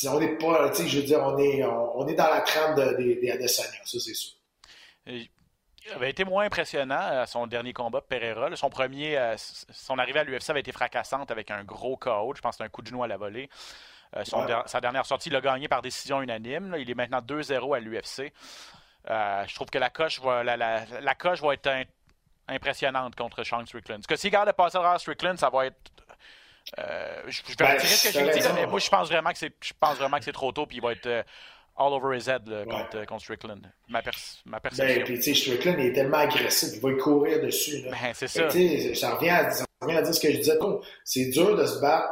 on 0.08 0.20
n'est 0.20 0.38
pas, 0.38 0.70
tu 0.70 0.84
sais, 0.84 0.88
je 0.88 1.00
veux 1.00 1.06
dire, 1.06 1.20
on 1.22 1.38
est, 1.38 1.64
on, 1.64 2.08
est 2.08 2.16
dans 2.16 2.30
la 2.30 2.42
trame 2.42 2.76
des, 2.76 3.16
des 3.16 3.32
Adesanya, 3.32 3.80
ça 3.86 4.00
c'est 4.00 4.14
sûr. 4.14 4.34
Il 5.86 5.92
avait 5.92 6.10
été 6.10 6.24
moins 6.24 6.46
impressionnant 6.46 7.00
à 7.00 7.26
son 7.26 7.46
dernier 7.46 7.74
combat, 7.74 8.02
Pereira. 8.02 8.56
Son 8.56 8.70
premier, 8.70 9.18
euh, 9.18 9.36
son 9.38 10.00
arrivée 10.00 10.20
à 10.20 10.24
l'UFC 10.24 10.50
avait 10.50 10.62
été 10.62 10.72
fracassante 10.72 11.30
avec 11.30 11.52
un 11.52 11.64
gros 11.64 11.98
KO. 11.98 12.34
Je 12.36 12.42
pense 12.42 12.52
que 12.52 12.58
c'était 12.58 12.64
un 12.64 12.70
coup 12.70 12.82
de 12.82 12.88
genou 12.88 13.04
à 13.04 13.08
la 13.08 13.18
volée. 13.18 13.50
Euh, 14.16 14.24
sa 14.66 14.80
dernière 14.80 15.06
sortie, 15.06 15.30
il 15.30 15.36
a 15.36 15.42
gagné 15.42 15.68
par 15.68 15.82
décision 15.82 16.22
unanime. 16.22 16.76
Il 16.80 16.90
est 16.90 16.96
maintenant 16.96 17.20
2-0 17.20 17.76
à 17.76 17.80
l'UFC. 17.80 18.32
Euh, 19.10 19.44
je 19.46 19.56
trouve 19.56 19.70
que 19.70 19.78
la 19.78 19.90
coche 19.90 20.22
va, 20.22 20.44
la, 20.44 20.56
la, 20.56 20.86
la 21.02 21.16
coche 21.16 21.42
va 21.42 21.54
être 21.54 21.70
impressionnante 22.48 23.16
contre 23.16 23.44
Sean 23.44 23.66
Strickland. 23.66 24.00
Parce 24.00 24.08
que 24.08 24.16
s'il 24.16 24.32
garde 24.32 24.48
de 24.48 24.54
passer 24.54 24.78
à 24.78 24.98
Strickland, 24.98 25.38
ça 25.38 25.50
va 25.50 25.66
être 25.66 25.92
euh, 26.80 27.22
je, 27.28 27.42
vais 27.42 27.56
ben, 27.60 27.74
retirer 27.74 27.88
ce 27.88 28.08
que 28.08 28.14
j'ai 28.14 28.40
dit, 28.40 28.48
mais 28.56 28.66
moi, 28.66 28.80
je 28.80 28.90
pense 28.90 29.10
vraiment 29.10 29.32
que 29.32 29.38
c'est, 29.38 29.54
je 29.62 29.74
pense 29.80 29.98
vraiment 29.98 30.18
que 30.18 30.24
c'est 30.24 30.32
trop 30.32 30.52
tôt, 30.52 30.66
puis 30.66 30.78
il 30.78 30.82
va 30.82 30.94
être 30.94 31.06
euh, 31.06 31.24
all 31.78 31.94
over 31.94 32.18
his 32.18 32.30
head 32.30 32.44
contre, 32.70 33.06
contre, 33.06 33.22
Strickland. 33.22 33.62
Ma, 33.90 34.02
ma 34.46 34.60
perception. 34.60 34.96
Ben, 34.96 35.04
puis, 35.04 35.16
tu 35.16 35.24
sais, 35.24 35.34
Strickland 35.34 35.80
est 35.80 35.94
tellement 35.94 36.20
agressif, 36.20 36.70
il 36.74 36.82
va 36.82 36.92
y 36.92 36.98
courir 36.98 37.42
dessus. 37.42 37.82
Là. 37.82 37.92
Ben, 37.92 38.14
c'est 38.14 38.28
ça. 38.28 38.50
Ça 38.50 39.16
revient, 39.16 39.30
à, 39.30 39.52
ça 39.52 39.66
revient 39.82 39.98
à 39.98 40.02
dire 40.02 40.14
ce 40.14 40.20
que 40.20 40.32
je 40.32 40.38
disais. 40.38 40.58
C'est 41.04 41.26
dur 41.30 41.56
de 41.56 41.66
se 41.66 41.80
battre 41.80 42.10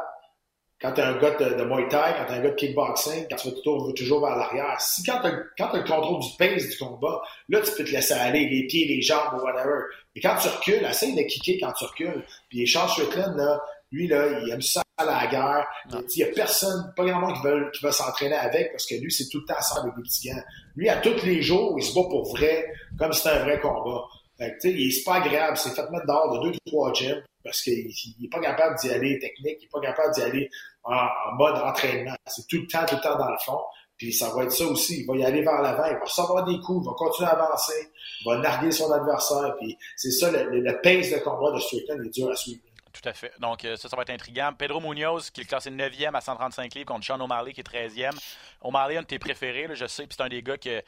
quand 0.82 0.92
t'es 0.92 1.02
un 1.02 1.16
gars 1.16 1.30
de, 1.36 1.54
de 1.54 1.64
Muay 1.64 1.86
Thai, 1.88 2.14
quand 2.18 2.24
t'es 2.26 2.32
un 2.34 2.40
gars 2.40 2.50
de 2.50 2.56
kickboxing, 2.56 3.26
quand 3.30 3.36
tu 3.36 3.48
vas 3.48 3.54
toujours, 3.54 3.94
toujours 3.94 4.26
vers 4.26 4.36
l'arrière. 4.36 4.80
Si 4.80 5.04
quand 5.04 5.20
t'as, 5.22 5.30
le 5.30 5.84
contrôle 5.84 6.20
du 6.20 6.28
pace 6.36 6.68
du 6.68 6.76
combat, 6.76 7.22
là, 7.48 7.60
tu 7.60 7.70
peux 7.76 7.84
te 7.84 7.92
laisser 7.92 8.14
aller, 8.14 8.48
les 8.48 8.66
pieds, 8.66 8.86
les 8.88 9.00
jambes 9.00 9.34
ou 9.34 9.44
whatever. 9.44 9.84
Mais 10.14 10.20
quand 10.20 10.36
tu 10.42 10.48
recules, 10.48 10.84
essaye 10.84 11.14
de 11.14 11.22
kicker 11.22 11.60
quand 11.60 11.72
tu 11.72 11.84
recules. 11.84 12.24
Puis 12.48 12.66
Charles 12.66 12.90
Strickland, 12.90 13.36
là, 13.36 13.62
lui, 13.92 14.08
là, 14.08 14.40
il 14.40 14.50
aime 14.50 14.62
ça 14.62 14.82
à 14.96 15.04
la 15.04 15.26
guerre. 15.26 15.66
Il 15.90 16.00
n'y 16.16 16.22
a 16.22 16.32
personne, 16.34 16.92
pas 16.96 17.04
grand 17.04 17.20
monde 17.20 17.34
qui 17.36 17.42
veut, 17.42 17.70
qui 17.72 17.82
va 17.84 17.92
s'entraîner 17.92 18.34
avec 18.34 18.72
parce 18.72 18.86
que 18.86 18.94
lui, 18.94 19.12
c'est 19.12 19.28
tout 19.28 19.40
le 19.40 19.44
temps 19.44 19.60
ça 19.60 19.80
avec 19.80 19.94
des 19.94 20.02
petits 20.02 20.28
gants. 20.28 20.42
Lui, 20.76 20.88
à 20.88 20.96
tous 20.96 21.22
les 21.24 21.42
jours, 21.42 21.74
il 21.78 21.84
se 21.84 21.94
bat 21.94 22.08
pour 22.08 22.34
vrai, 22.34 22.66
comme 22.98 23.12
si 23.12 23.20
c'était 23.22 23.36
un 23.36 23.44
vrai 23.44 23.60
combat. 23.60 24.02
Fait 24.38 24.56
que, 24.60 24.68
il 24.68 24.88
est 24.88 25.04
pas 25.04 25.16
agréable. 25.16 25.56
C'est 25.56 25.70
fait 25.70 25.88
mettre 25.90 26.06
dehors 26.06 26.38
de 26.38 26.50
deux, 26.50 26.58
trois 26.66 26.92
gyms 26.92 27.22
parce 27.44 27.60
qu'il 27.62 27.90
n'est 28.20 28.28
pas 28.28 28.40
capable 28.40 28.76
d'y 28.78 28.90
aller 28.90 29.18
technique, 29.18 29.58
il 29.60 29.64
n'est 29.64 29.68
pas 29.68 29.80
capable 29.80 30.14
d'y 30.14 30.22
aller 30.22 30.50
en, 30.84 31.08
mode 31.36 31.56
entraînement. 31.56 32.14
C'est 32.26 32.46
tout 32.46 32.60
le 32.60 32.66
temps, 32.66 32.86
tout 32.86 32.96
le 32.96 33.00
temps 33.00 33.18
dans 33.18 33.30
le 33.30 33.38
fond. 33.44 33.60
Puis 33.98 34.12
ça 34.12 34.30
va 34.34 34.44
être 34.44 34.52
ça 34.52 34.64
aussi. 34.64 35.00
Il 35.00 35.06
va 35.06 35.16
y 35.16 35.24
aller 35.24 35.42
vers 35.42 35.60
l'avant, 35.60 35.84
il 35.86 35.94
va 35.94 36.04
recevoir 36.04 36.44
des 36.44 36.58
coups, 36.60 36.84
il 36.84 36.88
va 36.88 36.94
continuer 36.96 37.28
à 37.28 37.32
avancer, 37.32 37.90
il 38.20 38.24
va 38.24 38.38
narguer 38.38 38.70
son 38.70 38.90
adversaire. 38.90 39.54
Puis 39.60 39.76
c'est 39.96 40.10
ça, 40.10 40.30
le, 40.30 40.60
le, 40.60 40.80
pace 40.80 41.10
de 41.10 41.18
combat 41.18 41.52
de 41.52 41.58
Strickland 41.58 42.00
est 42.04 42.10
dur 42.10 42.30
à 42.30 42.36
suivre. 42.36 42.62
Tout 42.92 43.08
à 43.08 43.12
fait. 43.14 43.32
Donc, 43.38 43.64
euh, 43.64 43.76
ça, 43.76 43.88
ça 43.88 43.96
va 43.96 44.02
être 44.02 44.10
intriguant. 44.10 44.52
Pedro 44.52 44.80
Munoz, 44.80 45.30
qui 45.30 45.40
est 45.40 45.44
classé 45.44 45.70
9e 45.70 46.14
à 46.14 46.20
135 46.20 46.74
livres, 46.74 46.86
contre 46.86 47.06
Sean 47.06 47.18
O'Malley, 47.20 47.52
qui 47.52 47.60
est 47.60 47.64
13e. 47.64 48.12
O'Malley, 48.60 48.98
un 48.98 49.02
de 49.02 49.06
tes 49.06 49.18
préférés, 49.18 49.66
je 49.74 49.86
sais, 49.86 50.06
puis 50.06 50.14
c'est 50.16 50.22
un 50.22 50.28
des 50.28 50.42
gars 50.42 50.56
euh, 50.66 50.80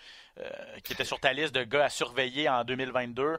qui 0.82 0.92
était 0.92 1.04
sur 1.04 1.18
ta 1.18 1.32
liste 1.32 1.54
de 1.54 1.64
gars 1.64 1.84
à 1.84 1.88
surveiller 1.88 2.48
en 2.48 2.64
2022. 2.64 3.38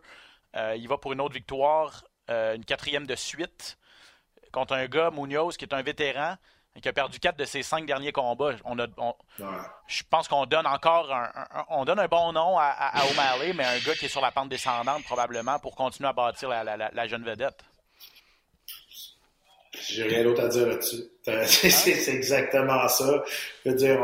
Euh, 0.55 0.75
il 0.77 0.87
va 0.87 0.97
pour 0.97 1.13
une 1.13 1.21
autre 1.21 1.33
victoire, 1.33 2.03
une 2.27 2.65
quatrième 2.65 3.05
de 3.05 3.15
suite, 3.15 3.77
contre 4.51 4.73
un 4.73 4.87
gars, 4.87 5.11
Munoz, 5.11 5.57
qui 5.57 5.65
est 5.65 5.73
un 5.73 5.83
vétéran, 5.83 6.37
qui 6.81 6.89
a 6.89 6.93
perdu 6.93 7.19
quatre 7.19 7.37
de 7.37 7.45
ses 7.45 7.61
cinq 7.61 7.85
derniers 7.85 8.11
combats. 8.11 8.55
On 8.63 8.79
a, 8.79 8.87
Je 9.85 10.03
pense 10.09 10.27
qu'on 10.27 10.47
donne 10.47 10.65
encore 10.65 11.13
un, 11.13 11.29
on 11.69 11.85
donne 11.85 11.99
un 11.99 12.07
bon 12.07 12.33
nom 12.33 12.57
à, 12.57 13.03
O'Malley, 13.11 13.53
mais 13.53 13.63
un 13.63 13.77
gars 13.77 13.93
qui 13.93 14.05
est 14.05 14.09
sur 14.09 14.21
la 14.21 14.31
pente 14.31 14.49
descendante, 14.49 15.03
probablement, 15.03 15.59
pour 15.59 15.75
continuer 15.75 16.09
à 16.09 16.13
bâtir 16.13 16.49
la 16.49 17.07
jeune 17.07 17.23
vedette. 17.23 17.63
J'ai 19.89 20.03
rien 20.03 20.23
d'autre 20.23 20.43
à 20.43 20.47
dire 20.47 20.67
là-dessus. 20.67 21.03
c'est 21.45 22.13
exactement 22.13 22.87
ça. 22.87 23.23
Je 23.65 23.71
veux 23.71 23.75
dire, 23.75 23.99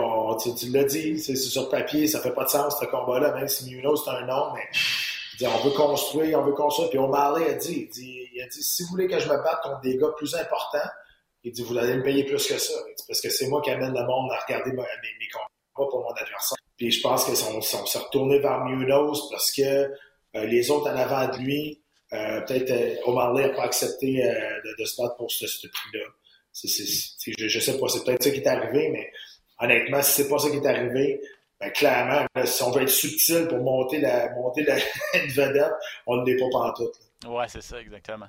tu, 0.57 0.69
l'as 0.69 0.83
dit, 0.83 1.19
c'est 1.19 1.35
sur 1.35 1.69
papier, 1.69 2.07
ça 2.07 2.19
fait 2.19 2.33
pas 2.33 2.45
de 2.45 2.49
sens 2.49 2.79
ce 2.79 2.85
combat-là, 2.85 3.33
même 3.33 3.47
si 3.47 3.73
Munoz 3.73 4.03
c'est 4.03 4.11
un 4.11 4.25
nom, 4.25 4.53
mais 4.53 4.67
on 5.47 5.57
veut 5.59 5.71
construire, 5.71 6.39
on 6.39 6.43
veut 6.43 6.53
construire. 6.53 6.89
Puis 6.89 6.99
O'Malley 6.99 7.49
a 7.49 7.53
dit, 7.53 7.89
il, 7.97 8.41
a 8.41 8.47
dit, 8.47 8.63
si 8.63 8.83
vous 8.83 8.89
voulez 8.89 9.07
que 9.07 9.19
je 9.19 9.29
me 9.29 9.37
batte 9.37 9.61
contre 9.63 9.81
des 9.81 9.97
gars 9.97 10.09
plus 10.17 10.33
importants, 10.35 10.89
il 11.43 11.51
dit, 11.51 11.63
vous 11.63 11.77
allez 11.77 11.95
me 11.95 12.03
payer 12.03 12.23
plus 12.23 12.45
que 12.45 12.57
ça. 12.57 12.73
Parce 13.07 13.21
que 13.21 13.29
c'est 13.29 13.47
moi 13.47 13.61
qui 13.61 13.71
amène 13.71 13.93
le 13.93 14.05
monde 14.05 14.31
à 14.31 14.39
regarder 14.45 14.71
mes, 14.71 14.83
combats 15.31 15.89
pour 15.89 16.01
mon 16.01 16.11
adversaire. 16.11 16.57
Puis 16.77 16.91
je 16.91 17.01
pense 17.01 17.25
qu'ils 17.25 17.37
sont, 17.37 17.61
s'est 17.61 17.99
retournés 17.99 18.39
vers 18.39 18.63
Munoz 18.65 19.29
parce 19.31 19.51
que 19.51 19.61
euh, 19.61 20.45
les 20.45 20.71
autres 20.71 20.89
en 20.89 20.95
avant 20.95 21.27
de 21.27 21.37
lui, 21.37 21.80
euh, 22.13 22.41
peut-être 22.41 22.71
euh, 22.71 22.95
O'Malley 23.05 23.47
n'a 23.47 23.53
pas 23.53 23.63
accepté 23.63 24.25
euh, 24.25 24.73
de, 24.77 24.85
se 24.85 25.01
battre 25.01 25.15
pour 25.15 25.31
ce, 25.31 25.45
prix-là. 25.45 26.05
je, 26.53 27.47
je 27.47 27.59
sais 27.59 27.79
pas, 27.79 27.87
c'est 27.87 28.03
peut-être 28.03 28.23
ça 28.23 28.31
qui 28.31 28.39
est 28.39 28.47
arrivé, 28.47 28.89
mais 28.89 29.11
honnêtement, 29.59 30.01
si 30.01 30.11
c'est 30.11 30.29
pas 30.29 30.37
ça 30.37 30.49
qui 30.49 30.57
est 30.57 30.65
arrivé, 30.65 31.21
ben, 31.59 31.71
clairement, 31.71 32.25
si 32.43 32.63
on 32.63 32.71
veut 32.71 32.81
être 32.81 32.89
subtil 32.89 33.47
pour 33.47 33.59
monter 33.59 33.99
la 34.01 34.29
monter 34.31 34.63
la 34.63 34.75
vedette, 35.35 35.71
on 36.05 36.17
ne 36.17 36.25
l'est 36.25 36.37
pas 36.37 36.49
pantoute. 36.51 36.95
Ouais, 37.25 37.47
c'est 37.47 37.61
ça, 37.61 37.79
exactement. 37.79 38.27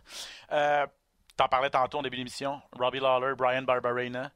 Euh, 0.52 0.86
T'en 1.34 1.48
parlais 1.48 1.70
tantôt 1.70 1.98
en 1.98 2.02
début 2.02 2.18
d'émission. 2.18 2.60
Robbie 2.78 3.00
Lawler, 3.00 3.34
Brian 3.36 3.62
Barbarena. 3.62 4.30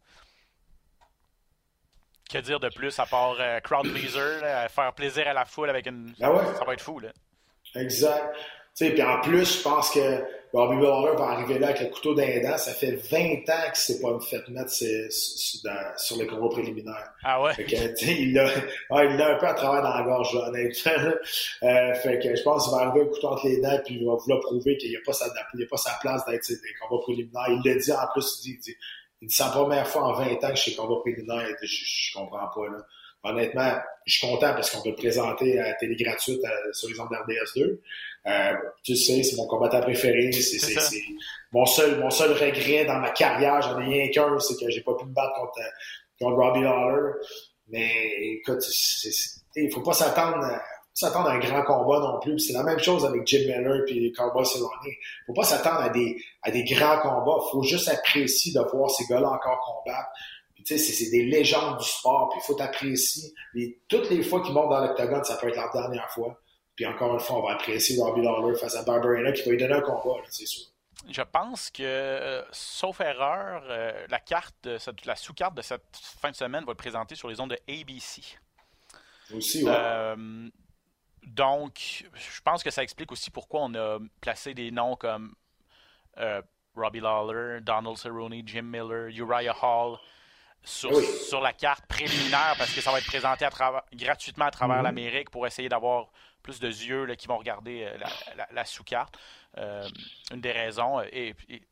Que 2.31 2.39
dire 2.39 2.59
de 2.59 2.71
plus 2.71 2.99
à 2.99 3.05
part 3.05 3.37
crowd 3.63 3.87
pleaser, 3.93 4.41
là, 4.41 4.67
faire 4.71 4.95
plaisir 4.95 5.29
à 5.29 5.35
la 5.35 5.45
foule 5.45 5.69
avec 5.69 5.87
une. 5.87 6.15
Ben 6.19 6.31
ouais. 6.31 6.45
Ça 6.59 6.65
va 6.65 6.73
être 6.73 6.81
fou, 6.81 6.99
là. 6.99 7.11
Exact. 7.75 8.35
Sais, 8.77 8.91
puis 8.91 9.03
en 9.03 9.21
plus, 9.23 9.59
je 9.59 9.63
pense 9.63 9.91
que 9.91 10.23
Robbie 10.53 10.77
Lawler 10.83 11.17
va 11.19 11.25
arriver 11.31 11.59
là 11.59 11.69
avec 11.69 11.81
le 11.81 11.87
couteau 11.89 12.15
d'un 12.15 12.41
dent. 12.43 12.57
Ça 12.59 12.73
fait 12.73 12.93
20 13.11 13.19
ans 13.19 13.63
qu'il 13.65 13.71
ne 13.71 13.75
s'est 13.75 14.01
pas 14.01 14.19
fait 14.21 14.49
mettre 14.51 14.71
ses- 14.71 15.11
sur, 15.11 15.61
dans- 15.65 15.97
sur 15.99 16.19
le 16.19 16.27
combat 16.27 16.49
préliminaire. 16.51 17.11
Ah 17.25 17.43
ouais? 17.43 17.55
Fait 17.55 17.65
que, 17.65 17.71
sais, 17.97 18.15
il 18.21 18.35
l'a 18.35 18.49
un 18.51 19.35
peu 19.39 19.47
à 19.47 19.55
travers 19.55 19.83
dans 19.83 19.95
la 19.97 20.03
gorge, 20.05 20.33
là, 20.35 20.49
honnêtement. 20.49 20.93
Euh, 21.63 21.95
fait 21.95 22.19
que 22.19 22.37
je 22.37 22.43
pense 22.43 22.65
qu'il 22.69 22.73
va 22.77 22.83
arriver 22.87 23.07
un 23.07 23.09
couteau 23.09 23.29
entre 23.29 23.49
les 23.49 23.61
dents 23.63 23.81
puis 23.85 23.95
il 23.97 24.07
va 24.07 24.15
vouloir 24.15 24.41
prouver 24.41 24.77
qu'il 24.77 24.91
n'y 24.91 24.97
a, 24.97 25.01
pas 25.05 25.13
sa- 25.15 25.33
il 25.55 25.63
a 25.63 25.67
pas 25.67 25.77
sa 25.79 25.99
place 26.01 26.25
d'être 26.27 26.45
sais, 26.45 26.55
des 26.55 26.75
combats 26.87 27.03
préliminaires. 27.03 27.49
Il 27.49 27.63
l'a 27.65 27.75
dit 27.79 27.93
en 27.93 28.07
plus, 28.13 28.41
il 28.41 28.43
dit, 28.43 28.51
il 28.53 28.59
dit, 28.61 28.77
il 29.23 29.29
dit, 29.29 29.35
c'est 29.35 29.43
la 29.45 29.51
première 29.51 29.87
fois 29.89 30.03
en 30.03 30.13
20 30.13 30.33
ans 30.45 30.51
que 30.51 30.57
je 30.57 30.61
suis 30.63 30.77
combat 30.77 31.01
préliminaire. 31.01 31.49
Je, 31.63 31.67
je, 31.67 31.85
je 32.13 32.15
comprends 32.19 32.49
pas, 32.55 32.67
là. 32.71 32.87
Honnêtement, 33.27 33.73
je 34.05 34.19
suis 34.19 34.27
content 34.27 34.55
parce 34.55 34.71
qu'on 34.71 34.83
peut 34.83 34.91
le 34.91 34.95
présenter 34.95 35.59
à 35.59 35.69
la 35.69 35.75
télé 35.75 35.97
gratuite 35.97 36.41
euh, 36.45 36.73
sur 36.73 36.89
les 36.89 37.01
ondes 37.01 37.09
d'RDS2. 37.09 37.79
Euh, 38.27 38.55
tu 38.85 38.95
sais, 38.95 39.23
c'est 39.25 39.37
mon 39.37 39.49
combattant 39.49 39.81
préféré. 39.81 40.31
C'est, 40.31 40.77
mon 41.51 41.67
seul, 41.67 41.99
mon 41.99 42.11
seul 42.11 42.33
regret 42.33 42.85
dans 42.85 42.99
ma 42.99 43.11
carrière. 43.11 43.61
J'en 43.63 43.81
ai 43.81 43.85
rien 43.85 44.09
qu'un, 44.11 44.39
c'est 44.39 44.55
que 44.55 44.71
j'ai 44.71 44.83
pas 44.83 44.95
pu 44.95 45.07
me 45.07 45.13
battre 45.13 45.35
contre, 45.41 45.59
euh, 45.59 45.71
contre 46.21 46.37
Robbie 46.37 46.63
Lawler. 46.63 47.13
Mais 47.69 47.91
écoute, 48.21 48.65
il 49.57 49.73
faut 49.73 49.83
pas 49.83 49.93
s'attendre 49.93 50.39
à, 50.45 50.63
s'attendre 50.95 51.29
à 51.29 51.33
un 51.33 51.39
grand 51.41 51.63
combat 51.65 51.99
non 51.99 52.21
plus. 52.21 52.39
C'est 52.39 52.53
la 52.53 52.63
même 52.63 52.79
chose 52.79 53.05
avec 53.05 53.27
Jim 53.27 53.41
Miller 53.41 53.83
puis 53.87 54.13
Cowboy 54.13 54.47
Cerrone. 54.47 54.71
faut 55.27 55.33
pas 55.33 55.45
s'attendre 55.45 55.81
à 55.81 55.89
des, 55.89 56.17
à 56.43 56.53
des 56.53 56.63
grands 56.63 56.99
combats. 57.01 57.43
faut 57.51 57.65
juste 57.65 57.89
apprécier 57.89 58.53
de 58.53 58.61
voir 58.73 58.89
ces 58.91 59.05
gars-là 59.07 59.31
encore 59.31 59.83
combattre. 59.85 60.11
Puis 60.57 60.65
tu 60.65 60.77
sais, 60.77 60.93
c'est, 60.93 61.11
des 61.11 61.27
légendes 61.27 61.79
du 61.79 61.85
sport. 61.85 62.31
Puis 62.31 62.41
il 62.43 62.47
faut 62.47 62.61
apprécier. 62.61 63.33
Et 63.55 63.79
toutes 63.87 64.11
les 64.11 64.23
fois 64.23 64.43
qu'ils 64.43 64.55
montent 64.55 64.71
dans 64.71 64.81
l'octogone, 64.81 65.23
ça 65.23 65.37
peut 65.37 65.49
être 65.49 65.57
leur 65.57 65.71
dernière 65.73 66.11
fois. 66.11 66.41
Puis 66.75 66.85
encore 66.87 67.15
une 67.15 67.21
fois, 67.21 67.39
on 67.39 67.47
va 67.47 67.53
apprécier 67.55 68.03
Robbie 68.03 68.23
Lawler 68.23 68.57
face 68.59 68.75
à 68.75 68.83
Barbarina 68.83 69.31
qui 69.33 69.43
va 69.45 69.51
lui 69.53 69.59
donner 69.59 69.75
un 69.75 69.81
combat, 69.81 70.21
c'est 70.29 70.47
sûr. 70.47 70.65
Je 71.09 71.23
pense 71.23 71.71
que, 71.71 71.83
euh, 71.83 72.43
sauf 72.53 73.01
erreur, 73.01 73.63
euh, 73.69 74.07
la 74.09 74.19
carte, 74.19 74.57
de 74.65 74.77
cette- 74.79 75.05
la 75.05 75.15
sous-carte 75.15 75.55
de 75.55 75.63
cette 75.63 75.85
fin 75.93 76.31
de 76.31 76.37
semaine 76.37 76.65
va 76.65 76.73
être 76.73 76.79
présentée 76.79 77.15
sur 77.15 77.29
les 77.29 77.39
ondes 77.39 77.51
de 77.51 77.59
ABC. 77.69 78.23
Aussi, 79.35 79.63
ouais. 79.65 79.73
Euh, 79.73 80.49
donc, 81.23 82.05
je 82.15 82.41
pense 82.43 82.63
que 82.63 82.71
ça 82.71 82.83
explique 82.83 83.13
aussi 83.13 83.31
pourquoi 83.31 83.61
on 83.65 83.75
a 83.75 83.99
placé 84.21 84.55
des 84.55 84.71
noms 84.71 84.97
comme 84.97 85.35
euh, 86.19 86.41
Robbie 86.75 87.01
Lawler, 87.01 87.61
Donald 87.61 87.97
Cerrone, 87.99 88.43
Jim 88.47 88.63
Miller, 88.63 89.09
Uriah 89.09 89.57
Hall 89.63 89.99
sur, 90.67 90.93
Oui. 90.93 91.07
sur 91.29 91.41
la 91.41 91.53
carte 91.53 91.87
préliminaire 91.87 92.55
parce 92.59 92.75
que 92.75 92.81
ça 92.81 92.91
va 92.91 92.99
être 92.99 93.07
présenté 93.07 93.45
à 93.45 93.51
gratuitement 93.95 94.47
à 94.47 94.51
travers 94.51 94.79
Mhm. 94.79 94.83
l'Amérique 94.83 95.31
pour 95.31 95.47
essayer 95.47 95.69
d'avoir 95.69 96.09
plus 96.43 96.59
de 96.61 96.67
yeux 96.69 97.05
là, 97.05 97.15
qui 97.17 97.29
vont 97.29 97.39
regarder 97.39 97.85
euh, 97.85 97.97
la, 97.99 98.09
la- 98.37 98.49
la 98.53 98.65
sous-carte. 98.65 99.17
Euh, 99.59 99.89
une 100.33 100.41
des 100.41 100.53
raisons, 100.53 100.99
euh, 100.99 101.05
et, 101.13 101.35
et- 101.49 101.63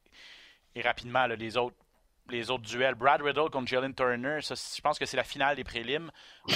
et 0.77 0.81
rapidement, 0.81 1.27
là, 1.27 1.37
les 1.37 1.57
autres 1.57 1.77
les 2.31 2.51
autres 2.51 2.63
duels. 2.65 2.95
Brad 2.95 3.21
Riddle 3.21 3.51
contre 3.51 3.69
Jalen 3.69 3.95
Turner, 3.95 4.39
ça, 4.41 4.55
je 4.55 4.81
pense 4.81 4.99
que 4.99 5.05
c'est 5.05 5.17
la 5.17 5.25
finale 5.25 5.57
des 5.57 5.65
prélims. 5.65 6.11
Euh, 6.51 6.55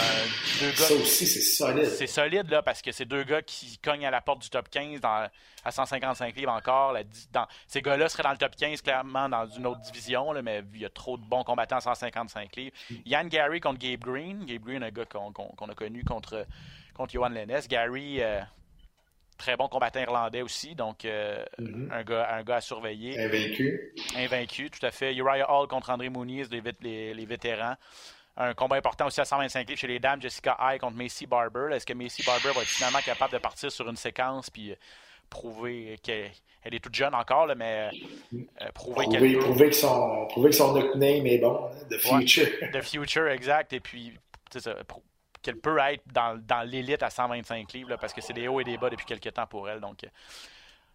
deux 0.61 0.71
gars 0.71 0.77
ça 0.77 0.95
aussi, 0.95 1.27
c'est 1.27 1.41
solide. 1.41 1.85
c'est 1.91 2.07
solide, 2.07 2.49
là, 2.51 2.63
parce 2.63 2.81
que 2.81 2.91
c'est 2.91 3.05
deux 3.05 3.23
gars 3.23 3.43
qui 3.43 3.79
cognent 3.79 4.07
à 4.07 4.11
la 4.11 4.21
porte 4.21 4.41
du 4.41 4.49
top 4.49 4.69
15 4.71 5.01
dans, 5.01 5.29
à 5.65 5.71
155 5.71 6.35
livres 6.37 6.53
encore. 6.53 6.97
Di- 7.05 7.29
dans- 7.33 7.47
ces 7.67 7.83
gars-là 7.83 8.09
seraient 8.09 8.23
dans 8.23 8.33
le 8.33 8.39
top 8.39 8.57
15, 8.57 8.81
clairement, 8.81 9.29
dans 9.29 9.47
une 9.47 9.67
autre 9.67 9.81
division, 9.83 10.33
là, 10.33 10.41
mais 10.43 10.63
il 10.75 10.81
y 10.81 10.85
a 10.87 10.91
trop 10.91 11.17
de 11.19 11.25
bons 11.25 11.45
combattants 11.45 11.77
à 11.77 11.81
155 11.81 12.57
livres. 12.57 12.75
Yann 13.05 13.29
Gary 13.29 13.61
contre 13.61 13.79
Gabe 13.79 14.01
Green. 14.01 14.45
Gabe 14.47 14.63
Green, 14.63 14.83
un 14.83 14.91
gars 14.91 15.05
qu'on 15.05 15.31
a 15.69 15.75
connu 15.75 16.03
contre, 16.05 16.47
contre 16.95 17.13
Johan 17.13 17.29
Lennes. 17.29 17.61
Gary, 17.69 18.23
euh, 18.23 18.41
très 19.39 19.57
bon 19.57 19.69
combattant 19.69 20.01
irlandais 20.01 20.43
aussi, 20.43 20.75
donc 20.75 21.05
euh, 21.05 21.43
Mhm. 21.59 21.91
un, 21.93 22.03
gars, 22.03 22.29
un 22.33 22.43
gars 22.43 22.57
à 22.57 22.61
surveiller. 22.61 23.19
Invaincu. 23.19 23.95
Invaincu, 24.17 24.69
tout 24.71 24.85
à 24.85 24.91
fait. 24.91 25.15
Uriah 25.15 25.51
Hall 25.51 25.69
contre 25.69 25.91
André 25.91 26.09
Mouniz, 26.11 26.51
les, 26.51 26.63
les- 26.83 27.15
les 27.15 27.25
vétérans. 27.27 27.75
Un 28.37 28.55
combat 28.55 28.77
important 28.77 29.07
aussi 29.07 29.21
à 29.21 29.25
125 29.25 29.67
livres 29.69 29.81
chez 29.81 29.87
les 29.89 29.99
dames, 29.99 30.21
Jessica 30.23 30.57
High 30.61 30.79
contre 30.81 30.97
Macy 30.97 31.27
Barber. 31.27 31.71
Est-ce 31.75 31.87
que 31.87 31.93
Macy 31.95 32.23
Barber 32.25 32.51
va 32.55 32.61
être 32.63 32.69
finalement 32.69 33.01
capable 33.01 33.33
de 33.33 33.39
partir 33.39 33.73
sur 33.73 33.89
une 33.89 33.97
séquence 33.97 34.49
puis 34.51 34.71
euh, 34.73 34.77
prouver 35.31 35.99
qu'elle 36.03 36.31
elle 36.65 36.75
est 36.75 36.81
toute 36.81 36.95
jeune 36.95 37.15
encore, 37.15 37.47
là, 37.47 37.55
mais 37.55 37.89
euh, 38.35 38.71
prouver 38.75 39.07
qu'elle 39.07 39.15
Prouver, 39.21 39.33
peut. 39.35 39.39
prouver 39.39 39.69
que 39.71 39.75
son, 39.77 40.27
prouver 40.27 40.51
que 40.51 40.57
son 40.57 40.75
nickname 40.75 41.27
est 41.27 41.39
bon, 41.39 41.67
hein, 41.67 41.71
The 41.89 41.93
Ouais. 42.13 42.21
Future. 42.21 42.47
The 42.73 42.83
future, 42.83 43.29
exact. 43.29 43.73
Et 43.73 43.81
puis, 43.81 44.13
ça, 44.53 44.75
qu'elle 45.43 45.59
peut 45.59 45.79
être 45.79 46.03
dans, 46.13 46.39
dans 46.39 46.69
l'élite 46.69 47.03
à 47.03 47.11
125 47.11 47.73
livres, 47.73 47.91
là, 47.91 47.99
parce 47.99 48.13
que 48.13 48.21
c'est 48.21 48.33
des 48.33 48.49
hauts 48.49 48.61
et 48.61 48.65
des 48.65 48.79
bas 48.79 48.91
depuis 48.91 49.07
quelques 49.07 49.33
temps 49.33 49.47
pour 49.47 49.69
elle. 49.69 49.81
Donc, 49.81 50.05
euh, 50.05 50.09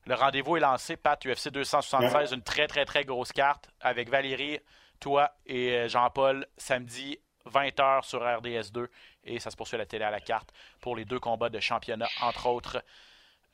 le 0.05 0.15
rendez-vous 0.15 0.57
est 0.57 0.61
lancé. 0.61 0.97
Pat, 0.97 1.23
UFC 1.25 1.49
276, 1.49 2.33
une 2.33 2.41
très, 2.41 2.67
très, 2.67 2.85
très 2.85 3.05
grosse 3.05 3.31
carte 3.31 3.69
avec 3.79 4.09
Valérie, 4.09 4.59
toi 4.99 5.31
et 5.45 5.71
euh, 5.71 5.87
Jean-Paul, 5.87 6.45
samedi 6.57 7.17
20h 7.49 8.03
sur 8.03 8.21
RDS2. 8.21 8.87
Et 9.25 9.39
ça 9.39 9.49
se 9.49 9.55
poursuit 9.55 9.75
à 9.75 9.79
la 9.79 9.85
télé 9.85 10.03
à 10.03 10.11
la 10.11 10.19
carte 10.19 10.51
pour 10.81 10.95
les 10.95 11.05
deux 11.05 11.19
combats 11.19 11.49
de 11.49 11.59
championnat, 11.59 12.09
entre 12.21 12.47
autres, 12.47 12.83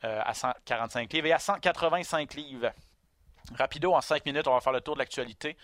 euh, 0.04 0.20
à 0.24 0.34
145 0.34 1.12
livres 1.12 1.26
et 1.26 1.32
à 1.32 1.38
185 1.38 2.34
livres. 2.34 2.72
Rapido, 3.56 3.94
en 3.94 4.00
5 4.00 4.24
minutes, 4.26 4.46
on 4.48 4.54
va 4.54 4.60
faire 4.60 4.72
le 4.72 4.80
tour 4.80 4.94
de 4.94 5.00
l'actualité. 5.00 5.56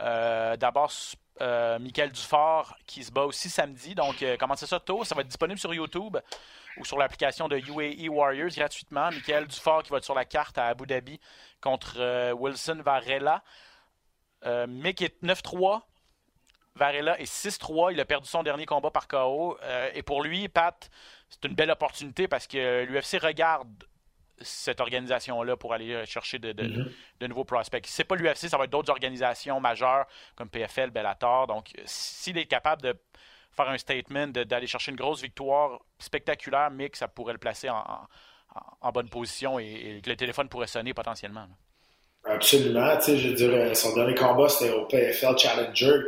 Euh, 0.00 0.56
D'abord, 0.56 0.90
euh, 1.40 1.78
Michael 1.78 2.12
Dufort 2.12 2.76
qui 2.86 3.02
se 3.04 3.10
bat 3.10 3.24
aussi 3.24 3.48
samedi. 3.48 3.94
Donc, 3.94 4.22
euh, 4.22 4.36
commencez 4.36 4.66
ça 4.66 4.80
tôt. 4.80 5.04
Ça 5.04 5.14
va 5.14 5.22
être 5.22 5.28
disponible 5.28 5.58
sur 5.58 5.72
YouTube 5.72 6.18
ou 6.76 6.84
sur 6.84 6.98
l'application 6.98 7.48
de 7.48 7.56
UAE 7.58 8.08
Warriors 8.08 8.50
gratuitement. 8.50 9.10
Michael 9.10 9.46
Dufort 9.46 9.82
qui 9.82 9.90
va 9.90 9.98
être 9.98 10.04
sur 10.04 10.14
la 10.14 10.24
carte 10.24 10.58
à 10.58 10.66
Abu 10.66 10.86
Dhabi 10.86 11.18
contre 11.60 11.96
euh, 11.98 12.32
Wilson 12.32 12.80
Varela. 12.84 13.42
Euh, 14.44 14.66
Mick 14.66 15.00
est 15.02 15.22
9-3. 15.22 15.82
Varela 16.74 17.18
est 17.20 17.30
6-3. 17.32 17.92
Il 17.92 18.00
a 18.00 18.04
perdu 18.04 18.28
son 18.28 18.42
dernier 18.42 18.66
combat 18.66 18.90
par 18.90 19.08
KO. 19.08 19.58
Et 19.94 20.02
pour 20.02 20.22
lui, 20.22 20.48
Pat, 20.48 20.90
c'est 21.28 21.44
une 21.44 21.54
belle 21.54 21.70
opportunité 21.70 22.28
parce 22.28 22.46
que 22.46 22.84
l'UFC 22.84 23.22
regarde 23.22 23.84
cette 24.40 24.80
organisation-là 24.80 25.56
pour 25.56 25.72
aller 25.74 26.04
chercher 26.06 26.38
de, 26.38 26.52
de- 26.52 26.62
Mhm. 26.64 26.90
de 27.20 27.26
nouveaux 27.26 27.44
prospects. 27.44 27.86
Si 27.86 27.92
c'est 27.92 28.04
pas 28.04 28.16
l'UFC, 28.16 28.48
ça 28.48 28.56
va 28.58 28.64
être 28.64 28.70
d'autres 28.70 28.90
organisations 28.90 29.60
majeures 29.60 30.06
comme 30.36 30.48
PFL, 30.48 30.90
Bellator. 30.90 31.46
Donc, 31.46 31.70
s'il 31.84 32.38
est 32.38 32.46
capable 32.46 32.82
de 32.82 32.94
faire 33.52 33.68
un 33.68 33.78
statement, 33.78 34.28
d'aller 34.28 34.66
chercher 34.66 34.90
une 34.90 34.96
grosse 34.96 35.22
victoire 35.22 35.78
spectaculaire, 35.98 36.70
Mick, 36.70 36.96
ça 36.96 37.06
pourrait 37.08 37.34
le 37.34 37.38
placer 37.38 37.68
en, 37.68 37.76
en- 37.76 38.06
en 38.80 38.92
bonne 38.92 39.08
position 39.08 39.58
et, 39.58 39.96
et 39.98 40.00
que 40.02 40.10
le 40.10 40.16
téléphone 40.16 40.48
pourrait 40.48 40.66
sonner 40.66 40.92
potentiellement. 40.94 41.46
là. 42.24 42.34
Absolument. 42.34 42.96
Tu 42.98 43.02
sais, 43.04 43.18
je 43.18 43.30
dirais, 43.30 43.74
son 43.74 43.94
dernier 43.94 44.14
combat, 44.14 44.48
c'était 44.48 44.72
au 44.72 44.86
PFL 44.86 45.36
Challenger. 45.38 46.00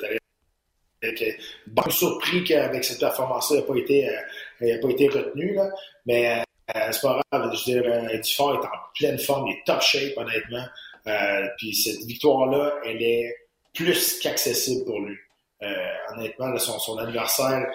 J'étais 1.03 1.37
bon 1.67 1.91
surpris 1.91 2.45
qu'avec 2.45 2.83
cette 2.85 3.01
performance-là, 3.01 3.59
il 3.59 3.61
n'a 3.61 3.67
pas 3.67 3.77
été, 3.79 4.09
euh, 4.09 4.21
il 4.63 4.73
a 4.73 4.79
pas 4.79 4.89
été 4.89 5.09
retenu. 5.09 5.55
Là. 5.55 5.69
Mais 6.07 6.43
euh, 6.75 6.93
c'est 6.93 7.01
pas 7.03 7.21
grave. 7.31 7.55
Je 7.55 7.65
dirais, 7.65 8.19
Dufort 8.19 8.55
est 8.55 8.67
en 8.67 8.71
pleine 8.95 9.19
forme, 9.19 9.49
il 9.49 9.57
est 9.57 9.65
top 9.65 9.83
shape, 9.83 10.17
honnêtement. 10.17 10.65
Euh, 11.07 11.49
puis 11.59 11.75
cette 11.75 12.03
victoire-là, 12.05 12.75
elle 12.85 13.03
est 13.03 13.37
plus 13.75 14.19
qu'accessible 14.21 14.85
pour 14.85 15.01
lui. 15.01 15.17
Euh, 15.63 15.95
honnêtement, 16.13 16.49
là, 16.49 16.59
son, 16.59 16.79
son 16.79 16.97
adversaire 16.99 17.67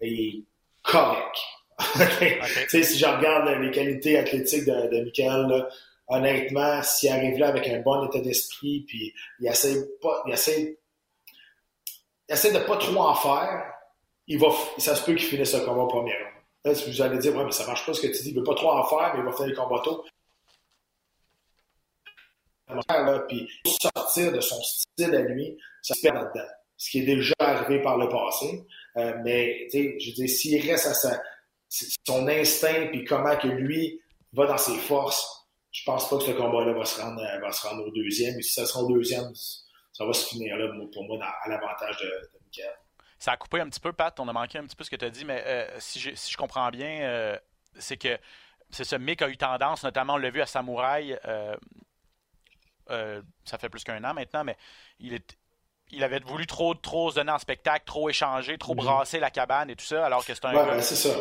est 0.00 0.42
correct. 0.82 1.36
Sais, 2.68 2.82
si 2.82 2.98
je 2.98 3.06
regarde 3.06 3.48
les 3.60 3.70
qualités 3.70 4.18
athlétiques 4.18 4.64
de, 4.64 4.96
de 4.96 5.04
Michael, 5.04 5.46
là, 5.48 5.68
honnêtement, 6.08 6.82
s'il 6.82 7.10
arrive 7.10 7.38
là 7.38 7.48
avec 7.48 7.66
un 7.68 7.80
bon 7.80 8.06
état 8.06 8.20
d'esprit, 8.20 8.84
puis 8.86 9.12
il 9.40 9.48
essaie 9.48 9.88
pas, 10.00 10.22
il 10.26 10.34
essaie, 10.34 10.78
il 12.28 12.32
essaie 12.32 12.52
de 12.52 12.58
pas 12.60 12.76
trop 12.76 13.00
en 13.00 13.14
faire, 13.14 13.72
il 14.26 14.38
va, 14.38 14.48
ça 14.78 14.94
se 14.94 15.04
peut 15.04 15.14
qu'il 15.14 15.26
finisse 15.26 15.54
le 15.54 15.60
combat 15.60 15.86
premier 15.86 16.12
round. 16.12 16.33
Là, 16.64 16.74
si 16.74 16.90
vous 16.90 17.02
allez 17.02 17.18
dire, 17.18 17.36
ouais, 17.36 17.44
mais 17.44 17.52
ça 17.52 17.66
marche 17.66 17.84
pas 17.84 17.92
ce 17.92 18.00
que 18.00 18.06
tu 18.06 18.22
dis, 18.22 18.30
il 18.30 18.36
veut 18.36 18.42
pas 18.42 18.54
trop 18.54 18.70
en 18.70 18.84
faire, 18.84 19.12
mais 19.14 19.20
il 19.20 19.24
va 19.26 19.32
faire 19.32 19.46
le 19.46 19.54
combat 19.54 19.80
tôt. 19.84 20.04
Puis 23.28 23.48
sortir 23.82 24.32
de 24.32 24.40
son 24.40 24.60
style 24.62 25.14
à 25.14 25.20
lui, 25.20 25.56
ça 25.82 25.94
se 25.94 26.00
perd 26.00 26.16
là-dedans. 26.16 26.48
Ce 26.76 26.90
qui 26.90 27.00
est 27.00 27.04
déjà 27.04 27.34
arrivé 27.38 27.82
par 27.82 27.98
le 27.98 28.08
passé. 28.08 28.64
Euh, 28.96 29.14
mais, 29.22 29.68
je 29.70 30.20
veux 30.20 30.26
s'il 30.26 30.70
reste 30.70 30.86
à 30.86 30.94
sa, 30.94 31.20
son 32.06 32.26
instinct, 32.28 32.86
puis 32.90 33.04
comment 33.04 33.36
que 33.36 33.48
lui 33.48 34.00
va 34.32 34.46
dans 34.46 34.58
ses 34.58 34.78
forces, 34.78 35.46
je 35.70 35.82
pense 35.84 36.08
pas 36.08 36.16
que 36.18 36.24
ce 36.24 36.30
combat-là 36.30 36.72
va 36.72 36.84
se 36.84 37.00
rendre, 37.00 37.20
va 37.40 37.52
se 37.52 37.66
rendre 37.66 37.86
au 37.86 37.90
deuxième. 37.90 38.38
Et 38.38 38.42
si 38.42 38.52
ça 38.52 38.64
sera 38.64 38.82
au 38.82 38.92
deuxième, 38.92 39.32
ça 39.92 40.04
va 40.06 40.12
se 40.12 40.26
finir 40.28 40.56
là 40.56 40.72
pour 40.92 41.04
moi 41.04 41.18
à 41.22 41.48
l'avantage 41.48 41.98
de, 41.98 42.06
de. 42.06 42.83
Ça 43.24 43.32
a 43.32 43.36
coupé 43.38 43.58
un 43.58 43.70
petit 43.70 43.80
peu, 43.80 43.94
Pat. 43.94 44.20
On 44.20 44.28
a 44.28 44.34
manqué 44.34 44.58
un 44.58 44.64
petit 44.66 44.76
peu 44.76 44.84
ce 44.84 44.90
que 44.90 44.96
tu 44.96 45.04
as 45.06 45.08
dit, 45.08 45.24
mais 45.24 45.42
euh, 45.46 45.66
si, 45.78 45.98
je, 45.98 46.14
si, 46.14 46.30
je, 46.30 46.36
comprends 46.36 46.68
bien, 46.68 47.00
euh, 47.04 47.38
c'est 47.78 47.96
que 47.96 48.18
c'est 48.68 48.84
ce 48.84 48.96
Mick 48.96 49.22
a 49.22 49.30
eu 49.30 49.38
tendance, 49.38 49.82
notamment 49.82 50.12
on 50.12 50.16
l'a 50.18 50.28
vu 50.28 50.42
à 50.42 50.46
Samouraï, 50.46 51.18
euh, 51.24 51.56
ça 53.46 53.56
fait 53.56 53.70
plus 53.70 53.82
qu'un 53.82 54.04
an 54.04 54.12
maintenant, 54.12 54.44
mais 54.44 54.58
il, 55.00 55.14
est, 55.14 55.38
il 55.90 56.04
avait 56.04 56.20
voulu 56.20 56.46
trop, 56.46 56.74
trop 56.74 57.12
se 57.12 57.14
donner 57.14 57.32
en 57.32 57.38
spectacle, 57.38 57.86
trop 57.86 58.10
échanger, 58.10 58.58
trop 58.58 58.74
Mhm. 58.74 58.84
brasser 58.84 59.20
la 59.20 59.30
cabane 59.30 59.70
et 59.70 59.76
tout 59.76 59.86
ça, 59.86 60.04
alors 60.04 60.22
que 60.22 60.34
c'est 60.34 60.44
un, 60.44 60.50
Ouais, 60.50 60.56
gars, 60.56 60.74
ben, 60.74 60.82
c'est 60.82 60.94
ça. 60.94 61.16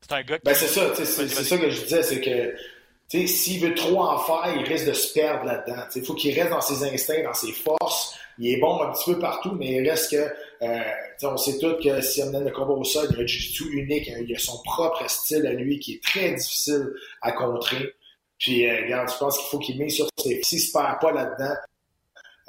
c'est 0.00 0.12
un 0.12 0.22
gars 0.24 0.38
qui. 0.40 0.44
Ben, 0.44 0.54
c'est 0.56 0.66
ça, 0.66 0.92
c'est 0.96 1.04
ça 1.04 1.56
que 1.56 1.70
je 1.70 1.82
disais, 1.82 2.02
c'est 2.02 2.20
que 2.20 3.26
s'il 3.28 3.60
veut 3.60 3.76
trop 3.76 4.02
en 4.02 4.18
faire, 4.18 4.56
il 4.56 4.64
risque 4.64 4.86
de 4.88 4.92
se 4.92 5.12
perdre 5.12 5.44
là-dedans. 5.44 5.84
Il 5.94 6.04
faut 6.04 6.14
qu'il 6.14 6.34
reste 6.36 6.50
dans 6.50 6.60
ses 6.60 6.82
instincts, 6.92 7.22
dans 7.22 7.32
ses 7.32 7.52
forces. 7.52 8.18
Il 8.38 8.52
est 8.52 8.60
bon 8.60 8.80
un 8.82 8.92
petit 8.92 9.12
peu 9.12 9.18
partout, 9.18 9.52
mais 9.52 9.66
il 9.76 9.88
reste 9.88 10.10
que, 10.10 10.32
euh, 10.62 10.82
on 11.22 11.36
sait 11.36 11.58
tous 11.58 11.76
que 11.82 12.00
si 12.02 12.22
on 12.22 12.28
amène 12.28 12.44
le 12.44 12.50
combat 12.50 12.74
au 12.74 12.84
sol, 12.84 13.06
il 13.10 13.16
a 13.18 13.22
un 13.22 13.26
jiu-jitsu 13.26 13.64
unique, 13.72 14.08
hein, 14.10 14.18
il 14.26 14.34
a 14.34 14.38
son 14.38 14.60
propre 14.62 15.08
style 15.08 15.46
à 15.46 15.52
lui 15.52 15.78
qui 15.78 15.94
est 15.94 16.02
très 16.02 16.34
difficile 16.34 16.92
à 17.22 17.32
contrer. 17.32 17.94
Puis, 18.38 18.68
euh, 18.68 18.82
regarde, 18.82 19.10
je 19.10 19.16
pense 19.16 19.38
qu'il 19.38 19.48
faut 19.48 19.58
qu'il 19.58 19.78
mise 19.78 19.94
sur 19.96 20.06
ses... 20.18 20.40
S'il 20.42 20.60
se 20.60 20.70
perd 20.72 21.00
pas 21.00 21.12
là-dedans, 21.12 21.54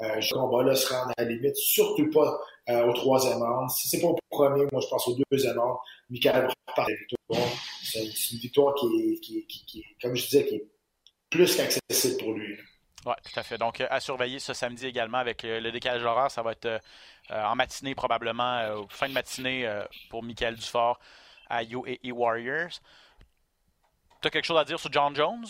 euh, 0.02 0.20
ce 0.20 0.34
combat-là 0.34 0.74
se 0.76 0.92
rend 0.92 1.04
à 1.08 1.14
la 1.18 1.24
limite, 1.24 1.56
surtout 1.56 2.10
pas 2.10 2.38
euh, 2.68 2.84
au 2.86 2.92
troisième 2.92 3.42
round. 3.42 3.70
Si 3.70 3.88
c'est 3.88 4.00
pas 4.00 4.08
au 4.08 4.18
premier, 4.30 4.66
moi 4.70 4.80
je 4.82 4.88
pense 4.88 5.08
au 5.08 5.16
deuxième 5.30 5.58
round. 5.58 5.78
Michael 6.10 6.46
repart 6.68 6.88
la 6.88 6.94
victoire. 6.94 7.50
C'est 7.82 8.04
une, 8.04 8.12
c'est 8.12 8.32
une 8.34 8.38
victoire 8.40 8.74
qui 8.74 8.86
est, 8.86 9.20
qui, 9.20 9.46
qui- 9.66 9.84
comme 10.02 10.14
je 10.14 10.24
disais, 10.26 10.46
qui 10.46 10.54
est 10.56 10.66
plus 11.30 11.56
qu'accessible 11.56 12.18
pour 12.18 12.32
lui. 12.34 12.56
là. 12.56 12.62
Oui, 13.06 13.14
tout 13.24 13.38
à 13.40 13.42
fait. 13.42 13.58
Donc, 13.58 13.80
euh, 13.80 13.86
à 13.90 14.00
surveiller 14.00 14.38
ce 14.38 14.52
samedi 14.52 14.86
également 14.86 15.18
avec 15.18 15.44
euh, 15.44 15.60
le 15.60 15.70
décalage 15.70 16.04
horaire. 16.04 16.30
Ça 16.30 16.42
va 16.42 16.52
être 16.52 16.66
euh, 16.66 16.78
en 17.30 17.54
matinée, 17.54 17.94
probablement, 17.94 18.86
fin 18.88 19.08
de 19.08 19.12
matinée 19.14 19.70
pour 20.10 20.22
Michael 20.22 20.56
Dufort 20.56 20.98
à 21.48 21.62
UAE 21.62 22.10
Warriors. 22.12 22.70
Tu 24.20 24.28
as 24.28 24.30
quelque 24.30 24.44
chose 24.44 24.58
à 24.58 24.64
dire 24.64 24.80
sur 24.80 24.90
John 24.92 25.14
Jones 25.14 25.46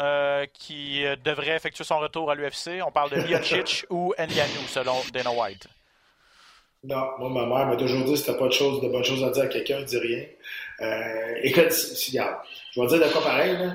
euh, 0.00 0.46
qui 0.52 1.04
devrait 1.24 1.54
effectuer 1.56 1.84
son 1.84 1.98
retour 1.98 2.30
à 2.30 2.34
l'UFC 2.34 2.80
On 2.84 2.90
parle 2.90 3.10
de 3.10 3.16
Miocic 3.22 3.86
ou 3.90 4.12
Ngannou, 4.18 4.66
selon 4.66 4.96
Dana 5.12 5.30
White. 5.30 5.68
Non, 6.82 7.06
moi, 7.18 7.30
ma 7.30 7.46
mère 7.46 7.66
m'a 7.66 7.76
toujours 7.76 8.04
dit 8.04 8.16
si 8.16 8.24
t'as 8.26 8.34
pas 8.34 8.46
de, 8.48 8.52
choses, 8.52 8.82
de 8.82 8.88
bonnes 8.88 9.04
choses 9.04 9.22
à 9.24 9.30
dire 9.30 9.44
à 9.44 9.46
quelqu'un, 9.46 9.80
dis 9.82 9.96
rien. 9.98 10.24
Euh, 10.80 11.34
écoute, 11.42 11.70
si- 11.70 11.96
si- 11.96 12.10
regarde, 12.18 12.38
je 12.72 12.80
vais 12.80 12.86
dire 12.88 13.06
de 13.06 13.12
quoi 13.12 13.22
pareil, 13.22 13.56
là. 13.56 13.72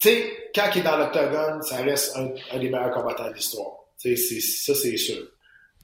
Tu 0.00 0.08
sais, 0.08 0.50
quand 0.54 0.70
il 0.74 0.78
est 0.80 0.82
dans 0.82 0.96
l'octogone, 0.96 1.62
ça 1.62 1.76
reste 1.82 2.16
un, 2.16 2.30
un 2.52 2.58
des 2.58 2.70
meilleurs 2.70 2.90
combattants 2.92 3.28
de 3.28 3.34
l'histoire. 3.34 3.72
Tu 4.00 4.16
sais, 4.16 4.40
c'est- 4.40 4.40
ça, 4.40 4.74
c'est 4.74 4.96
sûr. 4.96 5.22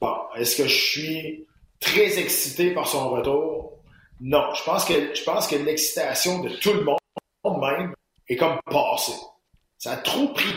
Bon, 0.01 0.15
est-ce 0.35 0.55
que 0.55 0.67
je 0.67 0.75
suis 0.75 1.47
très 1.79 2.17
excité 2.19 2.73
par 2.73 2.87
son 2.87 3.09
retour? 3.11 3.77
Non, 4.19 4.53
je 4.55 4.63
pense 4.63 4.85
que, 4.85 5.13
je 5.13 5.23
pense 5.23 5.47
que 5.47 5.55
l'excitation 5.55 6.39
de 6.39 6.49
tout 6.49 6.73
le 6.73 6.83
monde, 6.83 6.97
même, 7.61 7.93
est 8.27 8.35
comme 8.35 8.59
passée. 8.65 9.13
Ça 9.77 9.91
a 9.93 9.97
trop 9.97 10.29
pris 10.29 10.53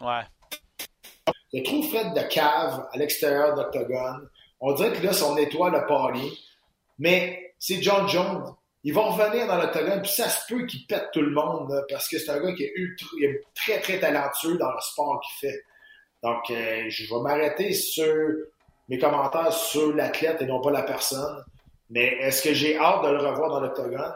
Ouais. 0.00 0.22
il 1.52 1.62
trop 1.64 1.82
fait 1.82 2.10
de 2.10 2.28
cave 2.28 2.86
à 2.92 2.96
l'extérieur 2.98 3.54
d'Octogone. 3.56 4.28
On 4.60 4.72
dirait 4.74 4.92
que 4.92 5.04
là, 5.04 5.12
son 5.12 5.36
étoile 5.36 5.74
a 5.74 5.80
pâli. 5.82 6.38
Mais 6.98 7.54
c'est 7.58 7.82
John 7.82 8.08
Jones. 8.08 8.54
Il 8.84 8.92
va 8.92 9.02
revenir 9.02 9.46
dans 9.46 9.56
l'Octogone, 9.56 10.02
puis 10.02 10.10
ça 10.10 10.28
se 10.28 10.46
peut 10.46 10.66
qu'il 10.66 10.86
pète 10.86 11.08
tout 11.12 11.22
le 11.22 11.30
monde, 11.30 11.84
parce 11.88 12.06
que 12.06 12.18
c'est 12.18 12.30
un 12.30 12.40
gars 12.40 12.52
qui 12.52 12.64
est, 12.64 12.72
ultra, 12.76 13.08
est 13.22 13.42
très, 13.54 13.80
très 13.80 13.98
talentueux 13.98 14.58
dans 14.58 14.70
le 14.70 14.80
sport 14.80 15.20
qu'il 15.20 15.48
fait. 15.48 15.64
Donc, 16.22 16.50
euh, 16.50 16.84
je 16.88 17.12
vais 17.12 17.20
m'arrêter 17.22 17.72
sur 17.72 18.14
mes 18.88 18.98
commentaires 18.98 19.52
sur 19.52 19.94
l'athlète 19.94 20.42
et 20.42 20.46
non 20.46 20.60
pas 20.60 20.70
la 20.70 20.82
personne. 20.82 21.44
Mais 21.90 22.06
est-ce 22.20 22.42
que 22.42 22.52
j'ai 22.52 22.78
hâte 22.78 23.04
de 23.04 23.10
le 23.10 23.18
revoir 23.18 23.50
dans 23.50 23.60
l'Octogone? 23.60 24.14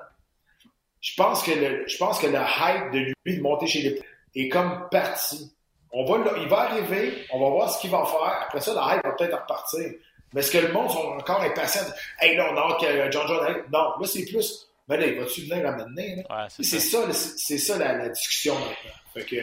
Je 1.00 1.14
pense 1.16 1.42
que 1.42 1.52
le, 1.52 1.86
je 1.86 1.96
pense 1.96 2.18
que 2.18 2.26
hype 2.26 2.92
de 2.92 3.14
lui 3.24 3.36
de 3.36 3.42
monter 3.42 3.66
chez 3.66 3.82
les 3.82 4.02
est 4.34 4.48
comme 4.48 4.88
parti. 4.90 5.52
On 5.90 6.04
va, 6.04 6.38
il 6.38 6.48
va 6.48 6.60
arriver, 6.60 7.24
on 7.32 7.40
va 7.40 7.50
voir 7.50 7.70
ce 7.70 7.80
qu'il 7.80 7.90
va 7.90 8.04
faire. 8.04 8.42
Après 8.42 8.60
ça, 8.60 8.72
le 8.72 8.78
hype 8.80 9.04
va 9.04 9.12
peut-être 9.12 9.40
repartir. 9.40 9.92
Mais 10.32 10.40
est-ce 10.40 10.50
que 10.50 10.58
le 10.58 10.72
monde 10.72 10.90
sont 10.90 10.98
encore 10.98 11.40
impatients? 11.40 11.82
Hey, 12.20 12.36
là, 12.36 12.50
on 12.52 12.56
a 12.56 12.60
hâte 12.72 12.80
que 12.80 13.10
John 13.10 13.26
John 13.26 13.44
arrive? 13.44 13.64
Non, 13.72 13.78
là, 14.00 14.06
c'est 14.06 14.24
plus. 14.26 14.68
Mais 14.88 14.96
là, 14.98 15.06
il 15.06 15.18
va-tu 15.18 15.42
venir 15.42 15.66
à 15.66 15.72
m'amener? 15.72 16.24
Ouais, 16.30 16.46
c'est 16.48 16.62
C'est 16.62 16.80
ça. 16.80 17.12
ça, 17.12 17.58
ça 17.58 17.78
la, 17.78 17.96
la 17.98 18.08
discussion 18.10 18.54
maintenant. 18.54 18.92
Fait 19.14 19.24
que, 19.24 19.36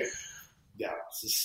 regarde. 0.76 0.96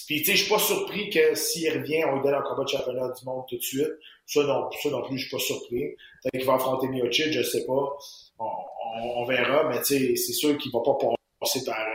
Puis, 0.06 0.22
tu 0.22 0.24
sais, 0.24 0.32
je 0.36 0.42
suis 0.44 0.48
pas 0.52 0.58
surpris 0.58 1.10
que 1.10 1.34
s'il 1.34 1.70
revient, 1.72 2.04
on 2.04 2.16
lui 2.16 2.22
donne 2.22 2.34
un 2.34 2.42
combat 2.42 2.64
de 2.64 2.68
championnat 2.68 3.08
du 3.08 3.24
monde 3.24 3.44
tout 3.48 3.56
de 3.56 3.62
suite. 3.62 3.88
Ça 4.26 4.42
non, 4.44 4.70
ça 4.70 4.90
non 4.90 5.02
plus, 5.06 5.18
je 5.18 5.26
suis 5.28 5.36
pas 5.36 5.42
surpris. 5.42 5.88
Peut-être 6.22 6.32
qu'il 6.38 6.44
va 6.46 6.54
affronter 6.54 6.88
Miocic, 6.88 7.32
je 7.32 7.42
sais 7.42 7.64
pas. 7.66 7.96
On, 8.38 8.44
on- 8.44 9.20
on 9.22 9.24
verra, 9.24 9.64
mais 9.68 9.78
tu 9.82 9.84
sais, 9.98 10.16
c'est 10.16 10.32
sûr 10.32 10.56
qu'il 10.58 10.70
va 10.72 10.80
pas 10.80 10.96
passer 11.40 11.64
par. 11.64 11.78
euh, 11.78 11.92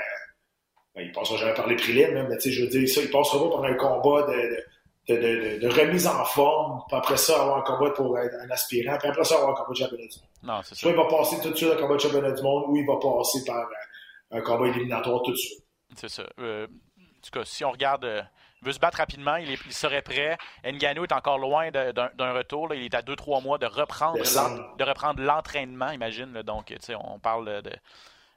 ben, 0.95 1.01
il 1.01 1.11
passera 1.11 1.37
jamais 1.37 1.53
par 1.53 1.67
les 1.67 1.75
prélims, 1.75 2.13
là, 2.13 2.23
mais 2.23 2.37
tu 2.37 2.43
sais, 2.43 2.51
je 2.51 2.61
veux 2.63 2.69
dire, 2.69 2.87
ça, 2.87 3.01
il 3.01 3.09
passera 3.09 3.43
pas 3.43 3.49
par 3.57 3.63
un 3.65 3.73
combat 3.75 4.23
de, 4.23 4.33
de, 4.33 4.63
de, 5.08 5.16
de- 5.16 5.60
de 5.62 5.68
remise 5.70 6.08
en 6.08 6.24
forme, 6.26 6.82
puis 6.88 6.97
après 6.97 7.18
ça, 7.18 7.41
avoir 7.41 7.58
un 7.58 7.62
combat 7.62 7.91
pour 7.91 8.18
être 8.20 8.34
un 8.43 8.49
aspirant, 8.49 8.97
puis 8.97 9.08
après 9.10 9.24
ça, 9.24 9.36
avoir 9.36 9.51
un 9.51 9.53
combat 9.53 9.70
de 9.72 9.76
championnat 9.78 10.08
du 10.08 10.20
monde. 10.20 10.30
Non, 10.56 10.62
c'est 10.64 10.76
ça. 10.76 10.82
Soit 10.82 10.91
il 10.91 10.97
va 10.97 11.06
passer 11.06 11.41
tout 11.41 11.49
de 11.51 11.56
suite 11.56 11.72
un 11.72 11.76
combat 11.78 11.95
de 11.95 11.99
championnat 11.99 12.32
du 12.32 12.41
monde, 12.41 12.64
ou 12.68 12.78
il 12.78 12.86
va 12.86 12.95
passer 12.97 13.43
par 13.45 13.58
euh, 13.58 14.38
un 14.38 14.41
combat 14.41 14.68
éliminatoire 14.68 15.22
tout 15.22 15.32
de 15.32 15.38
suite. 15.38 15.64
C'est 15.95 16.10
ça. 16.10 16.24
Euh, 16.39 16.66
en 16.68 17.22
tout 17.22 17.32
cas, 17.39 17.45
si 17.45 17.64
on 17.66 17.72
regarde, 17.72 18.06
euh, 18.06 18.22
il 18.62 18.66
veut 18.68 18.72
se 18.74 18.80
battre 18.80 18.97
rapidement, 18.97 19.36
il, 19.36 19.51
est- 19.51 19.60
il 19.66 19.74
serait 19.74 20.01
prêt. 20.01 20.38
Ngannou 20.64 21.03
est 21.03 21.12
encore 21.14 21.38
loin 21.38 21.70
d'un 21.70 22.34
retour. 22.34 22.68
là. 22.70 22.76
Il 22.76 22.84
est 22.84 22.95
à 22.95 23.01
2-3 23.01 23.41
mois 23.43 23.58
de 23.60 23.68
reprendre 23.68 25.22
l'entraînement, 25.22 25.89
imagine. 25.91 26.34
là. 26.34 26.41
Donc, 26.43 26.66
tu 26.68 26.76
sais, 26.82 26.95
on 26.95 27.20
parle 27.20 27.62
de, 27.62 27.72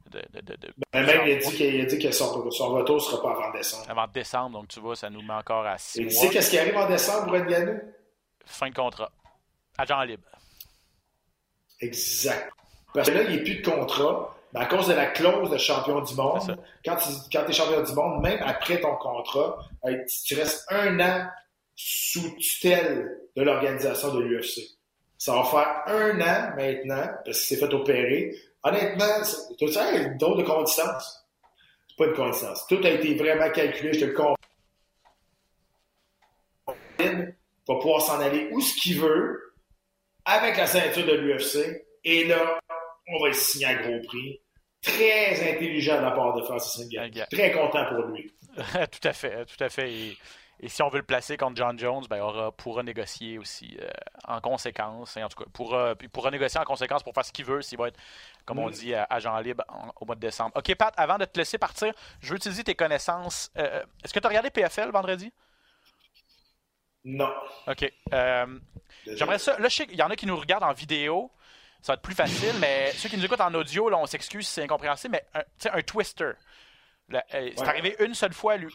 de, 0.09 0.23
de- 0.33 0.41
de- 0.41 0.57
de- 0.57 0.75
Ben, 0.93 1.05
même, 1.07 1.27
il 1.27 1.33
a 1.33 1.37
dit, 1.37 1.57
qu'il- 1.57 1.75
il 1.75 1.81
a 1.83 1.85
dit 1.87 1.99
que 1.99 2.11
son, 2.13 2.51
son 2.51 2.69
retour 2.71 2.97
ne 2.97 3.01
sera 3.01 3.23
pas 3.23 3.31
avant 3.33 3.51
décembre. 3.53 3.85
avant 3.91 4.07
décembre. 4.09 4.59
Donc, 4.59 4.69
tu 4.69 4.81
vois, 4.81 4.97
ça 4.97 5.09
nous 5.11 5.23
met 5.23 5.35
encore 5.35 5.67
à 5.67 5.79
6 5.79 5.99
Et 6.01 6.07
tu 6.09 6.15
mois. 6.15 6.23
sais 6.23 6.29
qu'est-ce 6.31 6.51
qui 6.51 6.59
arrive 6.59 6.77
en 6.77 6.89
décembre 6.89 7.27
pour 7.27 7.37
Ngannou? 7.37 7.79
Fin 8.47 8.71
de 8.71 8.75
contrat. 8.75 9.11
Agent 9.79 10.03
libre. 10.03 10.25
Exact. 11.81 12.51
Parce 12.95 13.09
que 13.09 13.15
là, 13.15 13.23
il 13.23 13.31
n'y 13.31 13.39
a 13.39 13.43
plus 13.43 13.57
de 13.57 13.71
contrat. 13.71 14.35
Mais 14.55 14.61
à 14.61 14.67
cause 14.67 14.89
de 14.89 14.95
la 14.95 15.07
clause 15.07 15.51
de 15.51 15.59
champion 15.59 16.01
du 16.01 16.15
monde, 16.15 16.59
quand 16.83 16.97
tu 16.97 17.37
es 17.37 17.53
champion 17.53 17.83
du 17.83 17.93
monde, 17.93 18.23
même 18.23 18.43
après 18.43 18.81
ton 18.81 18.97
contrat, 18.97 19.59
euh, 19.85 19.95
tu 20.25 20.35
restes 20.37 20.65
un 20.71 20.99
an 21.01 21.29
sous 21.77 22.35
tutelle 22.39 23.21
de 23.37 23.43
l'organisation 23.43 24.15
de 24.15 24.21
l'UFC. 24.23 24.63
Ça 25.19 25.35
va 25.35 25.45
faire 25.45 25.83
un 25.87 26.19
an 26.23 26.57
maintenant, 26.57 27.07
parce 27.27 27.41
qu'il 27.45 27.59
s'est 27.59 27.67
fait 27.67 27.75
opérer. 27.75 28.35
Honnêtement, 28.69 29.25
c'est 29.25 29.57
tu 29.57 29.73
sais, 29.73 30.03
une 30.03 30.19
drôle 30.19 30.39
de 30.39 30.43
coïncidence. 30.43 31.27
C'est 31.89 31.97
pas 31.97 32.07
une 32.07 32.15
coïncidence. 32.15 32.67
Tout 32.69 32.81
a 32.85 32.91
été 32.91 33.15
vraiment 33.15 33.51
calculé, 33.51 33.93
je 33.95 34.01
te 34.01 34.05
le 34.05 34.13
confirme. 34.15 34.37
Il 37.01 37.35
va 37.67 37.75
pouvoir 37.81 38.03
s'en 38.03 38.21
aller 38.21 38.49
où 38.53 38.61
ce 38.61 38.75
qu'il 38.75 39.01
veut, 39.01 39.55
avec 40.25 40.57
la 40.57 40.67
ceinture 40.67 41.07
de 41.07 41.13
l'UFC. 41.13 41.85
Et 42.05 42.25
là, 42.25 42.59
on 43.09 43.23
va 43.23 43.29
le 43.29 43.35
signer 43.35 43.67
à 43.67 43.75
gros 43.75 44.01
prix. 44.07 44.41
Très 44.83 45.55
intelligent 45.55 45.97
de 45.99 46.03
la 46.03 46.13
part 46.13 46.35
de 46.35 46.43
Francis 46.43 46.87
Ngannou. 46.87 47.25
Très 47.31 47.53
content 47.53 47.85
pour 47.87 48.05
lui. 48.07 48.33
tout 48.57 49.09
à 49.09 49.13
fait, 49.13 49.45
tout 49.47 49.63
à 49.65 49.69
fait. 49.69 49.93
Et, 49.93 50.19
et 50.61 50.69
si 50.69 50.83
on 50.83 50.89
veut 50.89 50.99
le 50.99 51.05
placer 51.05 51.37
contre 51.37 51.57
John 51.57 51.79
Jones, 51.79 52.05
ben, 52.11 52.21
on 52.23 52.51
pourra 52.53 52.83
négocier 52.83 53.39
aussi 53.39 53.77
euh, 53.81 53.89
en 54.27 54.41
conséquence. 54.41 55.17
Et 55.17 55.23
en 55.23 55.29
tout 55.29 55.43
cas, 55.45 55.51
pourra, 55.53 55.95
pourra 56.13 56.31
négocier 56.31 56.59
en 56.61 56.65
conséquence 56.65 57.03
pour 57.03 57.15
faire 57.15 57.25
ce 57.25 57.33
qu'il 57.33 57.45
veut 57.45 57.63
s'il 57.63 57.79
va 57.79 57.89
être, 57.89 57.99
comme 58.45 58.59
on 58.59 58.69
dit, 58.71 58.95
à- 58.95 59.05
agent 59.11 59.39
libre 59.39 59.63
en- 59.69 59.93
au 60.01 60.05
mois 60.05 60.15
de 60.17 60.21
décembre. 60.21 60.53
OK, 60.57 60.75
Pat, 60.75 60.93
avant 60.97 61.17
de 61.19 61.25
te 61.27 61.39
laisser 61.39 61.59
partir, 61.59 61.93
je 62.21 62.31
veux 62.31 62.37
utiliser 62.37 62.65
tes 62.65 62.75
connaissances. 62.75 63.51
Euh, 63.57 63.85
Est-ce 64.05 64.13
que 64.13 64.19
tu 64.19 64.27
as 64.27 64.29
regardé 64.29 64.51
PFL 64.51 64.91
vendredi? 64.91 65.33
Non. 67.05 67.33
OK. 67.67 67.93
Euh, 68.13 68.59
J'aimerais 69.07 69.39
ça. 69.39 69.59
Là, 69.59 69.69
je 69.69 69.75
sais 69.77 69.87
qu'il 69.87 69.97
y 69.97 70.03
en 70.03 70.11
a 70.11 70.17
qui 70.17 70.27
nous 70.27 70.37
regardent 70.37 70.65
en 70.65 70.73
vidéo. 70.73 71.31
Ça 71.81 71.93
va 71.93 71.95
être 71.95 72.03
plus 72.03 72.15
facile, 72.15 72.55
mais 72.59 72.91
ceux 72.93 73.09
qui 73.09 73.17
nous 73.17 73.25
écoutent 73.25 73.41
en 73.41 73.55
audio, 73.55 73.89
là, 73.89 73.97
on 73.99 74.07
s'excuse 74.07 74.47
si 74.47 74.55
c'est 74.55 74.63
incompréhensible, 74.65 75.13
mais 75.13 75.25
un, 75.73 75.79
un 75.79 75.83
twister. 75.83 76.33
Euh, 77.15 77.21
c'est 77.33 77.61
Ouais. 77.61 77.69
arrivé 77.69 77.97
une 78.01 78.15
seule 78.15 78.33
fois 78.35 78.55
à 78.55 78.57
l'U- 78.57 78.73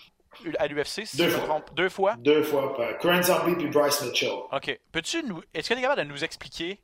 à 0.60 0.68
l'UFC, 0.68 1.06
si 1.06 1.18
Deux 1.18 1.30
je 1.30 1.36
me 1.36 1.40
fois. 1.40 1.48
trompe. 1.48 1.74
Deux 1.76 1.90
fois? 1.90 2.16
Deux 2.18 2.44
fois. 2.44 2.76
par 2.76 3.24
Zombie 3.24 3.56
puis 3.56 3.68
Bryce 3.68 4.02
Mitchell. 4.02 4.34
OK. 4.52 4.80
Peux-tu 4.92 5.24
nous. 5.24 5.42
Est-ce 5.54 5.70
que 5.70 5.74
tu 5.74 5.80
es 5.80 5.84
capable 5.84 6.02
de 6.04 6.08
nous 6.08 6.24
expliquer, 6.24 6.80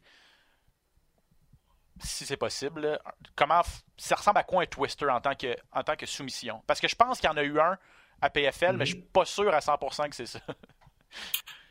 si 2.01 2.25
c'est 2.25 2.37
possible, 2.37 2.99
comment 3.35 3.61
ça 3.97 4.15
ressemble 4.15 4.37
à 4.37 4.43
quoi 4.43 4.63
un 4.63 4.65
twister 4.65 5.09
en 5.09 5.19
tant 5.21 5.35
que, 5.35 5.55
en 5.73 5.83
tant 5.83 5.95
que 5.95 6.05
soumission? 6.05 6.61
Parce 6.67 6.79
que 6.79 6.87
je 6.87 6.95
pense 6.95 7.19
qu'il 7.19 7.29
y 7.29 7.33
en 7.33 7.37
a 7.37 7.43
eu 7.43 7.59
un 7.59 7.77
à 8.21 8.29
PFL, 8.29 8.75
mais 8.77 8.85
je 8.85 8.93
suis 8.95 9.01
pas 9.01 9.25
sûr 9.25 9.53
à 9.53 9.59
100% 9.59 10.09
que 10.09 10.15
c'est 10.15 10.25
ça. 10.25 10.39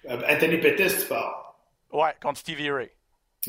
Euh, 0.09 0.21
Anthony 0.29 0.59
Pettis, 0.59 1.03
tu 1.03 1.07
parles. 1.09 1.33
ouais, 1.93 2.15
contre 2.23 2.39
Stevie 2.39 2.71
Ray. 2.71 2.91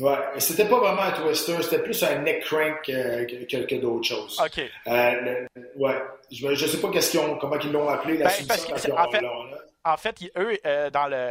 Ouais. 0.00 0.16
C'était 0.38 0.66
pas 0.66 0.78
vraiment 0.78 1.02
un 1.02 1.12
twister, 1.12 1.62
c'était 1.62 1.82
plus 1.82 2.02
un 2.02 2.16
neck 2.20 2.44
crank 2.44 2.88
euh, 2.88 3.24
que, 3.26 3.44
que, 3.44 3.66
que 3.66 3.74
d'autres 3.76 4.06
choses. 4.06 4.40
OK. 4.40 4.58
Euh, 4.86 5.46
le- 5.54 5.72
ouais. 5.76 6.02
Je, 6.30 6.66
sais 6.66 6.80
pas 6.80 6.88
ont, 7.18 7.36
comment 7.36 7.58
ils 7.58 7.72
l'ont 7.72 7.88
appelé 7.88 8.16
la 8.16 8.26
Ben, 8.26 8.46
parce 8.46 8.66
ils 8.66 8.92
en 8.92 9.10
fait-. 9.10 9.24
En 9.82 9.96
eux, 10.36 10.58
euh, 10.66 10.90
dans 10.90 11.08
le, 11.08 11.30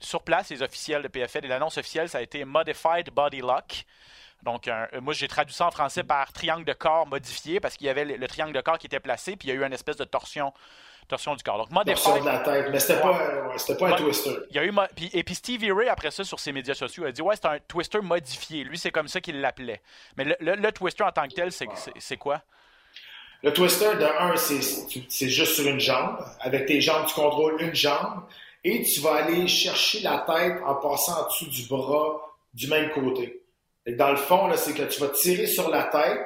sur 0.00 0.22
place, 0.22 0.50
les 0.50 0.62
officiels 0.62 1.02
de 1.02 1.08
PFL 1.08 1.44
et 1.44 1.48
l'annonce 1.48 1.76
officielle, 1.76 2.08
ça 2.08 2.18
a 2.18 2.20
été 2.20 2.44
Modified 2.44 3.10
Body 3.10 3.40
Lock. 3.40 3.84
Donc, 4.44 4.70
moi, 5.02 5.14
j'ai 5.14 5.26
traduit 5.26 5.52
ça 5.54 5.66
en 5.66 5.72
français 5.72 6.04
par 6.04 6.32
triangle 6.32 6.64
de 6.64 6.72
corps 6.72 7.08
modifié 7.08 7.58
parce 7.58 7.76
qu'il 7.76 7.88
y 7.88 7.90
avait 7.90 8.04
le, 8.04 8.14
le, 8.16 8.28
triangle 8.28 8.52
de 8.52 8.60
corps 8.60 8.78
qui 8.78 8.86
était 8.86 9.00
placé, 9.00 9.34
puis 9.34 9.48
il 9.48 9.54
y 9.54 9.58
a 9.58 9.60
eu 9.60 9.66
une 9.66 9.72
espèce 9.72 9.96
de 9.96 10.04
torsion 10.04 10.52
torsion 11.08 11.34
du 11.34 11.42
corps. 11.42 11.66
Donc, 11.66 11.84
Torsion 11.84 12.20
de 12.20 12.26
la 12.26 12.38
tête, 12.38 12.68
mais 12.70 12.78
c'était 12.78 13.00
pas, 13.00 13.12
ouais, 13.12 13.76
pas 13.76 13.88
un 13.88 13.92
twister. 13.96 14.36
Il 14.50 14.56
y 14.56 14.58
a 14.58 14.64
eu, 14.64 14.72
puis, 14.94 15.10
et 15.12 15.24
puis 15.24 15.34
Stevie 15.34 15.72
Ray, 15.72 15.88
après 15.88 16.10
ça, 16.10 16.22
sur 16.24 16.38
ses 16.38 16.52
médias 16.52 16.74
sociaux, 16.74 17.04
a 17.04 17.12
dit 17.12 17.22
Ouais, 17.22 17.34
c'est 17.34 17.46
un 17.46 17.58
twister 17.66 18.00
modifié. 18.00 18.64
Lui, 18.64 18.78
c'est 18.78 18.90
comme 18.90 19.08
ça 19.08 19.20
qu'il 19.20 19.40
l'appelait. 19.40 19.80
Mais 20.16 20.24
le, 20.24 20.36
le, 20.40 20.72
twister 20.72 21.04
en 21.04 21.12
tant 21.12 21.26
que 21.26 21.34
tel, 21.34 21.50
c'est 21.52 22.16
quoi? 22.16 22.42
Le 23.42 23.52
twister, 23.52 23.96
de 23.96 24.04
un, 24.04 24.36
c'est 24.36 25.28
juste 25.28 25.54
sur 25.54 25.66
une 25.66 25.80
jambe. 25.80 26.18
Avec 26.40 26.66
tes 26.66 26.80
jambes, 26.80 27.06
tu 27.06 27.14
contrôles 27.14 27.60
une 27.60 27.74
jambe 27.74 28.24
et 28.64 28.82
tu 28.82 29.00
vas 29.00 29.14
aller 29.14 29.46
chercher 29.46 30.00
la 30.00 30.18
tête 30.26 30.60
en 30.64 30.74
passant 30.74 31.22
en 31.22 31.26
dessous 31.26 31.46
du 31.46 31.66
bras 31.66 32.20
du 32.52 32.66
même 32.66 32.90
côté. 32.90 33.42
Et 33.86 33.92
dans 33.92 34.10
le 34.10 34.16
fond, 34.16 34.50
c'est 34.56 34.74
que 34.74 34.82
tu 34.82 35.00
vas 35.00 35.08
tirer 35.08 35.46
sur 35.46 35.70
la 35.70 35.84
tête 35.84 36.20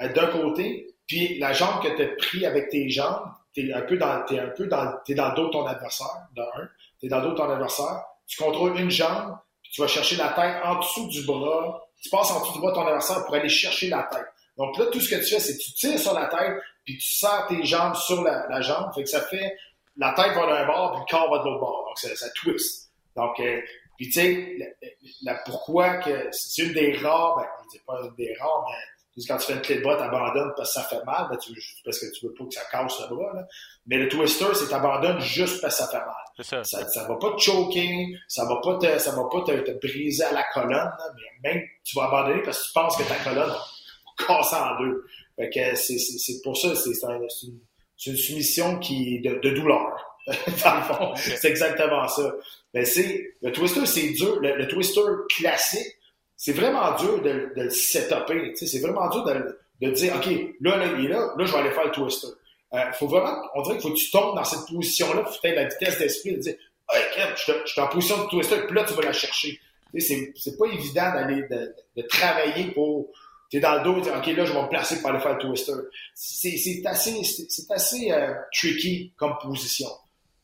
euh, 0.00 0.12
d'un 0.12 0.26
côté, 0.28 0.94
puis 1.06 1.38
la 1.38 1.52
jambe 1.52 1.82
que 1.82 1.94
tu 1.94 2.02
as 2.02 2.08
pris 2.16 2.46
avec 2.46 2.70
tes 2.70 2.88
jambes, 2.88 3.30
t'es 3.56 3.72
un 3.72 3.82
peu 3.82 3.96
dans, 3.96 4.22
t'es 4.24 4.38
un 4.38 4.48
peu 4.48 4.66
dans, 4.66 4.92
t'es 5.04 5.14
dans 5.14 5.30
le 5.30 5.34
dos 5.34 5.46
de 5.46 5.52
ton 5.52 5.66
adversaire, 5.66 6.28
de 6.34 6.42
un. 6.42 6.68
T'es 7.00 7.08
dans 7.08 7.20
le 7.20 7.28
dos 7.28 7.30
de 7.30 7.36
ton 7.36 7.50
adversaire. 7.50 8.04
Tu 8.26 8.42
contrôles 8.42 8.78
une 8.78 8.90
jambe, 8.90 9.38
puis 9.62 9.72
tu 9.72 9.80
vas 9.80 9.86
chercher 9.86 10.16
la 10.16 10.28
tête 10.28 10.56
en 10.62 10.78
dessous 10.78 11.08
du 11.08 11.24
bras. 11.24 11.82
Tu 12.02 12.10
passes 12.10 12.30
en 12.30 12.40
dessous 12.40 12.52
du 12.52 12.60
bras 12.60 12.70
de 12.70 12.74
ton 12.74 12.86
adversaire 12.86 13.24
pour 13.24 13.34
aller 13.34 13.48
chercher 13.48 13.88
la 13.88 14.02
tête. 14.12 14.26
Donc 14.58 14.76
là, 14.78 14.86
tout 14.86 15.00
ce 15.00 15.08
que 15.08 15.16
tu 15.16 15.34
fais, 15.34 15.40
c'est 15.40 15.56
que 15.56 15.62
tu 15.62 15.72
tires 15.72 15.98
sur 15.98 16.12
la 16.12 16.26
tête, 16.26 16.56
puis 16.84 16.98
tu 16.98 17.08
serres 17.08 17.46
tes 17.48 17.64
jambes 17.64 17.94
sur 17.94 18.22
la, 18.22 18.60
jambe. 18.60 18.92
Fait 18.94 19.02
que 19.02 19.08
ça 19.08 19.22
fait, 19.22 19.56
la 19.96 20.12
tête 20.12 20.34
va 20.34 20.46
d'un 20.46 20.66
bord, 20.66 20.92
puis 20.92 21.00
le 21.00 21.18
corps 21.18 21.30
va 21.30 21.38
de 21.38 21.44
l'autre 21.44 21.60
bord. 21.60 21.84
Donc 21.88 21.98
ça, 21.98 22.14
ça 22.14 22.28
twist. 22.30 22.90
Donc, 23.16 23.40
euh, 23.40 23.60
puis 23.96 24.08
tu 24.08 24.12
sais, 24.12 24.76
la, 25.22 25.34
pourquoi 25.46 25.96
que 25.96 26.28
c'est 26.30 26.62
une 26.62 26.74
des 26.74 26.96
rares, 26.98 27.36
ben, 27.36 27.46
dis 27.70 27.80
pas 27.86 28.00
une 28.04 28.14
des 28.16 28.34
rares, 28.38 28.66
mais 28.68 28.76
quand 29.24 29.38
tu 29.38 29.46
fais 29.46 29.52
une 29.54 29.62
clé 29.62 29.76
de 29.76 29.82
bras, 29.82 29.96
t'abandonnes 29.96 30.52
parce 30.56 30.74
que 30.74 30.80
ça 30.80 30.86
fait 30.86 31.02
mal, 31.04 31.26
ben, 31.30 31.38
tu, 31.38 31.52
parce 31.84 31.98
que 31.98 32.06
tu 32.12 32.26
veux 32.26 32.34
pas 32.34 32.44
que 32.44 32.54
ça 32.54 32.64
casse 32.70 33.00
le 33.00 33.16
bras. 33.16 33.32
Là. 33.34 33.46
Mais 33.86 33.96
le 33.96 34.08
twister, 34.08 34.46
c'est 34.54 34.68
t'abandonnes 34.68 35.20
juste 35.20 35.62
parce 35.62 35.76
que 35.76 35.84
ça 35.84 35.88
fait 35.88 36.04
mal. 36.04 36.14
Ça. 36.40 36.64
ça. 36.64 36.86
Ça, 36.88 37.08
va 37.08 37.16
pas 37.16 37.32
te 37.32 37.40
choquer, 37.40 38.18
ça 38.28 38.44
va 38.44 38.60
pas 38.62 38.76
te, 38.76 38.98
ça 38.98 39.12
va 39.12 39.24
pas 39.30 39.40
te, 39.42 39.52
te 39.52 39.86
briser 39.86 40.24
à 40.24 40.32
la 40.32 40.44
colonne, 40.52 40.70
là, 40.70 40.98
mais 41.42 41.54
même 41.54 41.62
tu 41.82 41.96
vas 41.96 42.04
abandonner 42.04 42.42
parce 42.42 42.58
que 42.60 42.66
tu 42.66 42.72
penses 42.74 42.96
que 42.96 43.04
ta 43.04 43.16
colonne 43.16 43.48
va 43.48 44.26
casser 44.26 44.56
en 44.56 44.78
deux. 44.80 45.06
Fait 45.36 45.50
que 45.50 45.74
c'est, 45.76 45.98
c'est, 45.98 46.42
pour 46.42 46.56
ça, 46.56 46.74
c'est, 46.74 46.92
c'est, 46.92 47.06
une, 47.06 47.60
une 48.06 48.16
soumission 48.16 48.78
qui 48.78 49.20
de, 49.20 49.36
de 49.36 49.50
douleur. 49.50 50.12
dans 50.26 50.74
le 50.74 50.82
fond, 50.82 51.14
c'est 51.14 51.48
exactement 51.48 52.06
ça. 52.08 52.34
Mais 52.74 52.84
c'est 52.84 53.34
le 53.42 53.52
twister, 53.52 53.86
c'est 53.86 54.10
dur. 54.10 54.40
le 54.40 54.66
twister 54.66 55.00
classique, 55.36 55.95
c'est 56.36 56.52
vraiment 56.52 56.94
dur 56.96 57.22
de, 57.22 57.52
de 57.56 57.62
le 57.62 57.70
setuper. 57.70 58.52
C'est 58.54 58.80
vraiment 58.80 59.08
dur 59.08 59.24
de, 59.24 59.58
de 59.80 59.90
dire, 59.90 60.14
OK, 60.16 60.26
là, 60.60 60.76
là, 60.76 60.86
il 60.98 61.06
est 61.06 61.08
là, 61.08 61.34
là, 61.36 61.44
je 61.44 61.52
vais 61.52 61.58
aller 61.58 61.70
faire 61.70 61.86
le 61.86 61.90
twister. 61.90 62.28
Euh, 62.74 62.92
faut 62.92 63.06
vraiment, 63.06 63.34
on 63.54 63.62
dirait 63.62 63.76
qu'il 63.76 63.82
faut 63.82 63.94
que 63.94 63.98
tu 63.98 64.10
tombes 64.10 64.34
dans 64.34 64.44
cette 64.44 64.66
position-là, 64.66 65.24
faut 65.24 65.40
que 65.40 65.48
tu 65.48 65.54
la 65.54 65.64
vitesse 65.64 65.98
d'esprit 65.98 66.36
de 66.36 66.40
dire, 66.40 66.54
hey, 66.92 67.02
je, 67.36 67.52
suis 67.64 67.80
en 67.80 67.88
position 67.88 68.24
de 68.24 68.28
twister, 68.28 68.56
puis 68.66 68.74
là, 68.74 68.84
tu 68.84 68.94
vas 68.94 69.02
la 69.02 69.12
chercher. 69.12 69.58
C'est, 69.98 70.58
pas 70.58 70.66
évident 70.66 71.12
d'aller, 71.12 71.42
de, 71.48 71.74
de 71.96 72.02
travailler 72.02 72.72
pour, 72.72 73.08
t'es 73.50 73.60
dans 73.60 73.76
le 73.76 73.82
dos, 73.82 74.00
dire, 74.00 74.14
OK, 74.16 74.26
là, 74.26 74.44
je 74.44 74.52
vais 74.52 74.62
me 74.62 74.68
placer 74.68 75.00
pour 75.00 75.10
aller 75.10 75.20
faire 75.20 75.34
le 75.34 75.38
twister. 75.38 75.72
C'est, 76.14 76.56
c'est 76.56 76.82
assez, 76.84 77.22
c'est, 77.22 77.70
assez 77.70 78.12
euh, 78.12 78.34
tricky 78.52 79.12
comme 79.16 79.36
position. 79.40 79.88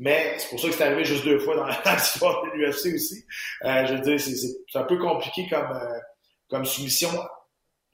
Mais 0.02 0.36
c'est 0.36 0.48
pour 0.48 0.58
ça 0.58 0.66
que 0.66 0.74
c'est 0.74 0.82
arrivé 0.82 1.04
juste 1.04 1.24
deux 1.24 1.38
fois 1.38 1.54
dans 1.54 1.66
l'histoire 1.94 2.42
de 2.42 2.50
l'UFC 2.56 2.92
aussi. 2.92 3.24
Euh, 3.64 3.86
je 3.86 3.94
veux 3.94 4.00
dire, 4.00 4.18
c'est 4.18 4.78
un 4.78 4.82
peu 4.82 4.98
compliqué 4.98 5.48
comme, 5.48 5.70
euh, 5.70 5.98
comme 6.50 6.64
soumission. 6.64 7.08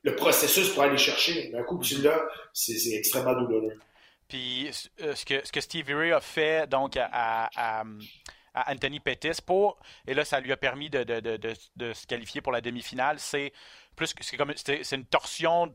Le 0.02 0.16
processus 0.16 0.70
pour 0.70 0.84
aller 0.84 0.96
chercher. 0.96 1.52
Un 1.54 1.62
coup 1.64 1.78
tu 1.80 2.00
l'as, 2.00 2.22
c'est 2.54 2.94
extrêmement 2.94 3.34
douloureux. 3.34 3.78
Puis 4.26 4.70
euh, 5.02 5.14
ce, 5.14 5.26
que, 5.26 5.44
ce 5.44 5.52
que 5.52 5.60
Steve 5.60 5.94
Ray 5.94 6.12
a 6.12 6.20
fait 6.20 6.66
donc 6.66 6.96
à, 6.96 7.10
à, 7.12 7.84
à 8.54 8.72
Anthony 8.72 9.00
Pettis 9.00 9.42
pour, 9.44 9.78
et 10.06 10.14
là 10.14 10.24
ça 10.24 10.40
lui 10.40 10.50
a 10.52 10.56
permis 10.56 10.88
de, 10.88 11.04
de, 11.04 11.20
de, 11.20 11.36
de 11.76 11.92
se 11.92 12.06
qualifier 12.06 12.40
pour 12.40 12.52
la 12.52 12.62
demi-finale, 12.62 13.18
c'est 13.18 13.52
plus 13.96 14.14
c'est 14.20 14.38
comme 14.38 14.54
c'est 14.56 14.92
une 14.92 15.04
torsion 15.04 15.74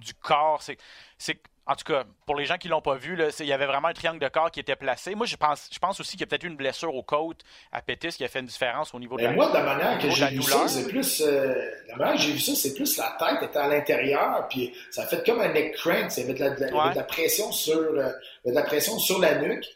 du 0.00 0.14
corps. 0.14 0.62
C'est 0.62 0.78
en 1.70 1.76
tout 1.76 1.84
cas, 1.84 2.02
pour 2.26 2.34
les 2.34 2.46
gens 2.46 2.56
qui 2.56 2.66
l'ont 2.66 2.80
pas 2.80 2.96
vu, 2.96 3.14
là, 3.14 3.28
il 3.38 3.46
y 3.46 3.52
avait 3.52 3.66
vraiment 3.66 3.86
un 3.86 3.92
triangle 3.92 4.18
de 4.18 4.26
corps 4.26 4.50
qui 4.50 4.58
était 4.58 4.74
placé. 4.74 5.14
Moi, 5.14 5.24
je 5.24 5.36
pense, 5.36 5.68
je 5.72 5.78
pense 5.78 6.00
aussi 6.00 6.12
qu'il 6.12 6.22
y 6.22 6.24
a 6.24 6.26
peut-être 6.26 6.42
eu 6.42 6.48
une 6.48 6.56
blessure 6.56 6.92
aux 6.92 7.04
côtes 7.04 7.42
à 7.70 7.80
Pétis 7.80 8.08
qui 8.08 8.24
a 8.24 8.28
fait 8.28 8.40
une 8.40 8.46
différence 8.46 8.92
au 8.92 8.98
niveau 8.98 9.16
de 9.16 9.22
la 9.22 9.30
Moi, 9.30 9.48
de 9.50 9.54
la 9.54 9.62
manière 9.62 9.98
que 10.00 10.10
j'ai 10.10 10.26
vu 10.30 10.42
ça, 10.42 10.66
c'est 10.66 10.88
plus. 10.88 11.20
Euh, 11.20 11.54
la 11.86 11.94
manière 11.94 12.16
que 12.16 12.22
j'ai 12.22 12.32
vu 12.32 12.40
ça, 12.40 12.56
c'est 12.56 12.74
plus 12.74 12.96
la 12.96 13.16
tête 13.20 13.48
était 13.48 13.58
à 13.58 13.68
l'intérieur, 13.68 14.48
puis 14.48 14.74
ça 14.90 15.02
a 15.02 15.06
fait 15.06 15.24
comme 15.24 15.40
un 15.40 15.52
neck 15.52 15.76
crank. 15.76 16.10
Ça 16.10 16.22
avait 16.22 16.34
de 16.34 16.40
la, 16.40 16.50
de 16.50 16.96
la, 16.96 17.04
pression 17.04 17.52
sur, 17.52 17.78
euh, 17.78 18.10
de 18.44 18.52
la 18.52 18.62
pression 18.62 18.98
sur 18.98 19.20
la 19.20 19.38
nuque. 19.38 19.66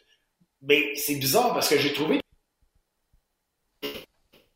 Mais 0.63 0.95
c'est 0.95 1.15
bizarre 1.15 1.53
parce 1.53 1.69
que 1.69 1.77
j'ai 1.77 1.93
trouvé. 1.93 2.19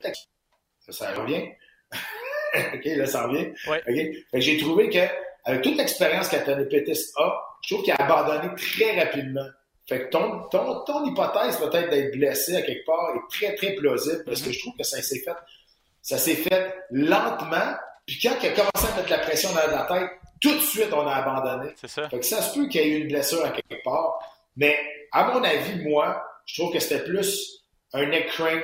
Ça, 0.01 0.91
ça 0.91 1.13
revient. 1.13 1.51
OK, 2.73 2.83
là, 2.83 3.05
ça 3.05 3.27
revient. 3.27 3.53
J'ai 4.33 4.57
trouvé 4.57 4.89
que 4.89 5.28
avec 5.45 5.61
toute 5.61 5.77
l'expérience 5.77 6.29
Pettis 6.29 7.11
a, 7.17 7.41
je 7.61 7.73
trouve 7.73 7.83
qu'il 7.83 7.93
a 7.93 7.97
abandonné 7.97 8.53
très 8.55 8.99
rapidement. 8.99 9.47
Fait 9.87 10.05
que 10.05 10.09
ton, 10.11 10.43
ton, 10.51 10.83
ton 10.85 11.05
hypothèse 11.05 11.57
peut-être 11.57 11.89
d'être 11.89 12.11
blessé 12.11 12.55
à 12.55 12.61
quelque 12.61 12.85
part 12.85 13.15
est 13.15 13.35
très, 13.35 13.55
très 13.55 13.73
plausible 13.73 14.23
parce 14.25 14.41
que 14.41 14.51
je 14.51 14.59
trouve 14.59 14.75
que 14.77 14.83
ça 14.83 15.01
s'est 15.01 15.19
fait, 15.19 15.35
ça 16.01 16.17
s'est 16.17 16.35
fait 16.35 16.75
lentement. 16.91 17.75
Puis 18.05 18.19
quand 18.21 18.35
il 18.41 18.49
a 18.49 18.51
commencé 18.51 18.93
à 18.93 18.95
mettre 18.97 19.09
la 19.09 19.19
pression 19.19 19.49
dans 19.49 19.75
la 19.75 19.83
tête, 19.85 20.11
tout 20.39 20.53
de 20.53 20.59
suite, 20.59 20.93
on 20.93 21.07
a 21.07 21.15
abandonné. 21.15 21.71
C'est 21.75 21.89
ça. 21.89 22.07
Fait 22.07 22.19
que 22.19 22.25
ça 22.25 22.41
se 22.41 22.57
peut 22.57 22.67
qu'il 22.67 22.81
y 22.81 22.83
ait 22.83 22.87
eu 22.89 23.01
une 23.01 23.07
blessure 23.07 23.43
à 23.43 23.49
quelque 23.49 23.83
part. 23.83 24.19
Mais 24.55 24.77
à 25.11 25.33
mon 25.33 25.43
avis, 25.43 25.83
moi, 25.83 26.23
je 26.45 26.61
trouve 26.61 26.73
que 26.73 26.79
c'était 26.79 27.03
plus 27.03 27.63
un 27.93 28.05
neck 28.05 28.27
crank 28.27 28.63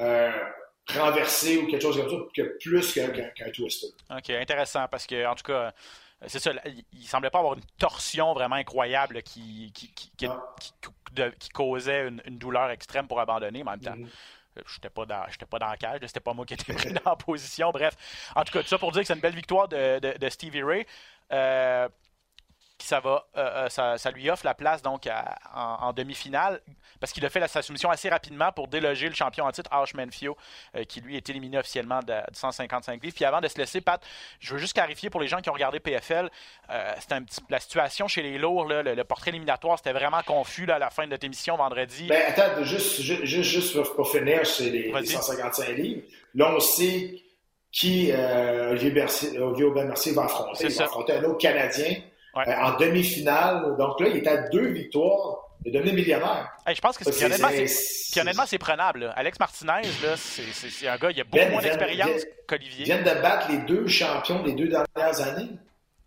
euh, 0.00 0.32
renversé 0.88 1.58
ou 1.58 1.66
quelque 1.66 1.82
chose 1.82 1.96
comme 1.96 2.10
ça 2.10 2.16
que 2.34 2.58
plus 2.58 2.92
qu'un 2.92 3.50
twister. 3.50 3.88
OK, 4.10 4.30
intéressant 4.30 4.86
parce 4.90 5.06
que, 5.06 5.26
en 5.26 5.34
tout 5.34 5.44
cas, 5.44 5.72
c'est 6.26 6.38
ça, 6.38 6.52
il 6.92 7.06
semblait 7.06 7.30
pas 7.30 7.38
avoir 7.38 7.54
une 7.54 7.64
torsion 7.78 8.32
vraiment 8.34 8.56
incroyable 8.56 9.22
qui, 9.22 9.72
qui, 9.74 9.92
qui, 9.92 10.10
qui, 10.16 10.26
ah. 10.26 11.30
causait 11.52 12.08
une, 12.08 12.38
douleur 12.38 12.70
extrême 12.70 13.06
pour 13.06 13.20
abandonner, 13.20 13.62
mais 13.62 13.70
en 13.70 13.72
même 13.72 13.80
temps. 13.80 13.96
Euh, 14.56 14.62
je 14.66 14.74
n'étais 14.74 14.90
pas, 14.90 15.04
dans, 15.04 15.24
pas 15.50 15.58
dans 15.58 15.70
le 15.70 15.76
cage, 15.76 16.00
c'était 16.06 16.20
pas 16.20 16.32
moi 16.32 16.46
qui 16.46 16.54
étais 16.54 16.72
pris 16.74 16.92
dans 16.92 17.10
la 17.10 17.16
position. 17.16 17.70
Bref, 17.72 17.96
en 18.36 18.44
tout 18.44 18.52
cas, 18.52 18.62
tout 18.62 18.68
ça 18.68 18.78
pour 18.78 18.92
dire 18.92 19.02
que 19.02 19.06
c'est 19.06 19.14
une 19.14 19.20
belle 19.20 19.34
victoire 19.34 19.68
de, 19.68 19.98
de, 19.98 20.16
de 20.16 20.28
Stevie 20.28 20.62
Ray. 20.62 20.86
Euh, 21.32 21.88
ça 22.84 23.00
va, 23.00 23.26
euh, 23.36 23.68
euh, 23.78 23.96
ça, 23.96 24.10
lui 24.10 24.28
offre 24.30 24.44
la 24.44 24.54
place 24.54 24.82
donc 24.82 25.08
en, 25.54 25.92
demi-finale 25.92 26.60
parce 27.00 27.12
qu'il 27.12 27.24
a 27.24 27.30
fait 27.30 27.40
la, 27.40 27.48
sa 27.48 27.62
soumission 27.62 27.90
assez 27.90 28.08
rapidement 28.08 28.52
pour 28.52 28.68
déloger 28.68 29.08
le 29.08 29.14
champion 29.14 29.44
en 29.44 29.52
titre 29.52 29.70
Arch 29.72 29.94
Manfio 29.94 30.36
euh, 30.76 30.84
qui 30.84 31.00
lui 31.00 31.16
est 31.16 31.28
éliminé 31.28 31.58
officiellement 31.58 32.00
de, 32.00 32.14
155 32.32 33.02
livres. 33.02 33.14
Puis 33.14 33.24
avant 33.24 33.40
de 33.40 33.48
se 33.48 33.58
laisser, 33.58 33.80
Pat, 33.80 34.02
je 34.38 34.52
veux 34.52 34.58
juste 34.58 34.74
clarifier 34.74 35.10
pour 35.10 35.20
les 35.20 35.28
gens 35.28 35.40
qui 35.40 35.50
ont 35.50 35.54
regardé 35.54 35.80
PFL, 35.80 36.30
c'était 37.00 37.14
un 37.14 37.22
petit, 37.22 37.40
la 37.48 37.60
situation 37.60 38.08
chez 38.08 38.22
les 38.22 38.38
lourds, 38.38 38.66
le, 38.66 39.02
portrait 39.04 39.30
éliminatoire, 39.30 39.78
c'était 39.78 39.92
vraiment 39.92 40.22
confus 40.22 40.70
à 40.70 40.78
la 40.78 40.90
fin 40.90 41.04
de 41.04 41.10
notre 41.10 41.24
émission 41.24 41.56
vendredi. 41.56 42.06
Ben 42.08 42.22
attends, 42.28 42.62
juste, 42.64 43.00
juste, 43.00 43.42
juste 43.42 43.82
pour 43.94 44.10
finir 44.10 44.44
chez 44.44 44.70
les, 44.70 45.06
155 45.06 45.68
livres, 45.76 46.02
là 46.34 46.52
on 46.54 46.60
sait 46.60 47.22
qui 47.72 48.12
Olivier, 48.70 48.90
Bercier, 48.90 49.38
Olivier 49.38 49.64
Aubin-Mercier 49.64 50.12
va 50.12 50.24
affronter. 50.24 50.66
Il 50.66 50.74
va 50.74 50.84
affronter 50.84 51.12
un 51.14 51.24
autre 51.24 51.38
Canadien 51.38 51.94
euh, 52.36 52.52
en 52.62 52.76
demi-finale. 52.78 53.76
Donc 53.78 54.00
là, 54.00 54.08
il 54.08 54.16
était 54.16 54.30
à 54.30 54.48
deux 54.48 54.68
victoires 54.68 55.44
de 55.64 55.70
devenir 55.70 55.94
millionnaire. 55.94 56.50
je 56.66 56.80
pense 56.80 56.98
que 56.98 57.10
c'est, 57.10 57.24
honnêtement, 57.24 58.46
c'est, 58.46 58.58
prenable. 58.58 59.12
Alex 59.16 59.38
Martinez, 59.40 59.82
là, 60.02 60.14
c'est, 60.16 60.86
un 60.86 60.96
gars, 60.96 61.10
il 61.10 61.20
a 61.20 61.24
beaucoup 61.24 61.36
ben, 61.36 61.52
moins 61.52 61.62
d'expérience 61.62 62.22
qu'Olivier. 62.46 62.80
Il 62.80 62.84
vient 62.84 62.98
de 62.98 63.20
battre 63.22 63.50
les 63.50 63.58
deux 63.58 63.86
champions 63.88 64.42
des 64.42 64.52
deux 64.52 64.68
dernières 64.68 65.20
années. 65.22 65.48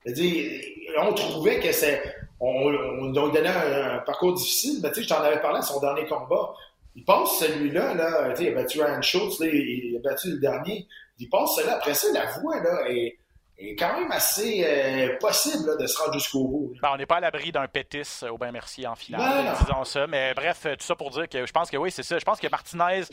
C'est-à-dire, 0.04 0.62
on 1.02 1.14
trouvait 1.14 1.60
que 1.60 1.72
c'est. 1.72 2.02
On, 2.40 2.72
on, 3.02 3.08
donnait 3.08 3.50
un, 3.50 3.98
parcours 4.06 4.34
difficile, 4.34 4.80
mais 4.84 4.90
tu 4.90 4.96
sais, 4.96 5.04
je 5.04 5.10
t'en 5.10 5.22
avais 5.22 5.42
parlé 5.42 5.58
à 5.58 5.64
son 5.64 5.80
dernier 5.80 6.06
combat. 6.06 6.54
Il 6.96 7.04
passe 7.04 7.40
celui-là, 7.40 7.96
là, 7.96 8.34
il 8.40 8.48
a 8.48 8.52
battu 8.52 8.82
Ryan 8.82 9.02
Schultz, 9.02 9.40
il 9.40 9.98
a 9.98 10.08
battu 10.08 10.32
le 10.32 10.38
dernier. 10.38 10.88
Il 11.20 11.30
passe 11.30 11.56
celui-là. 11.56 11.78
Après 11.78 11.96
ça, 11.96 12.08
la 12.14 12.26
voix, 12.40 12.62
là, 12.62 12.90
est 12.90 13.18
est 13.58 13.76
quand 13.76 14.00
même 14.00 14.12
assez 14.12 14.64
euh, 14.66 15.18
possible 15.20 15.78
de 15.80 15.88
se 15.88 15.98
rendre 15.98 16.14
jusqu'au 16.14 16.44
bout. 16.44 16.74
Ben, 16.82 16.90
on 16.94 16.98
n'est 16.98 17.06
pas 17.06 17.18
à 17.18 17.20
l'abri 17.20 17.52
d'un 17.52 17.68
pétis 17.68 18.24
au 18.30 18.38
bain 18.38 18.52
merci 18.52 18.86
en 18.86 18.96
finale, 18.96 19.56
disons 19.60 19.84
ça. 19.84 20.06
Mais 20.08 20.34
bref, 20.34 20.64
tout 20.64 20.86
ça 20.86 20.96
pour 20.96 21.10
dire 21.10 21.28
que 21.28 21.46
je 21.46 21.52
pense 21.52 21.72
que 21.72 21.78
oui, 21.78 21.92
c'est 21.92 22.04
ça. 22.04 22.20
Je 22.20 22.26
pense 22.26 22.40
que 22.40 22.48
Martinez, 22.48 23.04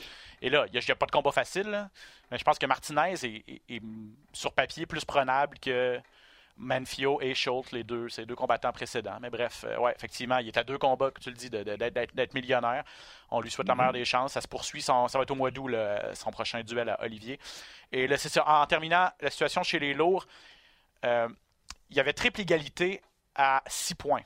et 0.43 0.51
là, 0.51 0.67
il 0.73 0.79
n'y 0.79 0.91
a, 0.91 0.95
pas 0.95 1.07
de 1.07 1.11
combat 1.11 1.33
facile, 1.33 1.89
mais 2.31 2.39
je 2.39 2.45
pense 2.45 2.59
que 2.59 2.67
Martinez 2.67 3.15
est, 3.25 3.83
sur 4.33 4.53
papier 4.53 4.87
plus 4.87 5.05
prenable 5.05 5.59
que 5.59 5.99
Manfio 6.57 7.21
et 7.21 7.35
Schultz, 7.35 7.73
les 7.73 7.83
deux, 7.83 8.09
ces 8.09 8.27
deux 8.27 8.37
combattants 8.37 8.73
précédents. 8.73 9.19
Mais 9.21 9.31
bref, 9.31 9.65
euh, 9.67 9.77
ouais, 9.79 9.93
effectivement, 9.97 10.39
il 10.39 10.49
est 10.49 10.57
à 10.57 10.65
deux 10.65 10.79
combats, 10.79 11.11
que 11.11 11.21
tu 11.21 11.31
le 11.31 11.37
dis, 11.37 11.51
d'être 11.51 12.35
millionnaire. 12.35 12.85
On 13.31 13.41
lui 13.41 13.51
souhaite 13.51 13.69
la 13.69 13.75
meilleure 13.75 13.93
des 13.93 14.05
chances. 14.05 14.33
Ça 14.33 14.41
se 14.41 14.49
poursuit. 14.49 14.83
ça 14.83 15.07
va 15.13 15.23
être 15.23 15.31
au 15.31 15.35
mois 15.35 15.51
d'août, 15.51 15.75
son 16.15 16.31
prochain 16.31 16.63
duel 16.63 16.89
à 16.89 17.03
Olivier. 17.03 17.39
Et 17.93 18.07
là, 18.07 18.17
c'est 18.17 18.29
ça. 18.29 18.47
En 18.47 18.67
terminant, 18.67 19.11
la 19.21 19.31
situation 19.31 19.63
chez 19.63 19.79
les 19.79 19.95
lourds, 19.95 20.27
euh, 21.05 21.29
il 21.91 21.97
y 21.97 22.01
avait 22.01 22.13
triple 22.13 22.41
égalité 22.41 23.03
à 23.35 23.63
6 23.67 23.95
points 23.95 24.23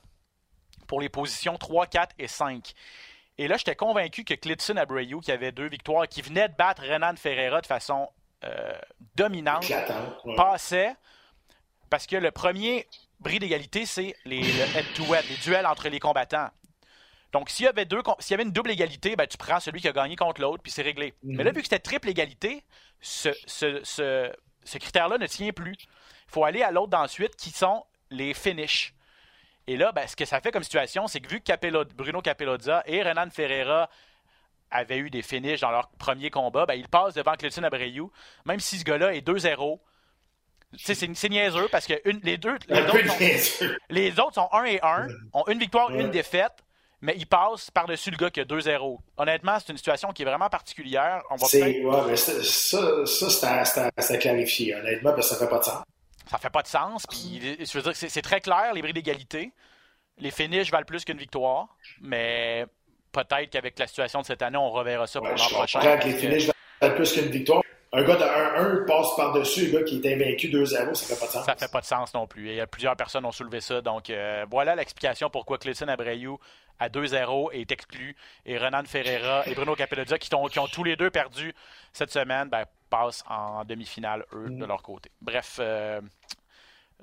pour 0.86 1.00
les 1.00 1.08
positions 1.08 1.56
3, 1.56 1.86
4 1.86 2.14
et 2.18 2.28
5. 2.28 2.72
Et 3.36 3.46
là, 3.46 3.56
j'étais 3.56 3.76
convaincu 3.76 4.24
que 4.24 4.34
Clitson 4.34 4.76
Abreu, 4.76 5.04
qui 5.22 5.30
avait 5.30 5.52
deux 5.52 5.68
victoires, 5.68 6.08
qui 6.08 6.22
venait 6.22 6.48
de 6.48 6.54
battre 6.54 6.82
Renan 6.82 7.14
Ferreira 7.16 7.60
de 7.60 7.66
façon 7.66 8.08
euh, 8.44 8.72
dominante, 9.14 9.70
passait 10.36 10.94
parce 11.90 12.06
que 12.06 12.16
le 12.16 12.30
premier 12.30 12.86
bris 13.20 13.38
d'égalité, 13.38 13.86
c'est 13.86 14.14
les 14.24 14.40
head-to-head, 14.40 15.24
les 15.28 15.36
duels 15.36 15.66
entre 15.66 15.88
les 15.88 15.98
combattants. 15.98 16.48
Donc, 17.32 17.50
s'il 17.50 17.66
y 17.66 17.68
avait 17.68 17.84
deux, 17.84 18.00
s'il 18.20 18.32
y 18.32 18.34
avait 18.34 18.44
une 18.44 18.52
double 18.52 18.70
égalité, 18.70 19.14
ben, 19.14 19.26
tu 19.26 19.36
prends 19.36 19.60
celui 19.60 19.80
qui 19.80 19.88
a 19.88 19.92
gagné 19.92 20.16
contre 20.16 20.40
l'autre, 20.40 20.62
puis 20.62 20.72
c'est 20.72 20.82
réglé. 20.82 21.14
Mais 21.22 21.44
là, 21.44 21.50
vu 21.50 21.58
que 21.58 21.64
c'était 21.64 21.78
triple 21.78 22.08
égalité, 22.08 22.64
ce, 23.00 23.30
ce, 23.46 24.78
critère-là 24.78 25.18
ne 25.18 25.26
tient 25.26 25.52
plus. 25.52 25.74
Il 25.74 26.30
faut 26.30 26.44
aller 26.44 26.62
à 26.62 26.70
l'autre 26.70 26.88
d'ensuite, 26.88 27.36
qui 27.36 27.50
sont 27.50 27.84
les 28.10 28.32
finishes. 28.32 28.94
Et 29.66 29.76
là, 29.76 29.92
ben, 29.92 30.06
ce 30.06 30.16
que 30.16 30.24
ça 30.24 30.40
fait 30.40 30.50
comme 30.50 30.62
situation, 30.62 31.06
c'est 31.06 31.20
que 31.20 31.28
vu 31.28 31.40
que 31.42 31.92
Bruno 31.92 32.22
Capelloza 32.22 32.82
et 32.86 33.02
Renan 33.02 33.28
Ferreira 33.30 33.90
avaient 34.70 34.98
eu 34.98 35.10
des 35.10 35.22
finishes 35.22 35.60
dans 35.60 35.70
leur 35.70 35.90
premier 35.90 36.30
combat, 36.30 36.64
ben, 36.64 36.74
ils 36.74 36.88
passent 36.88 37.14
devant 37.14 37.34
Clayton 37.34 37.64
Abreu, 37.64 38.10
même 38.46 38.60
si 38.60 38.78
ce 38.78 38.84
gars-là 38.84 39.14
est 39.14 39.26
2-0 39.26 39.78
c'est 40.76 41.28
niaiseux 41.28 41.68
parce 41.70 41.86
que 41.86 41.94
les 42.04 42.36
deux. 42.36 42.56
Les 43.88 44.18
autres, 44.20 44.34
sont, 44.34 44.48
1 44.52 44.64
et 44.64 44.80
1, 44.82 45.08
ont 45.32 45.44
une 45.48 45.58
victoire, 45.58 45.90
une 45.90 46.10
défaite, 46.10 46.64
mais 47.00 47.14
ils 47.16 47.26
passent 47.26 47.70
par-dessus 47.70 48.10
le 48.10 48.16
gars 48.16 48.30
qui 48.30 48.40
a 48.40 48.44
2-0. 48.44 48.98
Honnêtement, 49.16 49.58
c'est 49.58 49.72
une 49.72 49.78
situation 49.78 50.12
qui 50.12 50.22
est 50.22 50.24
vraiment 50.24 50.48
particulière. 50.48 51.22
On 51.30 51.36
va 51.36 51.46
ouais, 51.46 52.16
ça, 52.16 52.42
ça 53.06 53.64
c'est 53.64 54.14
à, 54.14 54.18
clarifier, 54.18 54.74
honnêtement, 54.74 55.12
parce 55.12 55.28
que 55.28 55.34
ça 55.34 55.40
fait 55.40 55.50
pas 55.50 55.58
de 55.58 55.64
sens. 55.64 55.82
Ça 56.30 56.38
fait 56.38 56.50
pas 56.50 56.62
de 56.62 56.68
sens. 56.68 57.06
Puis, 57.06 57.40
je 57.64 57.78
veux 57.78 57.82
dire, 57.82 57.92
c'est 57.94 58.22
très 58.22 58.40
clair, 58.40 58.72
les 58.74 58.82
bris 58.82 58.92
d'égalité. 58.92 59.52
Les 60.18 60.32
finishes 60.32 60.70
valent 60.70 60.84
plus 60.84 61.04
qu'une 61.04 61.18
victoire, 61.18 61.76
mais 62.00 62.66
peut-être 63.12 63.50
qu'avec 63.50 63.78
la 63.78 63.86
situation 63.86 64.20
de 64.20 64.26
cette 64.26 64.42
année, 64.42 64.58
on 64.58 64.70
reverra 64.70 65.06
ça 65.06 65.20
pour 65.20 65.28
l'an 65.28 65.48
prochain. 65.50 65.80
que 65.98 66.08
les 66.08 66.14
finishes 66.14 66.50
valent 66.80 66.94
plus 66.96 67.12
qu'une 67.12 67.30
victoire, 67.30 67.62
un 67.92 68.02
gars 68.02 68.16
de 68.16 68.82
1-1 68.82 68.84
passe 68.86 69.16
par-dessus 69.16 69.68
un 69.68 69.78
gars 69.78 69.84
qui 69.84 69.96
est 69.96 70.14
invaincu 70.14 70.48
2-0, 70.48 70.94
ça 70.94 71.06
fait 71.06 71.20
pas 71.20 71.26
de 71.26 71.30
sens. 71.30 71.46
Ça 71.46 71.56
fait 71.56 71.70
pas 71.70 71.80
de 71.80 71.86
sens 71.86 72.14
non 72.14 72.26
plus. 72.26 72.54
Y 72.54 72.60
a 72.60 72.66
plusieurs 72.66 72.96
personnes 72.96 73.24
ont 73.24 73.32
soulevé 73.32 73.60
ça. 73.60 73.80
Donc, 73.80 74.10
euh, 74.10 74.44
voilà 74.50 74.74
l'explication 74.74 75.30
pourquoi 75.30 75.58
Clayton 75.58 75.88
Abreu 75.88 76.38
à 76.78 76.88
2-0 76.88 77.50
est 77.52 77.72
exclu 77.72 78.14
et 78.46 78.58
Renan 78.58 78.84
Ferreira 78.84 79.42
et 79.46 79.54
Bruno 79.54 79.74
Capellodia, 79.74 80.18
qui, 80.18 80.28
qui, 80.28 80.58
ont 80.58 80.66
tous 80.66 80.84
les 80.84 80.96
deux 80.96 81.10
perdu 81.10 81.54
cette 81.92 82.12
semaine, 82.12 82.48
ben, 82.48 82.64
passent 82.90 83.24
en 83.28 83.64
demi-finale, 83.64 84.24
eux, 84.32 84.48
de 84.48 84.64
mm. 84.64 84.68
leur 84.68 84.82
côté. 84.82 85.10
Bref, 85.20 85.56
euh, 85.58 86.00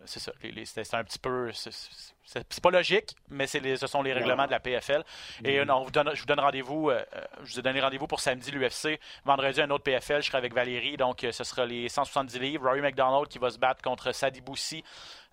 c'est 0.06 0.20
ça. 0.20 0.32
C'est 0.66 0.94
un 0.94 1.04
petit 1.04 1.20
peu. 1.20 1.52
C'est 1.54 2.62
pas 2.62 2.72
logique, 2.72 3.16
mais 3.30 3.46
les, 3.62 3.78
ce 3.78 3.88
sont 3.88 4.02
les 4.02 4.14
règlements 4.14 4.46
de 4.46 4.52
la 4.52 4.60
PFL. 4.60 5.04
Et 5.44 5.60
mm-hmm. 5.60 5.72
on 5.72 5.84
vous 5.84 5.92
donne, 5.92 6.12
je 6.14 6.20
vous 6.20 6.26
donne 6.26 6.40
rendez-vous. 6.40 6.90
Euh, 6.90 7.04
je 7.44 7.54
vous 7.54 7.60
ai 7.60 7.62
donné 7.62 7.80
rendez-vous 7.82 8.08
pour 8.08 8.20
samedi 8.20 8.52
l'UFC. 8.52 9.00
Vendredi, 9.26 9.62
un 9.62 9.70
autre 9.70 9.84
PFL. 9.84 10.22
Je 10.22 10.28
serai 10.28 10.38
avec 10.38 10.54
Valérie. 10.54 10.98
Donc, 10.98 11.24
euh, 11.24 11.32
ce 11.32 11.44
sera 11.44 11.66
les 11.66 11.88
170 11.88 12.40
livres. 12.40 12.66
Rory 12.66 12.82
McDonald 12.82 13.28
qui 13.28 13.40
va 13.40 13.50
se 13.50 13.58
battre 13.58 13.82
contre 13.82 14.12
Sadi 14.12 14.42
Boussi. 14.42 14.84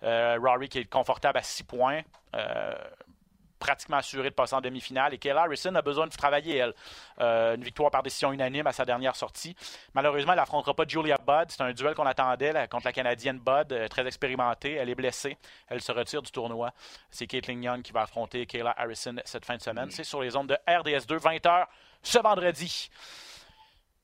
Euh, 0.03 0.37
Rory 0.41 0.69
qui 0.69 0.79
est 0.79 0.85
confortable 0.85 1.37
à 1.37 1.43
6 1.43 1.63
points 1.63 2.01
pratiquement 3.63 3.97
assurée 3.97 4.29
de 4.29 4.35
passer 4.35 4.55
en 4.55 4.61
demi-finale. 4.61 5.13
Et 5.13 5.17
Kayla 5.17 5.43
Harrison 5.43 5.73
a 5.73 5.81
besoin 5.81 6.05
de 6.05 6.11
travailler, 6.11 6.57
elle. 6.57 6.73
Euh, 7.21 7.55
une 7.55 7.63
victoire 7.63 7.89
par 7.91 8.03
décision 8.03 8.33
unanime 8.33 8.67
à 8.67 8.73
sa 8.73 8.83
dernière 8.83 9.15
sortie. 9.15 9.55
Malheureusement, 9.93 10.33
elle 10.33 10.39
n'affrontera 10.39 10.73
pas 10.73 10.83
Julia 10.85 11.17
Budd. 11.17 11.45
C'est 11.49 11.61
un 11.61 11.71
duel 11.71 11.95
qu'on 11.95 12.05
attendait 12.05 12.67
contre 12.67 12.85
la 12.85 12.91
Canadienne 12.91 13.39
Budd, 13.39 13.71
euh, 13.71 13.87
très 13.87 14.05
expérimentée. 14.05 14.73
Elle 14.73 14.89
est 14.89 14.95
blessée. 14.95 15.37
Elle 15.69 15.81
se 15.81 15.93
retire 15.93 16.21
du 16.21 16.31
tournoi. 16.31 16.73
C'est 17.09 17.25
Caitlin 17.25 17.61
Young 17.61 17.81
qui 17.81 17.93
va 17.93 18.01
affronter 18.01 18.45
Kayla 18.45 18.73
Harrison 18.77 19.15
cette 19.23 19.45
fin 19.45 19.55
de 19.55 19.61
semaine. 19.61 19.89
C'est 19.91 20.03
sur 20.03 20.21
les 20.21 20.35
ondes 20.35 20.47
de 20.47 20.57
RDS2, 20.67 21.17
20h 21.17 21.65
ce 22.01 22.19
vendredi. 22.19 22.89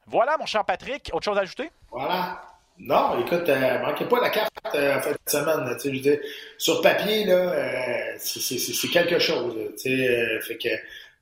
Voilà, 0.07 0.37
mon 0.37 0.45
cher 0.45 0.63
Patrick. 0.63 1.09
Autre 1.13 1.25
chose 1.25 1.37
à 1.37 1.41
ajouter? 1.41 1.69
Voilà. 1.91 2.41
Non, 2.79 3.19
écoute, 3.19 3.49
euh, 3.49 3.79
manquez 3.79 4.05
pas 4.05 4.21
la 4.21 4.29
carte 4.29 4.53
euh, 4.73 4.97
en 4.97 5.01
fin 5.01 5.11
de 5.11 5.17
semaine. 5.27 5.77
Je 5.83 5.89
veux 5.89 5.99
dire, 5.99 6.19
sur 6.57 6.81
papier, 6.81 7.25
là, 7.25 7.33
euh, 7.33 8.15
c'est 8.17 8.87
quelque 8.87 9.19
chose. 9.19 9.53
Euh, 9.57 10.41
fait 10.41 10.57
que 10.57 10.69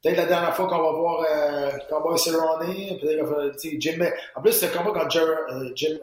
peut-être 0.03 0.18
la 0.18 0.26
dernière 0.28 0.55
fois 0.55 0.68
qu'on 0.68 0.78
va 0.78 0.91
voir 0.91 1.26
euh, 1.28 1.72
Cowboy 1.89 2.20
Cerrone, 2.20 2.99
peut-être 3.01 3.58
Jim. 3.80 4.05
En 4.36 4.41
plus, 4.41 4.51
c'est 4.51 4.68
le 4.68 4.78
combat 4.78 4.99
contre 4.99 5.18
euh, 5.18 5.72
Jim, 5.76 5.97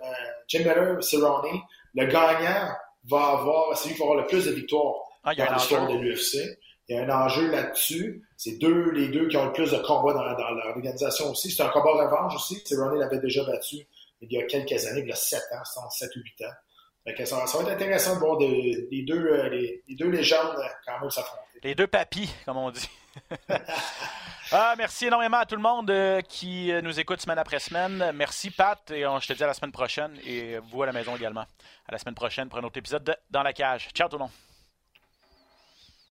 Jim 0.49 0.59
Miller 0.61 1.03
Cerrone. 1.05 1.61
Le 1.95 2.07
gagnant 2.07 2.75
va 3.09 3.25
avoir, 3.39 3.79
c'est 3.79 3.91
lui 3.91 3.95
qui 3.95 4.01
va 4.01 4.07
avoir 4.07 4.23
le 4.23 4.27
plus 4.27 4.47
de 4.47 4.51
victoires 4.51 4.95
ah, 5.23 5.37
dans 5.37 5.55
l'histoire 5.55 5.87
de 5.87 5.95
l'UFC. 5.95 6.59
Il 6.89 6.97
y 6.97 6.99
a 6.99 7.05
un 7.05 7.25
enjeu 7.27 7.49
là-dessus. 7.49 8.25
C'est 8.37 8.59
deux, 8.59 8.91
les 8.91 9.07
deux 9.07 9.29
qui 9.29 9.37
ont 9.37 9.47
le 9.47 9.53
plus 9.53 9.71
de 9.71 9.79
combats 9.79 10.15
dans, 10.15 10.33
dans 10.33 10.51
l'organisation 10.51 11.31
aussi. 11.31 11.53
C'est 11.53 11.63
un 11.63 11.69
combat 11.69 11.93
revanche 11.93 12.35
aussi. 12.35 12.61
Cerrone 12.65 12.99
l'avait 12.99 13.21
déjà 13.21 13.45
battu 13.45 13.87
il 14.31 14.39
y 14.39 14.43
a 14.43 14.47
quelques 14.47 14.87
années, 14.87 15.01
il 15.01 15.09
y 15.09 15.13
a 15.13 15.17
7 15.17 15.41
ans, 15.53 15.91
7 15.91 16.11
ou 16.17 16.21
8 16.21 16.45
ans. 16.45 17.25
ça, 17.25 17.37
va 17.37 17.63
être 17.63 17.71
intéressant 17.71 18.15
de 18.15 18.21
voir 18.21 18.39
les, 18.39 19.05
deux, 19.07 19.27
euh, 19.27 19.49
les, 19.49 19.83
deux 19.91 20.11
légendes 20.11 20.57
euh, 20.57 20.69
quand 20.87 21.01
même 21.01 21.11
s'affronter. 21.11 21.61
Les 21.63 21.75
deux 21.75 21.87
papis, 21.87 22.31
comme 22.45 22.57
on 22.57 22.71
dit. 22.71 22.89
ah, 24.53 24.75
merci 24.77 25.07
énormément 25.07 25.39
à 25.39 25.47
tout 25.47 25.57
le 25.57 25.63
monde 25.63 25.89
euh, 25.91 26.21
qui 26.21 26.73
nous 26.83 26.99
écoute 26.99 27.21
semaine 27.21 27.39
après 27.39 27.59
semaine. 27.59 28.13
Merci 28.15 28.51
Pat 28.51 28.91
et 28.91 29.03
je 29.03 29.27
te 29.27 29.33
dis 29.33 29.45
à 29.45 29.47
la 29.47 29.55
semaine 29.55 29.73
prochaine 29.73 30.19
et 30.27 30.59
vous 30.59 30.83
à 30.83 30.87
la 30.87 30.93
maison 30.93 31.17
également. 31.17 31.47
À 31.87 31.93
la 31.93 31.99
semaine 31.99 32.15
prochaine 32.15 32.49
pour 32.49 32.59
un 32.59 32.65
autre 32.65 32.79
épisode 32.79 33.05
de 33.05 33.15
Dans 33.31 33.43
la 33.43 33.53
cage. 33.53 33.89
Ciao 33.95 34.09
tout 34.09 34.17
le 34.17 34.25
monde. 34.25 34.54